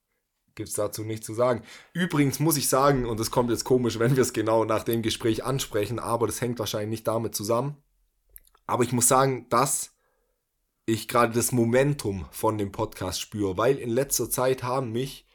gibt 0.58 0.68
es 0.68 0.74
dazu 0.74 1.04
nichts 1.04 1.24
zu 1.24 1.34
sagen. 1.34 1.62
Übrigens 1.92 2.40
muss 2.40 2.56
ich 2.56 2.68
sagen, 2.68 3.06
und 3.06 3.20
das 3.20 3.30
kommt 3.30 3.48
jetzt 3.48 3.64
komisch, 3.64 4.00
wenn 4.00 4.16
wir 4.16 4.22
es 4.22 4.32
genau 4.32 4.64
nach 4.64 4.82
dem 4.82 5.02
Gespräch 5.02 5.44
ansprechen, 5.44 6.00
aber 6.00 6.26
das 6.26 6.40
hängt 6.40 6.58
wahrscheinlich 6.58 6.90
nicht 6.90 7.06
damit 7.06 7.34
zusammen. 7.34 7.76
Aber 8.66 8.82
ich 8.82 8.92
muss 8.92 9.06
sagen, 9.06 9.46
dass 9.50 9.94
ich 10.84 11.06
gerade 11.06 11.32
das 11.32 11.52
Momentum 11.52 12.26
von 12.32 12.58
dem 12.58 12.72
Podcast 12.72 13.20
spüre, 13.20 13.56
weil 13.56 13.76
in 13.76 13.88
letzter 13.88 14.28
Zeit 14.28 14.64
haben 14.64 14.90
mich 14.90 15.27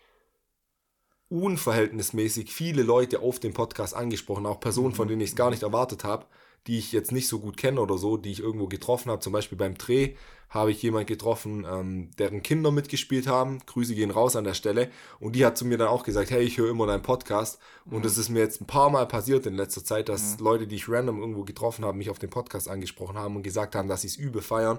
unverhältnismäßig 1.34 2.54
viele 2.54 2.84
Leute 2.84 3.22
auf 3.22 3.40
dem 3.40 3.54
Podcast 3.54 3.96
angesprochen, 3.96 4.46
auch 4.46 4.60
Personen, 4.60 4.94
von 4.94 5.08
denen 5.08 5.22
ich 5.22 5.32
es 5.32 5.36
gar 5.36 5.50
nicht 5.50 5.64
erwartet 5.64 6.04
habe, 6.04 6.28
die 6.68 6.78
ich 6.78 6.92
jetzt 6.92 7.12
nicht 7.12 7.28
so 7.28 7.40
gut 7.40 7.58
kenne 7.58 7.82
oder 7.82 7.98
so, 7.98 8.18
die 8.18 8.32
ich 8.32 8.40
irgendwo 8.40 8.68
getroffen 8.68 9.10
habe. 9.10 9.20
Zum 9.20 9.34
Beispiel 9.34 9.58
beim 9.58 9.76
Dreh 9.76 10.14
habe 10.52 10.70
ich 10.70 10.84
jemand 10.84 11.08
getroffen, 11.08 11.66
ähm, 11.68 12.12
deren 12.20 12.44
Kinder 12.44 12.70
mitgespielt 12.70 13.26
haben. 13.26 13.58
Grüße 13.66 13.96
gehen 13.96 14.12
raus 14.12 14.36
an 14.36 14.44
der 14.44 14.54
Stelle. 14.54 14.92
Und 15.20 15.36
die 15.36 15.44
hat 15.44 15.58
zu 15.58 15.66
mir 15.66 15.80
dann 15.80 15.88
auch 15.88 16.04
gesagt, 16.04 16.30
hey, 16.30 16.44
ich 16.44 16.60
höre 16.60 16.70
immer 16.70 16.86
deinen 16.86 17.02
Podcast. 17.02 17.58
Und 17.90 18.06
es 18.06 18.20
ist 18.20 18.30
mir 18.30 18.40
jetzt 18.40 18.62
ein 18.62 18.68
paar 18.68 18.92
Mal 18.92 19.08
passiert 19.08 19.48
in 19.48 19.56
letzter 19.56 19.84
Zeit, 19.84 20.10
dass 20.10 20.40
Leute, 20.40 20.68
die 20.68 20.76
ich 20.76 20.88
random 20.88 21.20
irgendwo 21.20 21.44
getroffen 21.44 21.84
habe, 21.84 21.98
mich 21.98 22.12
auf 22.12 22.20
den 22.20 22.30
Podcast 22.30 22.70
angesprochen 22.70 23.18
haben 23.18 23.36
und 23.36 23.42
gesagt 23.42 23.74
haben, 23.74 23.90
dass 23.90 24.02
sie 24.02 24.08
es 24.10 24.16
übel 24.16 24.44
feiern. 24.44 24.78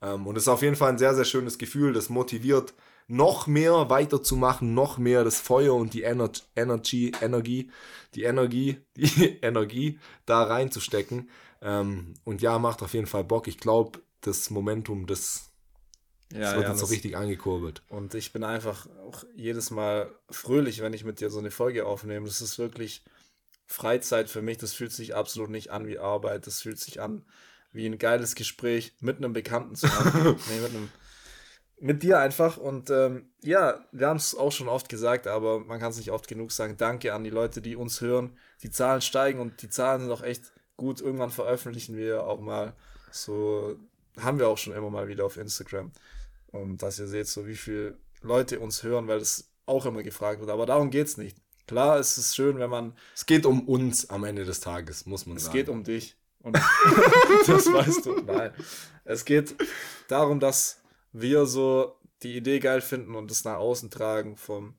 Ähm, 0.00 0.28
und 0.28 0.36
es 0.36 0.44
ist 0.44 0.48
auf 0.48 0.62
jeden 0.62 0.76
Fall 0.76 0.90
ein 0.90 0.98
sehr, 0.98 1.16
sehr 1.16 1.24
schönes 1.24 1.58
Gefühl. 1.58 1.92
Das 1.92 2.08
motiviert, 2.08 2.74
noch 3.08 3.46
mehr 3.46 3.88
weiterzumachen, 3.88 4.74
noch 4.74 4.98
mehr 4.98 5.24
das 5.24 5.40
Feuer 5.40 5.74
und 5.74 5.94
die 5.94 6.02
Ener 6.02 6.30
Energy, 6.56 7.12
Energie, 7.20 7.70
die 8.14 8.24
Energie, 8.24 8.78
die 8.96 9.38
Energie 9.42 9.98
da 10.24 10.42
reinzustecken. 10.42 11.30
Ähm, 11.62 12.14
und 12.24 12.42
ja, 12.42 12.58
macht 12.58 12.82
auf 12.82 12.94
jeden 12.94 13.06
Fall 13.06 13.24
Bock. 13.24 13.48
Ich 13.48 13.58
glaube, 13.58 14.00
das 14.20 14.50
Momentum, 14.50 15.06
das, 15.06 15.50
ja, 16.32 16.40
das 16.40 16.54
wird 16.54 16.64
ja, 16.64 16.70
jetzt 16.70 16.80
so 16.80 16.86
richtig 16.86 17.16
angekurbelt. 17.16 17.82
Und 17.88 18.14
ich 18.14 18.32
bin 18.32 18.44
einfach 18.44 18.88
auch 19.06 19.24
jedes 19.34 19.70
Mal 19.70 20.10
fröhlich, 20.30 20.80
wenn 20.82 20.92
ich 20.92 21.04
mit 21.04 21.20
dir 21.20 21.30
so 21.30 21.38
eine 21.38 21.50
Folge 21.50 21.86
aufnehme. 21.86 22.26
Das 22.26 22.40
ist 22.40 22.58
wirklich 22.58 23.04
Freizeit 23.66 24.28
für 24.28 24.42
mich. 24.42 24.58
Das 24.58 24.72
fühlt 24.72 24.92
sich 24.92 25.14
absolut 25.14 25.50
nicht 25.50 25.70
an 25.70 25.86
wie 25.86 25.98
Arbeit. 25.98 26.46
Das 26.46 26.62
fühlt 26.62 26.78
sich 26.78 27.00
an 27.00 27.24
wie 27.72 27.86
ein 27.86 27.98
geiles 27.98 28.34
Gespräch 28.34 28.94
mit 29.00 29.18
einem 29.18 29.32
Bekannten 29.32 29.76
zu 29.76 29.88
haben. 29.88 30.36
nee, 30.50 30.60
mit 30.60 30.70
einem. 30.70 30.88
Mit 31.78 32.02
dir 32.02 32.18
einfach. 32.18 32.56
Und 32.56 32.90
ähm, 32.90 33.28
ja, 33.42 33.84
wir 33.92 34.08
haben 34.08 34.16
es 34.16 34.34
auch 34.34 34.50
schon 34.52 34.68
oft 34.68 34.88
gesagt, 34.88 35.26
aber 35.26 35.60
man 35.60 35.78
kann 35.78 35.90
es 35.90 35.98
nicht 35.98 36.10
oft 36.10 36.26
genug 36.26 36.52
sagen. 36.52 36.76
Danke 36.78 37.12
an 37.12 37.24
die 37.24 37.30
Leute, 37.30 37.60
die 37.60 37.76
uns 37.76 38.00
hören. 38.00 38.36
Die 38.62 38.70
Zahlen 38.70 39.02
steigen 39.02 39.40
und 39.40 39.60
die 39.62 39.68
Zahlen 39.68 40.00
sind 40.00 40.10
auch 40.10 40.22
echt 40.22 40.52
gut. 40.76 41.00
Irgendwann 41.00 41.30
veröffentlichen 41.30 41.96
wir 41.96 42.24
auch 42.24 42.40
mal 42.40 42.72
so, 43.10 43.76
haben 44.18 44.38
wir 44.38 44.48
auch 44.48 44.58
schon 44.58 44.72
immer 44.72 44.90
mal 44.90 45.08
wieder 45.08 45.26
auf 45.26 45.36
Instagram. 45.36 45.92
Und 46.48 46.82
dass 46.82 46.98
ihr 46.98 47.06
seht, 47.06 47.28
so 47.28 47.46
wie 47.46 47.56
viele 47.56 47.98
Leute 48.22 48.58
uns 48.60 48.82
hören, 48.82 49.06
weil 49.06 49.18
das 49.18 49.50
auch 49.66 49.84
immer 49.84 50.02
gefragt 50.02 50.40
wird. 50.40 50.50
Aber 50.50 50.64
darum 50.64 50.90
geht 50.90 51.08
es 51.08 51.16
nicht. 51.18 51.36
Klar, 51.66 51.98
es 51.98 52.16
ist 52.16 52.34
schön, 52.36 52.58
wenn 52.58 52.70
man, 52.70 52.94
Es 53.14 53.26
geht 53.26 53.44
um 53.44 53.68
uns 53.68 54.08
am 54.08 54.24
Ende 54.24 54.44
des 54.44 54.60
Tages, 54.60 55.04
muss 55.04 55.26
man 55.26 55.36
es 55.36 55.44
sagen. 55.44 55.56
geht 55.56 55.68
um 55.68 55.82
dich. 55.84 56.16
Und 56.40 56.56
das 57.46 57.66
weißt 57.72 58.06
du. 58.06 58.20
Nein. 58.20 58.52
Es 59.04 59.24
geht 59.24 59.56
darum, 60.08 60.38
dass 60.38 60.80
wir 61.20 61.46
so 61.46 61.96
die 62.22 62.36
Idee 62.36 62.58
geil 62.58 62.80
finden 62.80 63.14
und 63.14 63.30
es 63.30 63.44
nach 63.44 63.56
außen 63.56 63.90
tragen 63.90 64.36
vom, 64.36 64.74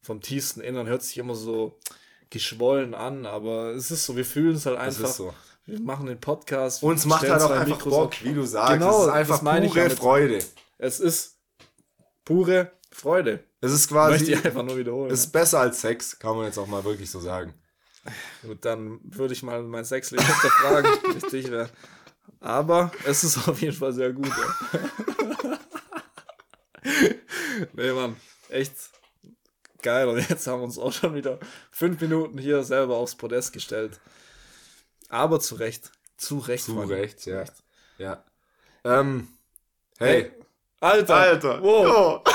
vom 0.00 0.20
tiefsten 0.20 0.60
Innern. 0.60 0.86
Hört 0.86 1.02
sich 1.02 1.18
immer 1.18 1.34
so 1.34 1.78
geschwollen 2.30 2.94
an, 2.94 3.26
aber 3.26 3.70
es 3.74 3.90
ist 3.90 4.04
so, 4.04 4.16
wir 4.16 4.24
fühlen 4.24 4.56
es 4.56 4.66
halt 4.66 4.78
das 4.78 4.98
einfach. 4.98 5.12
so. 5.12 5.34
Wir 5.64 5.80
machen 5.80 6.06
den 6.06 6.18
Podcast. 6.20 6.82
Uns 6.82 7.06
macht 7.06 7.28
halt 7.28 7.40
auch 7.40 7.50
einfach 7.50 7.66
Mikros 7.66 7.94
Bock, 7.94 8.12
auf. 8.12 8.24
wie 8.24 8.34
du 8.34 8.44
sagst. 8.44 8.72
Genau, 8.72 8.90
es 8.90 9.00
ist 9.00 9.06
das 9.06 9.14
einfach 9.14 9.42
meine 9.42 9.66
ich 9.66 9.72
pure 9.72 9.84
damit. 9.84 9.98
Freude. 9.98 10.38
Es 10.78 10.98
ist 10.98 11.36
pure 12.24 12.72
Freude. 12.90 13.44
Es 13.60 13.70
ist 13.70 13.90
Möchte 13.92 14.24
quasi, 14.24 14.32
ich 14.32 14.44
einfach 14.44 14.64
nur 14.64 14.76
wiederholen. 14.76 15.12
es 15.12 15.20
ist 15.20 15.32
besser 15.32 15.60
als 15.60 15.80
Sex, 15.80 16.18
kann 16.18 16.36
man 16.36 16.46
jetzt 16.46 16.58
auch 16.58 16.66
mal 16.66 16.82
wirklich 16.84 17.10
so 17.10 17.20
sagen. 17.20 17.54
Gut, 18.42 18.64
dann 18.64 18.98
würde 19.04 19.34
ich 19.34 19.44
mal 19.44 19.62
mein 19.62 19.84
Sexleben 19.84 20.26
hinterfragen, 20.26 20.90
wenn 21.06 21.16
ich 21.18 21.24
dich 21.26 21.50
wäre. 21.50 21.70
Aber 22.40 22.90
es 23.04 23.22
ist 23.22 23.46
auf 23.46 23.60
jeden 23.62 23.76
Fall 23.76 23.92
sehr 23.92 24.12
gut. 24.12 24.26
Ja. 24.26 25.58
nee, 27.72 27.92
Mann, 27.92 28.16
echt 28.48 28.74
geil. 29.82 30.08
Und 30.08 30.28
jetzt 30.28 30.46
haben 30.46 30.60
wir 30.60 30.64
uns 30.64 30.78
auch 30.78 30.92
schon 30.92 31.14
wieder 31.14 31.38
fünf 31.70 32.00
Minuten 32.00 32.38
hier 32.38 32.62
selber 32.64 32.96
aufs 32.96 33.14
Podest 33.14 33.52
gestellt. 33.52 34.00
Aber 35.08 35.40
zu 35.40 35.56
Recht. 35.56 35.90
Zu 36.16 36.38
Recht. 36.38 36.64
Zu. 36.64 36.80
Recht, 36.80 37.26
ja. 37.26 37.44
Ja. 37.98 38.24
Ähm, 38.84 39.28
hey. 39.98 40.32
Alter! 40.80 41.14
Alter. 41.14 41.62
Wow. 41.62 42.22
Oh. 42.24 42.32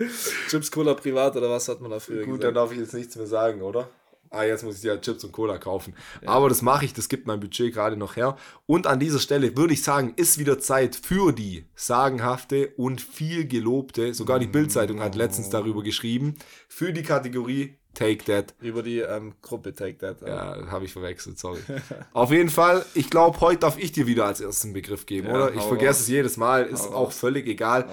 Chips 0.48 0.70
Cola 0.70 0.94
privat 0.94 1.36
oder 1.36 1.50
was 1.50 1.68
hat 1.68 1.80
man 1.80 1.90
da 1.90 2.00
früher 2.00 2.24
Gut, 2.24 2.42
dann 2.42 2.54
gesagt? 2.54 2.56
darf 2.56 2.72
ich 2.72 2.78
jetzt 2.78 2.94
nichts 2.94 3.16
mehr 3.16 3.26
sagen, 3.26 3.60
oder? 3.60 3.88
Ah, 4.30 4.44
jetzt 4.44 4.64
muss 4.64 4.76
ich 4.76 4.80
dir 4.82 5.00
Chips 5.00 5.24
und 5.24 5.32
Cola 5.32 5.58
kaufen. 5.58 5.94
Ja. 6.22 6.30
Aber 6.30 6.48
das 6.48 6.62
mache 6.62 6.84
ich, 6.84 6.94
das 6.94 7.08
gibt 7.08 7.26
mein 7.26 7.40
Budget 7.40 7.74
gerade 7.74 7.96
noch 7.96 8.16
her. 8.16 8.36
Und 8.66 8.86
an 8.86 9.00
dieser 9.00 9.18
Stelle 9.18 9.56
würde 9.56 9.74
ich 9.74 9.82
sagen, 9.82 10.14
ist 10.16 10.38
wieder 10.38 10.58
Zeit 10.58 10.96
für 10.96 11.32
die 11.32 11.66
sagenhafte 11.74 12.72
und 12.76 13.00
viel 13.00 13.46
gelobte, 13.46 14.14
sogar 14.14 14.38
die 14.38 14.46
Bildzeitung 14.46 15.00
hat 15.00 15.14
letztens 15.14 15.50
darüber 15.50 15.82
geschrieben, 15.82 16.36
für 16.68 16.92
die 16.92 17.02
Kategorie 17.02 17.76
Take 17.94 18.24
That. 18.24 18.54
Über 18.60 18.84
die 18.84 19.00
ähm, 19.00 19.34
Gruppe 19.42 19.74
Take 19.74 19.98
That. 19.98 20.22
Ja, 20.22 20.70
habe 20.70 20.84
ich 20.84 20.92
verwechselt, 20.92 21.38
sorry. 21.38 21.60
Auf 22.12 22.30
jeden 22.30 22.50
Fall, 22.50 22.84
ich 22.94 23.10
glaube, 23.10 23.40
heute 23.40 23.60
darf 23.60 23.78
ich 23.78 23.90
dir 23.90 24.06
wieder 24.06 24.26
als 24.26 24.40
ersten 24.40 24.72
Begriff 24.72 25.06
geben, 25.06 25.26
ja, 25.26 25.34
oder? 25.34 25.54
Ich 25.54 25.62
vergesse 25.62 25.98
raus. 25.98 26.00
es 26.02 26.08
jedes 26.08 26.36
Mal, 26.36 26.66
ist 26.66 26.84
hau 26.84 26.94
auch 26.94 27.06
raus. 27.06 27.18
völlig 27.18 27.48
egal. 27.48 27.88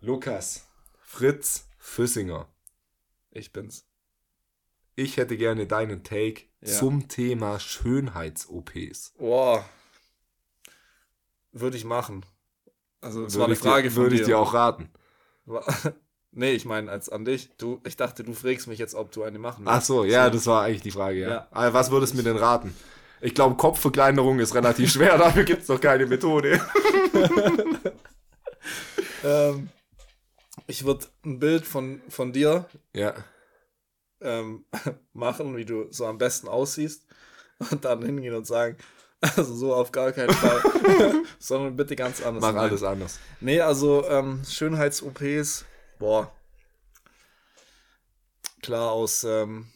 Lukas, 0.00 0.66
Fritz, 1.02 1.66
Füssinger. 1.78 2.48
Ich 3.30 3.52
bin's. 3.52 3.86
Ich 4.96 5.16
hätte 5.16 5.36
gerne 5.36 5.66
deinen 5.66 6.04
Take 6.04 6.42
ja. 6.60 6.72
zum 6.72 7.08
Thema 7.08 7.58
Schönheits-OPs. 7.58 9.14
Boah. 9.18 9.64
Würde 11.52 11.76
ich 11.76 11.84
machen. 11.84 12.24
Also, 13.00 13.24
das 13.24 13.34
würde 13.34 13.40
war 13.40 13.46
eine 13.46 13.56
Frage 13.56 13.88
dir, 13.88 13.94
von 13.94 14.02
Würde 14.04 14.16
ich 14.16 14.22
dir 14.22 14.38
auch 14.38 14.54
raten. 14.54 14.90
Nee, 16.36 16.50
ich 16.50 16.64
meine 16.64 16.90
als 16.90 17.08
an 17.08 17.24
dich. 17.24 17.50
Du, 17.58 17.80
ich 17.86 17.96
dachte, 17.96 18.24
du 18.24 18.32
fragst 18.32 18.66
mich 18.66 18.80
jetzt, 18.80 18.96
ob 18.96 19.12
du 19.12 19.22
eine 19.22 19.38
machen 19.38 19.64
willst. 19.64 19.78
Ach 19.78 19.82
so, 19.82 20.04
ja, 20.04 20.28
das 20.30 20.46
war 20.46 20.64
eigentlich 20.64 20.82
die 20.82 20.90
Frage, 20.90 21.20
ja. 21.20 21.28
ja. 21.28 21.48
Aber 21.52 21.72
was 21.74 21.92
würdest 21.92 22.12
du 22.12 22.16
mir 22.16 22.24
denn 22.24 22.36
raten? 22.36 22.74
Ich 23.20 23.36
glaube, 23.36 23.54
Kopfverkleinerung 23.54 24.40
ist 24.40 24.52
relativ 24.52 24.90
schwer, 24.94 25.16
dafür 25.16 25.44
gibt 25.44 25.60
es 25.62 25.68
doch 25.68 25.80
keine 25.80 26.06
Methode. 26.06 26.60
ähm, 29.24 29.68
ich 30.66 30.84
würde 30.84 31.06
ein 31.24 31.38
Bild 31.38 31.66
von, 31.66 32.02
von 32.08 32.32
dir 32.32 32.66
ja. 32.92 33.14
Ähm, 34.24 34.64
machen, 35.12 35.56
wie 35.56 35.64
du 35.64 35.86
so 35.90 36.06
am 36.06 36.18
besten 36.18 36.48
aussiehst 36.48 37.06
und 37.70 37.84
dann 37.84 38.02
hingehen 38.04 38.34
und 38.34 38.46
sagen, 38.46 38.76
also 39.20 39.54
so 39.54 39.74
auf 39.74 39.92
gar 39.92 40.12
keinen 40.12 40.32
Fall, 40.32 40.62
sondern 41.38 41.76
bitte 41.76 41.96
ganz 41.96 42.20
anders. 42.22 42.42
Mach 42.42 42.54
alles 42.54 42.82
anders. 42.82 43.20
Nee, 43.40 43.60
also 43.60 44.04
ähm, 44.08 44.42
Schönheits-OPs 44.44 45.64
boah, 45.98 46.30
klar 48.62 48.92
aus, 48.92 49.24
ähm, 49.24 49.68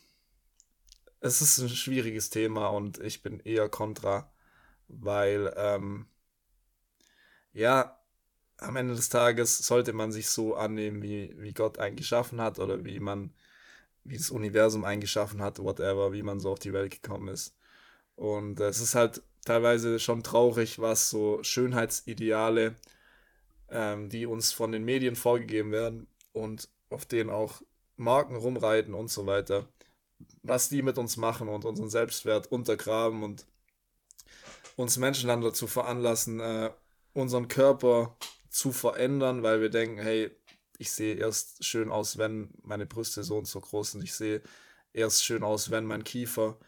es 1.20 1.40
ist 1.40 1.59
ein 1.59 1.68
schwieriges 1.68 2.30
Thema 2.30 2.68
und 2.68 2.99
ich 2.99 3.22
bin 3.22 3.40
eher 3.40 3.68
kontra, 3.68 4.30
weil, 4.88 5.53
ähm, 5.57 6.07
ja, 7.53 7.99
am 8.59 8.76
Ende 8.76 8.94
des 8.94 9.09
Tages 9.09 9.59
sollte 9.59 9.92
man 9.92 10.12
sich 10.12 10.28
so 10.28 10.55
annehmen, 10.55 11.03
wie, 11.03 11.34
wie 11.38 11.53
Gott 11.53 11.78
einen 11.78 11.96
geschaffen 11.96 12.40
hat 12.40 12.59
oder 12.59 12.84
wie 12.84 13.01
man, 13.01 13.32
wie 14.09 14.16
das 14.16 14.30
Universum 14.30 14.84
einen 14.84 15.00
geschaffen 15.00 15.42
hat, 15.42 15.59
whatever, 15.59 16.12
wie 16.12 16.22
man 16.22 16.40
so 16.40 16.50
auf 16.50 16.59
die 16.59 16.72
Welt 16.72 16.90
gekommen 17.02 17.28
ist. 17.28 17.54
Und 18.16 18.61
es 18.61 18.80
ist 18.80 18.94
halt 18.94 19.22
teilweise 19.44 20.00
schon 20.00 20.22
traurig, 20.22 20.80
was 20.80 21.11
so 21.11 21.42
Schönheitsideale 21.42 22.76
ähm, 23.70 24.09
die 24.09 24.26
uns 24.26 24.52
von 24.52 24.72
den 24.72 24.84
Medien 24.84 25.16
vorgegeben 25.16 25.72
werden 25.72 26.06
und 26.32 26.68
auf 26.90 27.06
denen 27.06 27.30
auch 27.30 27.62
Marken 27.96 28.36
rumreiten 28.36 28.94
und 28.94 29.11
so 29.11 29.26
weiter, 29.26 29.68
was 30.42 30.68
die 30.68 30.82
mit 30.82 30.98
uns 30.98 31.16
machen 31.16 31.48
und 31.48 31.64
unseren 31.64 31.90
Selbstwert 31.90 32.50
untergraben 32.50 33.22
und 33.22 33.46
uns 34.76 34.96
Menschen 34.96 35.28
dann 35.28 35.42
dazu 35.42 35.66
veranlassen, 35.66 36.40
äh, 36.40 36.70
unseren 37.12 37.48
Körper 37.48 38.16
zu 38.48 38.72
verändern, 38.72 39.42
weil 39.42 39.61
wir 39.61 39.70
denken, 39.70 39.98
hey, 39.98 40.30
ich 40.78 40.92
sehe 40.92 41.16
erst 41.16 41.64
schön 41.64 41.90
aus, 41.90 42.18
wenn 42.18 42.50
meine 42.62 42.86
Brüste 42.86 43.24
so 43.24 43.36
und 43.38 43.46
so 43.46 43.60
groß 43.60 43.92
sind. 43.92 44.04
Ich 44.04 44.14
sehe 44.14 44.42
erst 44.92 45.24
schön 45.24 45.42
aus, 45.42 45.70
wenn 45.70 45.84
mein 45.84 46.04
Kiefer 46.04 46.58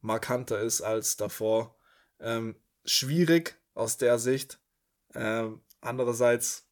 markanter 0.00 0.60
ist 0.60 0.82
als 0.82 1.16
davor. 1.16 1.76
Ähm, 2.20 2.56
schwierig 2.84 3.56
aus 3.74 3.98
der 3.98 4.18
Sicht. 4.18 4.60
Ähm, 5.14 5.60
Andererseits 5.86 6.66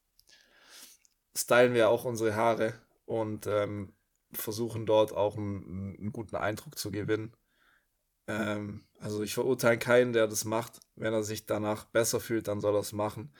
stylen 1.36 1.74
wir 1.74 1.88
auch 1.88 2.04
unsere 2.04 2.34
Haare 2.34 2.74
und 3.06 3.46
ähm, 3.46 3.92
versuchen 4.32 4.86
dort 4.86 5.12
auch 5.12 5.36
einen, 5.36 5.96
einen, 5.98 6.12
guten 6.12 6.36
Eindruck 6.36 6.76
zu 6.76 6.90
gewinnen. 6.90 7.32
Ähm, 8.26 8.84
also 8.98 9.22
ich 9.22 9.34
verurteile 9.34 9.78
keinen, 9.78 10.12
der 10.12 10.26
das 10.26 10.44
macht. 10.44 10.80
Wenn 10.96 11.12
er 11.12 11.22
sich 11.22 11.46
danach 11.46 11.84
besser 11.84 12.18
fühlt, 12.18 12.48
dann 12.48 12.60
soll 12.60 12.74
er 12.74 12.80
es 12.80 12.92
machen. 12.92 13.32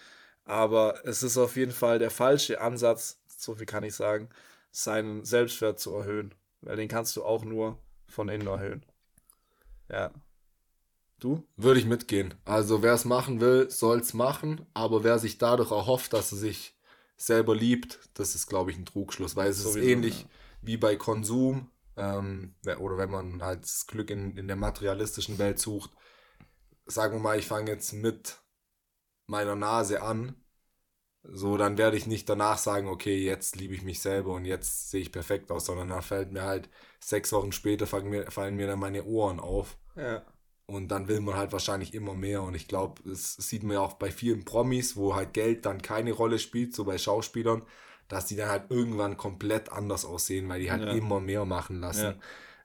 Aber 0.45 1.05
es 1.05 1.25
ist 1.25 1.39
auf 1.39 1.57
jeden 1.57 1.73
Fall 1.73 1.99
der 1.99 2.11
falsche 2.11 2.61
Ansatz, 2.61 3.21
so 3.45 3.55
viel 3.55 3.67
kann 3.67 3.85
ich 3.85 3.95
sagen, 3.95 4.29
seinen 4.71 5.25
Selbstwert 5.25 5.79
zu 5.79 5.95
erhöhen. 5.95 6.35
Weil 6.61 6.77
den 6.77 6.89
kannst 6.89 7.15
du 7.17 7.25
auch 7.25 7.45
nur 7.45 7.79
von 8.09 8.29
innen 8.29 8.47
erhöhen. 8.47 8.85
Ja. 9.91 10.11
Du? 11.21 11.47
Würde 11.57 11.81
ich 11.81 11.87
mitgehen. 11.87 12.35
Also 12.45 12.83
wer 12.83 12.95
es 12.95 13.05
machen 13.05 13.41
will, 13.41 13.71
soll 13.71 14.01
es 14.01 14.15
machen, 14.15 14.67
aber 14.75 15.05
wer 15.05 15.19
sich 15.19 15.39
dadurch 15.39 15.71
erhofft, 15.71 16.13
dass 16.13 16.33
er 16.33 16.39
sich 16.39 16.77
selber 17.17 17.55
liebt, 17.55 18.01
das 18.15 18.35
ist, 18.35 18.47
glaube 18.47 18.71
ich, 18.71 18.77
ein 18.77 18.87
Trugschluss, 18.87 19.37
weil 19.37 19.51
es 19.51 19.63
Sowieso, 19.63 19.79
ist 19.79 19.87
ähnlich 19.87 20.21
ja. 20.23 20.29
wie 20.63 20.77
bei 20.77 20.97
Konsum 20.97 21.71
ähm, 21.97 22.55
oder 22.79 22.99
wenn 22.99 23.11
man 23.11 23.43
halt 23.43 23.63
das 23.63 23.87
Glück 23.87 24.11
in, 24.11 24.37
in 24.37 24.49
der 24.49 24.57
materialistischen 24.57 25.39
Welt 25.39 25.59
sucht. 25.59 25.91
Sagen 26.87 27.15
wir 27.15 27.21
mal, 27.21 27.39
ich 27.39 27.47
fange 27.47 27.71
jetzt 27.71 27.93
mit 27.93 28.39
meiner 29.27 29.55
Nase 29.55 30.03
an, 30.03 30.35
so 31.27 31.57
dann 31.57 31.79
werde 31.79 31.97
ich 31.97 32.07
nicht 32.07 32.29
danach 32.29 32.59
sagen, 32.59 32.89
okay, 32.89 33.17
jetzt 33.17 33.57
liebe 33.57 33.75
ich 33.75 33.83
mich 33.83 34.01
selber 34.01 34.35
und 34.35 34.45
jetzt 34.45 34.91
sehe 34.91 35.01
ich 35.01 35.13
perfekt 35.13 35.51
aus, 35.51 35.67
sondern 35.67 35.89
dann 35.89 36.03
fällt 36.03 36.33
mir 36.33 36.43
halt 36.43 36.69
sechs 37.01 37.33
Wochen 37.33 37.53
später 37.53 37.87
fallen 37.87 38.09
mir, 38.09 38.31
fallen 38.31 38.57
mir 38.57 38.67
dann 38.67 38.79
meine 38.79 39.05
Ohren 39.05 39.41
auf. 39.41 39.77
Ja. 39.97 40.23
Und 40.67 40.89
dann 40.89 41.09
will 41.09 41.21
man 41.21 41.37
halt 41.37 41.53
wahrscheinlich 41.53 41.93
immer 41.93 42.15
mehr. 42.15 42.43
Und 42.43 42.55
ich 42.55 42.69
glaube, 42.69 43.03
das 43.05 43.35
sieht 43.35 43.63
man 43.63 43.75
ja 43.75 43.81
auch 43.81 43.95
bei 43.95 44.11
vielen 44.11 44.45
Promis, 44.45 44.97
wo 44.97 45.15
halt 45.15 45.35
Geld 45.35 45.67
dann 45.67 45.83
keine 45.83 46.13
Rolle 46.13 46.39
spielt, 46.39 46.75
so 46.75 46.85
bei 46.85 46.97
Schauspielern, 46.97 47.63
dass 48.09 48.27
die 48.27 48.37
dann 48.37 48.49
halt 48.49 48.71
irgendwann 48.71 49.17
komplett 49.17 49.71
anders 49.71 50.05
aussehen, 50.05 50.49
weil 50.49 50.61
die 50.61 50.71
halt 50.71 50.83
ja. 50.83 50.93
immer 50.93 51.21
mehr 51.21 51.45
machen 51.45 51.81
lassen. 51.81 52.21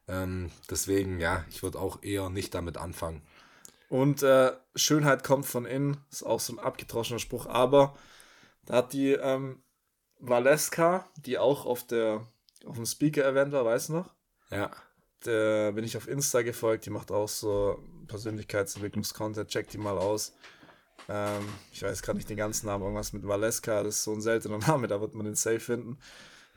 Ja. 0.07 0.23
Ähm, 0.23 0.49
deswegen, 0.69 1.19
ja, 1.19 1.45
ich 1.49 1.61
würde 1.61 1.79
auch 1.79 2.01
eher 2.01 2.29
nicht 2.29 2.53
damit 2.55 2.77
anfangen. 2.77 3.21
Und 3.89 4.23
äh, 4.23 4.51
Schönheit 4.75 5.23
kommt 5.23 5.45
von 5.45 5.65
innen, 5.65 5.97
ist 6.11 6.23
auch 6.23 6.39
so 6.39 6.53
ein 6.53 6.59
abgedroschener 6.59 7.19
Spruch, 7.19 7.47
aber 7.47 7.95
da 8.65 8.75
hat 8.75 8.93
die 8.93 9.11
ähm, 9.11 9.61
Valeska, 10.19 11.07
die 11.17 11.37
auch 11.37 11.65
auf 11.65 11.85
der 11.85 12.25
auf 12.65 12.75
dem 12.75 12.85
Speaker-Event 12.85 13.53
war, 13.53 13.65
weißt 13.65 13.89
du 13.89 13.93
noch? 13.93 14.13
Ja 14.51 14.71
der 15.25 15.71
bin 15.71 15.83
ich 15.83 15.97
auf 15.97 16.07
Insta 16.07 16.41
gefolgt, 16.41 16.85
die 16.85 16.89
macht 16.89 17.11
auch 17.11 17.27
so 17.27 17.79
Persönlichkeitsentwicklungskontent, 18.07 19.49
check 19.49 19.69
die 19.69 19.77
mal 19.77 19.97
aus. 19.97 20.33
Ähm, 21.07 21.47
ich 21.71 21.81
weiß 21.81 22.01
gerade 22.01 22.17
nicht 22.17 22.29
den 22.29 22.37
ganzen 22.37 22.67
Namen, 22.67 22.83
irgendwas 22.83 23.13
mit 23.13 23.27
Valeska, 23.27 23.83
das 23.83 23.97
ist 23.97 24.03
so 24.03 24.13
ein 24.13 24.21
seltener 24.21 24.57
Name, 24.67 24.87
da 24.87 25.01
wird 25.01 25.13
man 25.13 25.25
den 25.25 25.35
safe 25.35 25.59
finden. 25.59 25.97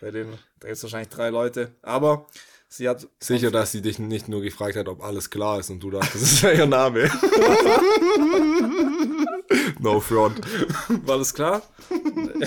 Bei 0.00 0.10
denen, 0.10 0.32
da 0.58 0.68
gibt 0.68 0.76
es 0.76 0.82
wahrscheinlich 0.82 1.10
drei 1.10 1.30
Leute. 1.30 1.72
Aber 1.80 2.26
sie 2.68 2.88
hat. 2.88 3.06
Sicher, 3.20 3.52
dass 3.52 3.70
sie 3.70 3.82
dich 3.82 4.00
nicht 4.00 4.28
nur 4.28 4.42
gefragt 4.42 4.76
hat, 4.76 4.88
ob 4.88 5.02
alles 5.02 5.30
klar 5.30 5.60
ist 5.60 5.70
und 5.70 5.80
du 5.80 5.90
dachtest, 5.90 6.16
das 6.16 6.32
ist 6.32 6.42
ja 6.42 6.50
ihr 6.50 6.66
Name. 6.66 7.02
no 9.80 10.00
front. 10.00 10.40
War 11.06 11.18
das 11.18 11.34
klar? 11.34 11.62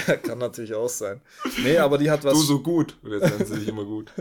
Ja, 0.08 0.18
kann 0.18 0.40
natürlich 0.40 0.74
auch 0.74 0.90
sein. 0.90 1.22
Nee, 1.64 1.78
aber 1.78 1.98
die 1.98 2.10
hat 2.10 2.24
was. 2.24 2.34
Du 2.34 2.42
so 2.42 2.60
gut. 2.62 2.98
Und 3.04 3.12
jetzt 3.12 3.30
nennt 3.30 3.48
sie 3.48 3.60
dich 3.60 3.68
immer 3.68 3.86
gut. 3.86 4.12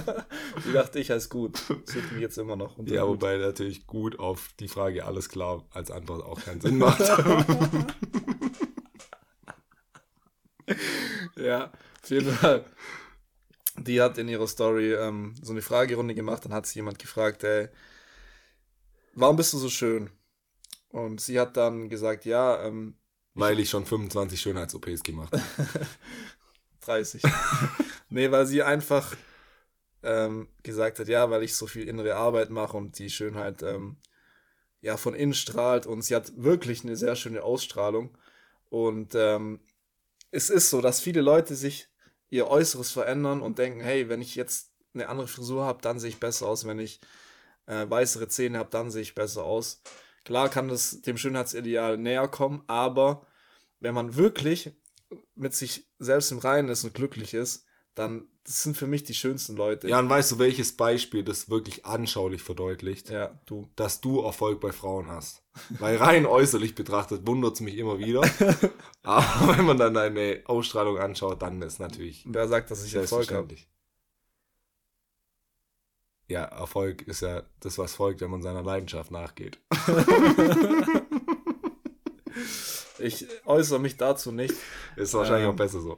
die 0.66 0.72
dachte 0.72 0.98
ich 0.98 1.10
als 1.10 1.28
gut. 1.28 1.58
Das 1.86 1.94
wird 1.94 2.12
mich 2.12 2.20
jetzt 2.20 2.38
immer 2.38 2.56
noch. 2.56 2.78
Ja, 2.86 3.02
gut. 3.02 3.10
wobei 3.10 3.36
natürlich 3.38 3.86
gut 3.86 4.18
auf 4.18 4.50
die 4.60 4.68
Frage 4.68 5.04
alles 5.04 5.28
klar 5.28 5.64
als 5.72 5.90
Antwort 5.90 6.24
auch 6.24 6.40
keinen 6.40 6.60
Sinn 6.60 6.78
macht. 6.78 7.00
ja, 11.36 11.72
auf 12.02 12.10
jeden 12.10 12.32
Fall. 12.32 12.64
Die 13.76 14.00
hat 14.00 14.18
in 14.18 14.28
ihrer 14.28 14.48
Story 14.48 14.92
ähm, 14.92 15.34
so 15.40 15.52
eine 15.52 15.62
Fragerunde 15.62 16.14
gemacht, 16.14 16.44
dann 16.44 16.52
hat 16.52 16.66
sie 16.66 16.80
jemand 16.80 16.98
gefragt, 16.98 17.44
ey, 17.44 17.68
warum 19.14 19.36
bist 19.36 19.52
du 19.52 19.58
so 19.58 19.68
schön? 19.68 20.10
Und 20.90 21.20
sie 21.20 21.38
hat 21.38 21.56
dann 21.56 21.88
gesagt, 21.88 22.24
ja, 22.24 22.64
ähm, 22.64 22.96
weil 23.34 23.60
ich 23.60 23.70
schon 23.70 23.86
25 23.86 24.40
Schönheits-OPs 24.40 25.02
gemacht 25.02 25.32
habe. 25.32 25.42
30. 26.80 27.22
nee, 28.08 28.30
weil 28.30 28.46
sie 28.46 28.62
einfach 28.62 29.14
ähm, 30.02 30.48
gesagt 30.62 30.98
hat, 30.98 31.08
ja, 31.08 31.30
weil 31.30 31.42
ich 31.42 31.54
so 31.54 31.66
viel 31.66 31.86
innere 31.86 32.16
Arbeit 32.16 32.50
mache 32.50 32.76
und 32.76 32.98
die 32.98 33.10
Schönheit 33.10 33.62
ähm, 33.62 33.96
ja 34.80 34.96
von 34.96 35.14
innen 35.14 35.34
strahlt 35.34 35.86
und 35.86 36.02
sie 36.02 36.14
hat 36.14 36.32
wirklich 36.36 36.82
eine 36.84 36.96
sehr 36.96 37.16
schöne 37.16 37.42
Ausstrahlung. 37.42 38.16
Und 38.70 39.14
ähm, 39.14 39.60
es 40.30 40.50
ist 40.50 40.70
so, 40.70 40.80
dass 40.80 41.00
viele 41.00 41.20
Leute 41.20 41.54
sich 41.54 41.88
ihr 42.30 42.48
Äußeres 42.48 42.90
verändern 42.90 43.40
und 43.40 43.58
denken, 43.58 43.80
hey, 43.80 44.08
wenn 44.08 44.20
ich 44.20 44.34
jetzt 44.34 44.72
eine 44.94 45.08
andere 45.08 45.28
Frisur 45.28 45.64
habe, 45.64 45.80
dann 45.82 45.98
sehe 45.98 46.10
ich 46.10 46.20
besser 46.20 46.46
aus. 46.46 46.66
Wenn 46.66 46.78
ich 46.78 47.00
äh, 47.66 47.88
weißere 47.88 48.28
Zähne 48.28 48.58
habe, 48.58 48.70
dann 48.70 48.90
sehe 48.90 49.02
ich 49.02 49.14
besser 49.14 49.44
aus. 49.44 49.82
Klar 50.24 50.48
kann 50.48 50.68
das 50.68 51.02
dem 51.02 51.16
Schönheitsideal 51.16 51.96
näher 51.96 52.28
kommen, 52.28 52.62
aber 52.66 53.26
wenn 53.80 53.94
man 53.94 54.16
wirklich 54.16 54.72
mit 55.34 55.54
sich 55.54 55.88
selbst 55.98 56.32
im 56.32 56.38
Reinen 56.38 56.68
ist 56.68 56.84
und 56.84 56.94
glücklich 56.94 57.34
ist, 57.34 57.64
dann 57.94 58.28
das 58.48 58.62
sind 58.62 58.78
für 58.78 58.86
mich 58.86 59.04
die 59.04 59.12
schönsten 59.12 59.56
Leute. 59.56 59.88
Ja, 59.88 59.98
und 59.98 60.08
weißt 60.08 60.32
du, 60.32 60.38
welches 60.38 60.74
Beispiel 60.74 61.22
das 61.22 61.50
wirklich 61.50 61.84
anschaulich 61.84 62.42
verdeutlicht? 62.42 63.10
Ja, 63.10 63.38
du. 63.44 63.68
Dass 63.76 64.00
du 64.00 64.22
Erfolg 64.22 64.58
bei 64.60 64.72
Frauen 64.72 65.08
hast. 65.08 65.42
Weil 65.78 65.96
rein 65.96 66.24
äußerlich 66.24 66.74
betrachtet 66.74 67.26
wundert 67.26 67.54
es 67.54 67.60
mich 67.60 67.76
immer 67.76 67.98
wieder. 67.98 68.22
Aber 69.02 69.58
wenn 69.58 69.66
man 69.66 69.76
dann 69.76 69.92
deine 69.92 70.40
Ausstrahlung 70.46 70.96
anschaut, 70.96 71.42
dann 71.42 71.60
ist 71.60 71.78
natürlich. 71.78 72.24
Wer 72.26 72.48
sagt, 72.48 72.70
dass 72.70 72.86
ich 72.86 72.94
Erfolg 72.94 73.30
habe? 73.32 73.54
Ja, 76.28 76.44
Erfolg 76.44 77.02
ist 77.02 77.22
ja 77.22 77.42
das, 77.60 77.78
was 77.78 77.94
folgt, 77.94 78.20
wenn 78.20 78.30
man 78.30 78.42
seiner 78.42 78.62
Leidenschaft 78.62 79.10
nachgeht. 79.10 79.58
ich 82.98 83.26
äußere 83.46 83.80
mich 83.80 83.96
dazu 83.96 84.30
nicht. 84.30 84.54
Ist 84.96 85.14
wahrscheinlich 85.14 85.46
ähm, 85.46 85.52
auch 85.52 85.56
besser 85.56 85.80
so. 85.80 85.96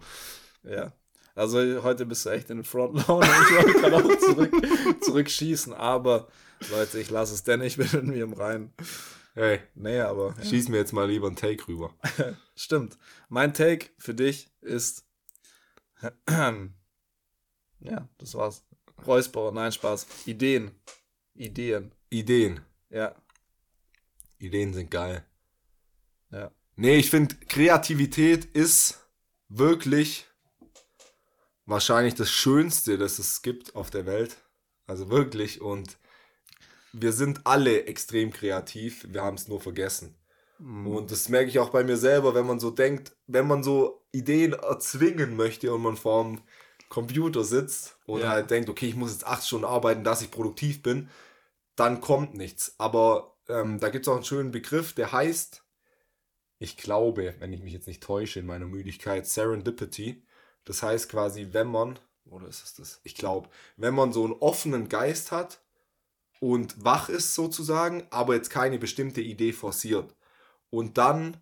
Ja. 0.62 0.92
Also 1.34 1.82
heute 1.82 2.06
bist 2.06 2.24
du 2.26 2.30
echt 2.30 2.50
in 2.50 2.58
den 2.58 2.64
Frontlaune. 2.64 3.26
Ich 3.50 3.56
wollte 3.56 3.80
gerade 3.80 3.96
auch 3.96 4.18
zurück, 4.18 4.52
zurückschießen, 5.02 5.74
aber 5.74 6.28
Leute, 6.70 7.00
ich 7.00 7.10
lasse 7.10 7.34
es 7.34 7.42
denn, 7.42 7.60
ich 7.62 7.76
bin 7.76 7.88
mit 7.92 8.04
mir 8.04 8.24
im 8.24 8.32
Reinen. 8.32 8.72
Hey, 9.34 9.60
nee, 9.74 10.00
aber. 10.00 10.34
Ja. 10.38 10.44
Schieß 10.44 10.68
mir 10.68 10.78
jetzt 10.78 10.92
mal 10.92 11.08
lieber 11.08 11.28
einen 11.28 11.36
Take 11.36 11.66
rüber. 11.68 11.94
Stimmt. 12.54 12.98
Mein 13.28 13.54
Take 13.54 13.90
für 13.98 14.14
dich 14.14 14.50
ist. 14.60 15.06
ja, 17.80 18.08
das 18.18 18.34
war's. 18.34 18.64
Räusperer, 19.06 19.52
nein, 19.52 19.72
Spaß. 19.72 20.06
Ideen. 20.26 20.72
Ideen. 21.34 21.92
Ideen. 22.10 22.60
Ja. 22.90 23.14
Ideen 24.38 24.72
sind 24.72 24.90
geil. 24.90 25.24
Ja. 26.30 26.50
Nee, 26.76 26.96
ich 26.96 27.10
finde, 27.10 27.34
Kreativität 27.48 28.44
ist 28.44 29.00
wirklich 29.48 30.26
wahrscheinlich 31.66 32.14
das 32.14 32.30
Schönste, 32.30 32.98
das 32.98 33.18
es 33.18 33.42
gibt 33.42 33.74
auf 33.74 33.90
der 33.90 34.06
Welt. 34.06 34.36
Also 34.86 35.10
wirklich. 35.10 35.60
Und 35.60 35.98
wir 36.92 37.12
sind 37.12 37.46
alle 37.46 37.84
extrem 37.84 38.32
kreativ. 38.32 39.06
Wir 39.08 39.22
haben 39.22 39.36
es 39.36 39.48
nur 39.48 39.60
vergessen. 39.60 40.16
Mhm. 40.58 40.86
Und 40.88 41.10
das 41.10 41.28
merke 41.28 41.48
ich 41.48 41.58
auch 41.58 41.70
bei 41.70 41.84
mir 41.84 41.96
selber, 41.96 42.34
wenn 42.34 42.46
man 42.46 42.60
so 42.60 42.70
denkt, 42.70 43.16
wenn 43.26 43.46
man 43.46 43.62
so 43.62 44.04
Ideen 44.12 44.52
erzwingen 44.52 45.36
möchte 45.36 45.72
und 45.72 45.82
man 45.82 45.96
vorm 45.96 46.42
Computer 46.90 47.44
sitzt 47.44 47.96
und 48.04 48.20
ja. 48.20 48.28
halt 48.28 48.50
denkt, 48.50 48.68
okay, 48.68 48.86
ich 48.86 48.96
muss 48.96 49.12
jetzt 49.12 49.26
acht 49.26 49.46
Stunden 49.46 49.64
arbeiten, 49.64 50.04
dass 50.04 50.20
ich 50.20 50.30
produktiv 50.30 50.82
bin, 50.82 51.08
dann 51.76 52.02
kommt 52.02 52.34
nichts. 52.34 52.74
Aber 52.76 53.38
ähm, 53.48 53.80
da 53.80 53.88
gibt 53.88 54.04
es 54.04 54.08
auch 54.08 54.16
einen 54.16 54.24
schönen 54.24 54.50
Begriff, 54.50 54.92
der 54.92 55.12
heißt, 55.12 55.64
ich 56.58 56.76
glaube, 56.76 57.34
wenn 57.38 57.52
ich 57.54 57.62
mich 57.62 57.72
jetzt 57.72 57.86
nicht 57.86 58.02
täusche 58.02 58.40
in 58.40 58.46
meiner 58.46 58.66
Müdigkeit, 58.66 59.26
Serendipity. 59.26 60.22
Das 60.64 60.82
heißt 60.82 61.08
quasi, 61.08 61.48
wenn 61.52 61.68
man, 61.68 61.98
oder 62.26 62.48
ist 62.48 62.62
es 62.62 62.74
das? 62.74 63.00
Ich 63.02 63.14
glaube, 63.14 63.48
wenn 63.76 63.94
man 63.94 64.12
so 64.12 64.24
einen 64.24 64.34
offenen 64.34 64.88
Geist 64.88 65.32
hat 65.32 65.62
und 66.40 66.84
wach 66.84 67.08
ist 67.08 67.34
sozusagen, 67.34 68.06
aber 68.10 68.34
jetzt 68.34 68.50
keine 68.50 68.78
bestimmte 68.78 69.20
Idee 69.22 69.52
forciert 69.52 70.14
und 70.68 70.98
dann 70.98 71.38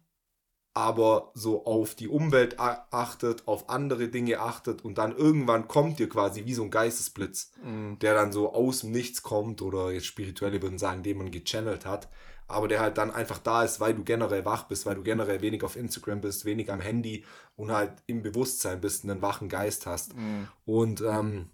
aber 0.75 1.33
so 1.35 1.65
auf 1.65 1.95
die 1.95 2.09
Umwelt 2.09 2.59
achtet, 2.59 3.49
auf 3.49 3.69
andere 3.69 4.09
Dinge 4.09 4.41
achtet 4.41 4.85
und 4.85 4.99
dann 4.99 5.17
irgendwann 5.17 5.67
kommt 5.67 5.99
dir 5.99 6.09
quasi 6.09 6.45
wie 6.45 6.55
so 6.55 6.63
ein 6.63 6.71
Geistesblitz, 6.71 7.51
mhm. 7.63 7.99
der 7.99 8.15
dann 8.15 8.33
so 8.33 8.53
aus 8.53 8.81
dem 8.81 8.93
Nichts 8.93 9.23
kommt 9.23 9.61
oder 9.63 9.91
jetzt 9.91 10.07
spirituelle 10.07 10.63
würden 10.63 10.79
sagen, 10.79 11.03
den 11.03 11.19
man 11.19 11.31
gechannelt 11.31 11.85
hat, 11.85 12.09
aber 12.47 12.69
der 12.69 12.81
halt 12.81 12.97
dann 12.97 13.11
einfach 13.11 13.39
da 13.39 13.65
ist, 13.65 13.81
weil 13.81 13.95
du 13.95 14.05
generell 14.05 14.45
wach 14.45 14.65
bist, 14.65 14.87
weil 14.87 14.95
du 14.95 15.03
generell 15.03 15.41
wenig 15.41 15.65
auf 15.65 15.77
Instagram 15.77 16.21
bist, 16.21 16.45
wenig 16.45 16.73
am 16.73 16.81
Handy 16.81 17.25
und 17.57 17.73
halt 17.73 17.93
im 18.07 18.23
Bewusstsein 18.23 18.81
bist, 18.81 19.05
einen 19.05 19.21
wachen 19.21 19.49
Geist 19.49 19.87
hast. 19.87 20.17
Mhm. 20.17 20.49
Und 20.65 21.01
ähm, 21.01 21.51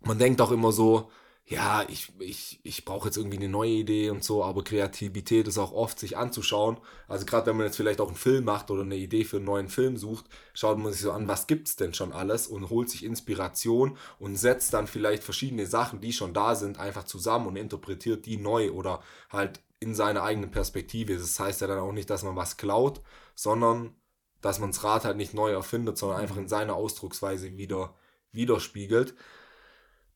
man 0.00 0.18
denkt 0.18 0.40
auch 0.40 0.52
immer 0.52 0.72
so, 0.72 1.10
ja, 1.50 1.82
ich, 1.88 2.12
ich, 2.18 2.60
ich 2.62 2.84
brauche 2.84 3.08
jetzt 3.08 3.16
irgendwie 3.16 3.38
eine 3.38 3.48
neue 3.48 3.70
Idee 3.70 4.10
und 4.10 4.22
so, 4.22 4.44
aber 4.44 4.62
Kreativität 4.62 5.48
ist 5.48 5.56
auch 5.56 5.72
oft 5.72 5.98
sich 5.98 6.18
anzuschauen. 6.18 6.76
Also 7.06 7.24
gerade 7.24 7.46
wenn 7.46 7.56
man 7.56 7.64
jetzt 7.64 7.76
vielleicht 7.76 8.02
auch 8.02 8.08
einen 8.08 8.16
Film 8.16 8.44
macht 8.44 8.70
oder 8.70 8.82
eine 8.82 8.96
Idee 8.96 9.24
für 9.24 9.36
einen 9.36 9.46
neuen 9.46 9.68
Film 9.68 9.96
sucht, 9.96 10.26
schaut 10.52 10.76
man 10.76 10.92
sich 10.92 11.00
so 11.00 11.10
an, 11.10 11.26
was 11.26 11.46
gibt's 11.46 11.76
denn 11.76 11.94
schon 11.94 12.12
alles 12.12 12.48
und 12.48 12.68
holt 12.68 12.90
sich 12.90 13.02
Inspiration 13.02 13.96
und 14.18 14.36
setzt 14.36 14.74
dann 14.74 14.86
vielleicht 14.86 15.24
verschiedene 15.24 15.64
Sachen, 15.64 16.02
die 16.02 16.12
schon 16.12 16.34
da 16.34 16.54
sind, 16.54 16.78
einfach 16.78 17.04
zusammen 17.04 17.46
und 17.46 17.56
interpretiert 17.56 18.26
die 18.26 18.36
neu 18.36 18.70
oder 18.72 19.00
halt 19.30 19.62
in 19.80 19.94
seiner 19.94 20.24
eigenen 20.24 20.50
Perspektive. 20.50 21.16
Das 21.16 21.40
heißt 21.40 21.62
ja 21.62 21.66
dann 21.66 21.78
auch 21.78 21.92
nicht, 21.92 22.10
dass 22.10 22.24
man 22.24 22.36
was 22.36 22.58
klaut, 22.58 23.00
sondern 23.34 23.94
dass 24.42 24.58
man 24.58 24.72
das 24.72 24.84
Rad 24.84 25.06
halt 25.06 25.16
nicht 25.16 25.32
neu 25.32 25.52
erfindet, 25.52 25.96
sondern 25.96 26.20
einfach 26.20 26.36
in 26.36 26.48
seiner 26.48 26.74
Ausdrucksweise 26.74 27.56
wieder 27.56 27.94
widerspiegelt. 28.32 29.14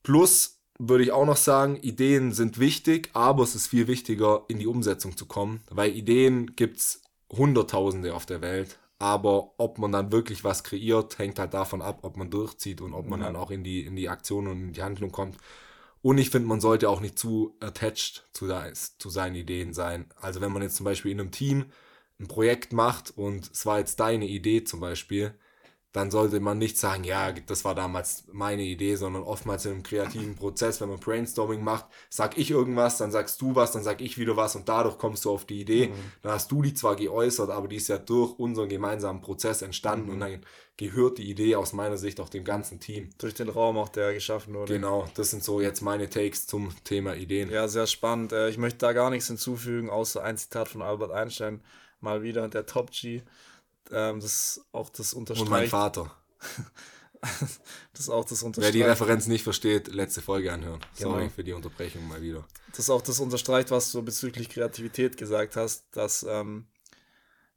Plus 0.02 0.61
würde 0.88 1.04
ich 1.04 1.12
auch 1.12 1.26
noch 1.26 1.36
sagen, 1.36 1.76
Ideen 1.76 2.32
sind 2.32 2.58
wichtig, 2.58 3.10
aber 3.12 3.44
es 3.44 3.54
ist 3.54 3.68
viel 3.68 3.86
wichtiger, 3.86 4.44
in 4.48 4.58
die 4.58 4.66
Umsetzung 4.66 5.16
zu 5.16 5.26
kommen, 5.26 5.62
weil 5.70 5.94
Ideen 5.94 6.56
gibt 6.56 6.78
es 6.78 7.02
Hunderttausende 7.30 8.14
auf 8.14 8.26
der 8.26 8.40
Welt. 8.42 8.78
Aber 8.98 9.54
ob 9.58 9.78
man 9.78 9.90
dann 9.90 10.12
wirklich 10.12 10.44
was 10.44 10.62
kreiert, 10.62 11.18
hängt 11.18 11.38
halt 11.38 11.54
davon 11.54 11.82
ab, 11.82 12.00
ob 12.02 12.16
man 12.16 12.30
durchzieht 12.30 12.80
und 12.80 12.94
ob 12.94 13.08
man 13.08 13.20
ja. 13.20 13.26
dann 13.26 13.36
auch 13.36 13.50
in 13.50 13.64
die, 13.64 13.84
in 13.84 13.96
die 13.96 14.08
Aktion 14.08 14.46
und 14.46 14.60
in 14.60 14.72
die 14.72 14.82
Handlung 14.82 15.10
kommt. 15.10 15.36
Und 16.02 16.18
ich 16.18 16.30
finde, 16.30 16.48
man 16.48 16.60
sollte 16.60 16.88
auch 16.88 17.00
nicht 17.00 17.18
zu 17.18 17.56
attached 17.60 18.24
zu, 18.32 18.48
zu 18.98 19.10
seinen 19.10 19.36
Ideen 19.36 19.72
sein. 19.72 20.06
Also 20.20 20.40
wenn 20.40 20.52
man 20.52 20.62
jetzt 20.62 20.76
zum 20.76 20.84
Beispiel 20.84 21.12
in 21.12 21.20
einem 21.20 21.30
Team 21.30 21.66
ein 22.20 22.28
Projekt 22.28 22.72
macht 22.72 23.16
und 23.16 23.50
es 23.52 23.66
war 23.66 23.78
jetzt 23.78 23.98
deine 23.98 24.26
Idee 24.26 24.64
zum 24.64 24.80
Beispiel, 24.80 25.34
dann 25.92 26.10
sollte 26.10 26.40
man 26.40 26.56
nicht 26.56 26.78
sagen, 26.78 27.04
ja, 27.04 27.32
das 27.32 27.66
war 27.66 27.74
damals 27.74 28.24
meine 28.32 28.62
Idee, 28.62 28.96
sondern 28.96 29.22
oftmals 29.24 29.66
in 29.66 29.72
einem 29.72 29.82
kreativen 29.82 30.34
Prozess, 30.34 30.80
wenn 30.80 30.88
man 30.88 30.98
Brainstorming 30.98 31.62
macht, 31.62 31.84
sag 32.08 32.38
ich 32.38 32.50
irgendwas, 32.50 32.96
dann 32.96 33.12
sagst 33.12 33.40
du 33.42 33.54
was, 33.54 33.72
dann 33.72 33.82
sag 33.82 34.00
ich 34.00 34.16
wieder 34.16 34.34
was 34.36 34.56
und 34.56 34.70
dadurch 34.70 34.96
kommst 34.96 35.26
du 35.26 35.30
auf 35.30 35.44
die 35.44 35.60
Idee. 35.60 35.88
Mhm. 35.88 36.12
Dann 36.22 36.32
hast 36.32 36.50
du 36.50 36.62
die 36.62 36.72
zwar 36.72 36.96
geäußert, 36.96 37.50
aber 37.50 37.68
die 37.68 37.76
ist 37.76 37.88
ja 37.88 37.98
durch 37.98 38.38
unseren 38.38 38.70
gemeinsamen 38.70 39.20
Prozess 39.20 39.60
entstanden 39.60 40.06
mhm. 40.06 40.12
und 40.12 40.20
dann 40.20 40.40
gehört 40.78 41.18
die 41.18 41.28
Idee 41.28 41.56
aus 41.56 41.74
meiner 41.74 41.98
Sicht 41.98 42.20
auch 42.20 42.30
dem 42.30 42.44
ganzen 42.44 42.80
Team. 42.80 43.10
Durch 43.18 43.34
den 43.34 43.50
Raum 43.50 43.76
auch, 43.76 43.90
der 43.90 44.14
geschaffen 44.14 44.54
wurde. 44.54 44.72
Genau, 44.72 45.06
das 45.14 45.30
sind 45.30 45.44
so 45.44 45.60
jetzt 45.60 45.82
meine 45.82 46.08
Takes 46.08 46.46
zum 46.46 46.74
Thema 46.84 47.14
Ideen. 47.14 47.50
Ja, 47.50 47.68
sehr 47.68 47.86
spannend. 47.86 48.32
Äh, 48.32 48.48
ich 48.48 48.56
möchte 48.56 48.78
da 48.78 48.94
gar 48.94 49.10
nichts 49.10 49.26
hinzufügen, 49.26 49.90
außer 49.90 50.24
ein 50.24 50.38
Zitat 50.38 50.68
von 50.68 50.80
Albert 50.80 51.12
Einstein, 51.12 51.60
mal 52.00 52.22
wieder, 52.22 52.48
der 52.48 52.64
Top 52.64 52.90
G 52.92 53.20
ähm, 53.90 54.20
das 54.20 54.64
auch 54.72 54.90
das 54.90 55.14
unterstreicht. 55.14 55.46
Und 55.46 55.50
mein 55.50 55.68
Vater. 55.68 56.16
das 57.94 58.08
auch 58.08 58.24
das 58.24 58.42
unterstreicht. 58.42 58.74
Wer 58.74 58.84
die 58.84 58.88
Referenz 58.88 59.26
nicht 59.26 59.44
versteht, 59.44 59.88
letzte 59.88 60.22
Folge 60.22 60.52
anhören. 60.52 60.80
Genau. 60.96 61.10
Sorry 61.10 61.30
für 61.30 61.44
die 61.44 61.52
Unterbrechung 61.52 62.06
mal 62.08 62.20
wieder. 62.20 62.46
Das 62.76 62.90
auch 62.90 63.02
das 63.02 63.20
unterstreicht, 63.20 63.70
was 63.70 63.92
du 63.92 64.02
bezüglich 64.02 64.48
Kreativität 64.48 65.16
gesagt 65.16 65.56
hast, 65.56 65.86
dass, 65.92 66.24
ähm, 66.28 66.66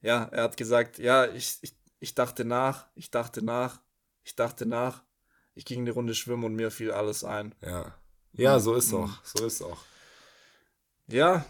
ja, 0.02 0.26
er 0.26 0.44
hat 0.44 0.58
gesagt, 0.58 1.00
ja, 1.00 1.26
ich, 1.28 1.58
ich, 1.62 1.76
ich 2.00 2.16
dachte 2.16 2.46
nach, 2.46 2.88
ich 2.96 3.12
dachte 3.12 3.44
nach, 3.44 3.82
ich 4.24 4.36
dachte 4.36 4.66
nach, 4.66 5.04
ich 5.56 5.66
ging 5.66 5.82
eine 5.82 5.92
Runde 5.92 6.14
schwimmen 6.14 6.44
und 6.44 6.56
mir 6.56 6.70
fiel 6.70 6.92
alles 6.92 7.24
ein. 7.24 7.56
Ja. 7.62 7.96
Ja, 8.34 8.60
so 8.60 8.76
ist 8.76 8.92
mhm. 8.92 9.06
auch. 9.06 9.24
So 9.24 9.46
ist 9.46 9.62
auch. 9.62 9.78
Ja. 11.08 11.46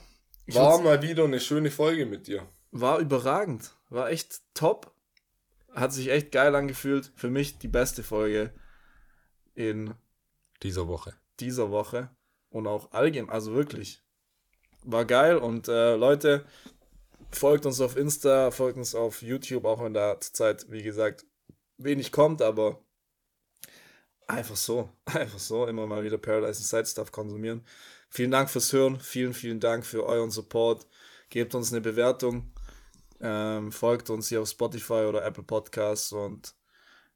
War 0.48 0.80
mal 0.82 1.02
wieder 1.02 1.24
eine 1.24 1.40
schöne 1.40 1.72
Folge 1.72 2.06
mit 2.06 2.28
dir. 2.28 2.48
War 2.78 3.00
überragend. 3.00 3.72
War 3.90 4.10
echt 4.10 4.42
top. 4.54 4.92
Hat 5.72 5.94
sich 5.94 6.10
echt 6.10 6.34
geil 6.34 6.54
angefühlt. 6.54 7.10
Für 7.16 7.30
mich 7.30 7.58
die 7.58 7.70
beste 7.70 8.04
Folge 8.04 8.52
in 9.54 9.94
dieser 10.62 10.90
Woche. 10.90 11.14
Dieser 11.40 11.72
Woche. 11.72 12.10
Und 12.50 12.68
auch 12.68 12.92
allgemein, 12.92 13.30
also 13.32 13.54
wirklich. 13.54 14.04
War 14.84 15.06
geil 15.06 15.38
und 15.38 15.70
äh, 15.70 15.96
Leute, 15.96 16.46
folgt 17.32 17.66
uns 17.66 17.80
auf 17.80 17.96
Insta, 17.96 18.52
folgt 18.52 18.78
uns 18.78 18.94
auf 18.94 19.22
YouTube, 19.22 19.64
auch 19.64 19.82
wenn 19.82 19.94
da 19.94 20.20
zurzeit, 20.20 20.70
wie 20.70 20.84
gesagt, 20.84 21.26
wenig 21.78 22.12
kommt, 22.12 22.42
aber 22.42 22.84
einfach 24.28 24.58
so, 24.58 24.90
einfach 25.06 25.40
so, 25.40 25.66
immer 25.66 25.88
mal 25.88 26.04
wieder 26.04 26.18
Paradise 26.18 26.60
Inside 26.60 26.88
Stuff 26.88 27.14
konsumieren. 27.14 27.66
Vielen 28.10 28.32
Dank 28.32 28.50
fürs 28.50 28.74
Hören, 28.74 29.00
vielen, 29.00 29.34
vielen 29.34 29.62
Dank 29.62 29.86
für 29.86 30.06
euren 30.06 30.30
Support. 30.30 30.86
Gebt 31.30 31.56
uns 31.56 31.72
eine 31.72 31.82
Bewertung, 31.82 32.52
ähm, 33.22 33.72
folgt 33.72 34.10
uns 34.10 34.30
hier 34.30 34.42
auf 34.42 34.50
Spotify 34.50 35.06
oder 35.08 35.26
Apple 35.26 35.44
Podcasts 35.44 36.12
und 36.12 36.56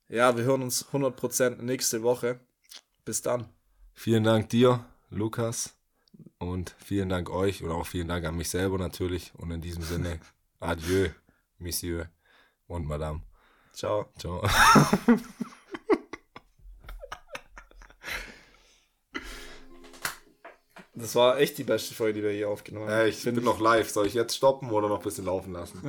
ja, 0.08 0.36
wir 0.36 0.44
hören 0.44 0.64
uns 0.64 0.88
100% 0.92 1.62
nächste 1.62 2.02
Woche. 2.02 2.40
Bis 3.06 3.22
dann. 3.22 3.48
Vielen 3.94 4.24
Dank 4.24 4.50
dir, 4.50 4.86
Lukas. 5.10 5.76
Und 6.40 6.76
vielen 6.84 7.10
Dank 7.10 7.30
euch 7.30 7.64
und 7.64 7.72
auch 7.72 7.86
vielen 7.86 8.08
Dank 8.08 8.26
an 8.26 8.36
mich 8.36 8.50
selber 8.50 8.78
natürlich. 8.78 9.34
Und 9.38 9.52
in 9.52 9.62
diesem 9.62 9.84
Sinne, 9.84 10.20
adieu, 10.60 11.10
Monsieur 11.58 12.10
und 12.68 12.88
Madame. 12.88 13.22
Ciao. 13.74 14.12
Ciao. 14.18 14.42
Das 20.96 21.16
war 21.16 21.40
echt 21.40 21.58
die 21.58 21.64
beste 21.64 21.94
Folge, 21.94 22.14
die 22.20 22.24
wir 22.24 22.32
hier 22.32 22.50
aufgenommen 22.50 22.90
haben. 22.90 23.02
Äh, 23.02 23.10
ich 23.10 23.24
bin 23.24 23.36
noch 23.44 23.60
live. 23.60 23.90
Soll 23.90 24.08
ich 24.08 24.14
jetzt 24.14 24.36
stoppen 24.36 24.72
oder 24.72 24.90
noch 24.90 24.98
ein 24.98 25.04
bisschen 25.04 25.26
laufen 25.26 25.54
lassen? 25.54 25.82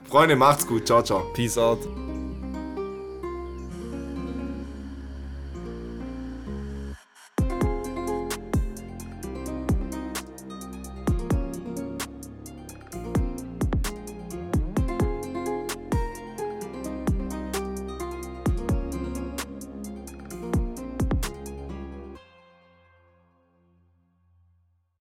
Freunde, 0.08 0.36
macht's 0.36 0.66
gut. 0.66 0.86
Ciao, 0.86 1.02
ciao. 1.02 1.30
Peace 1.34 1.58
out. 1.58 1.80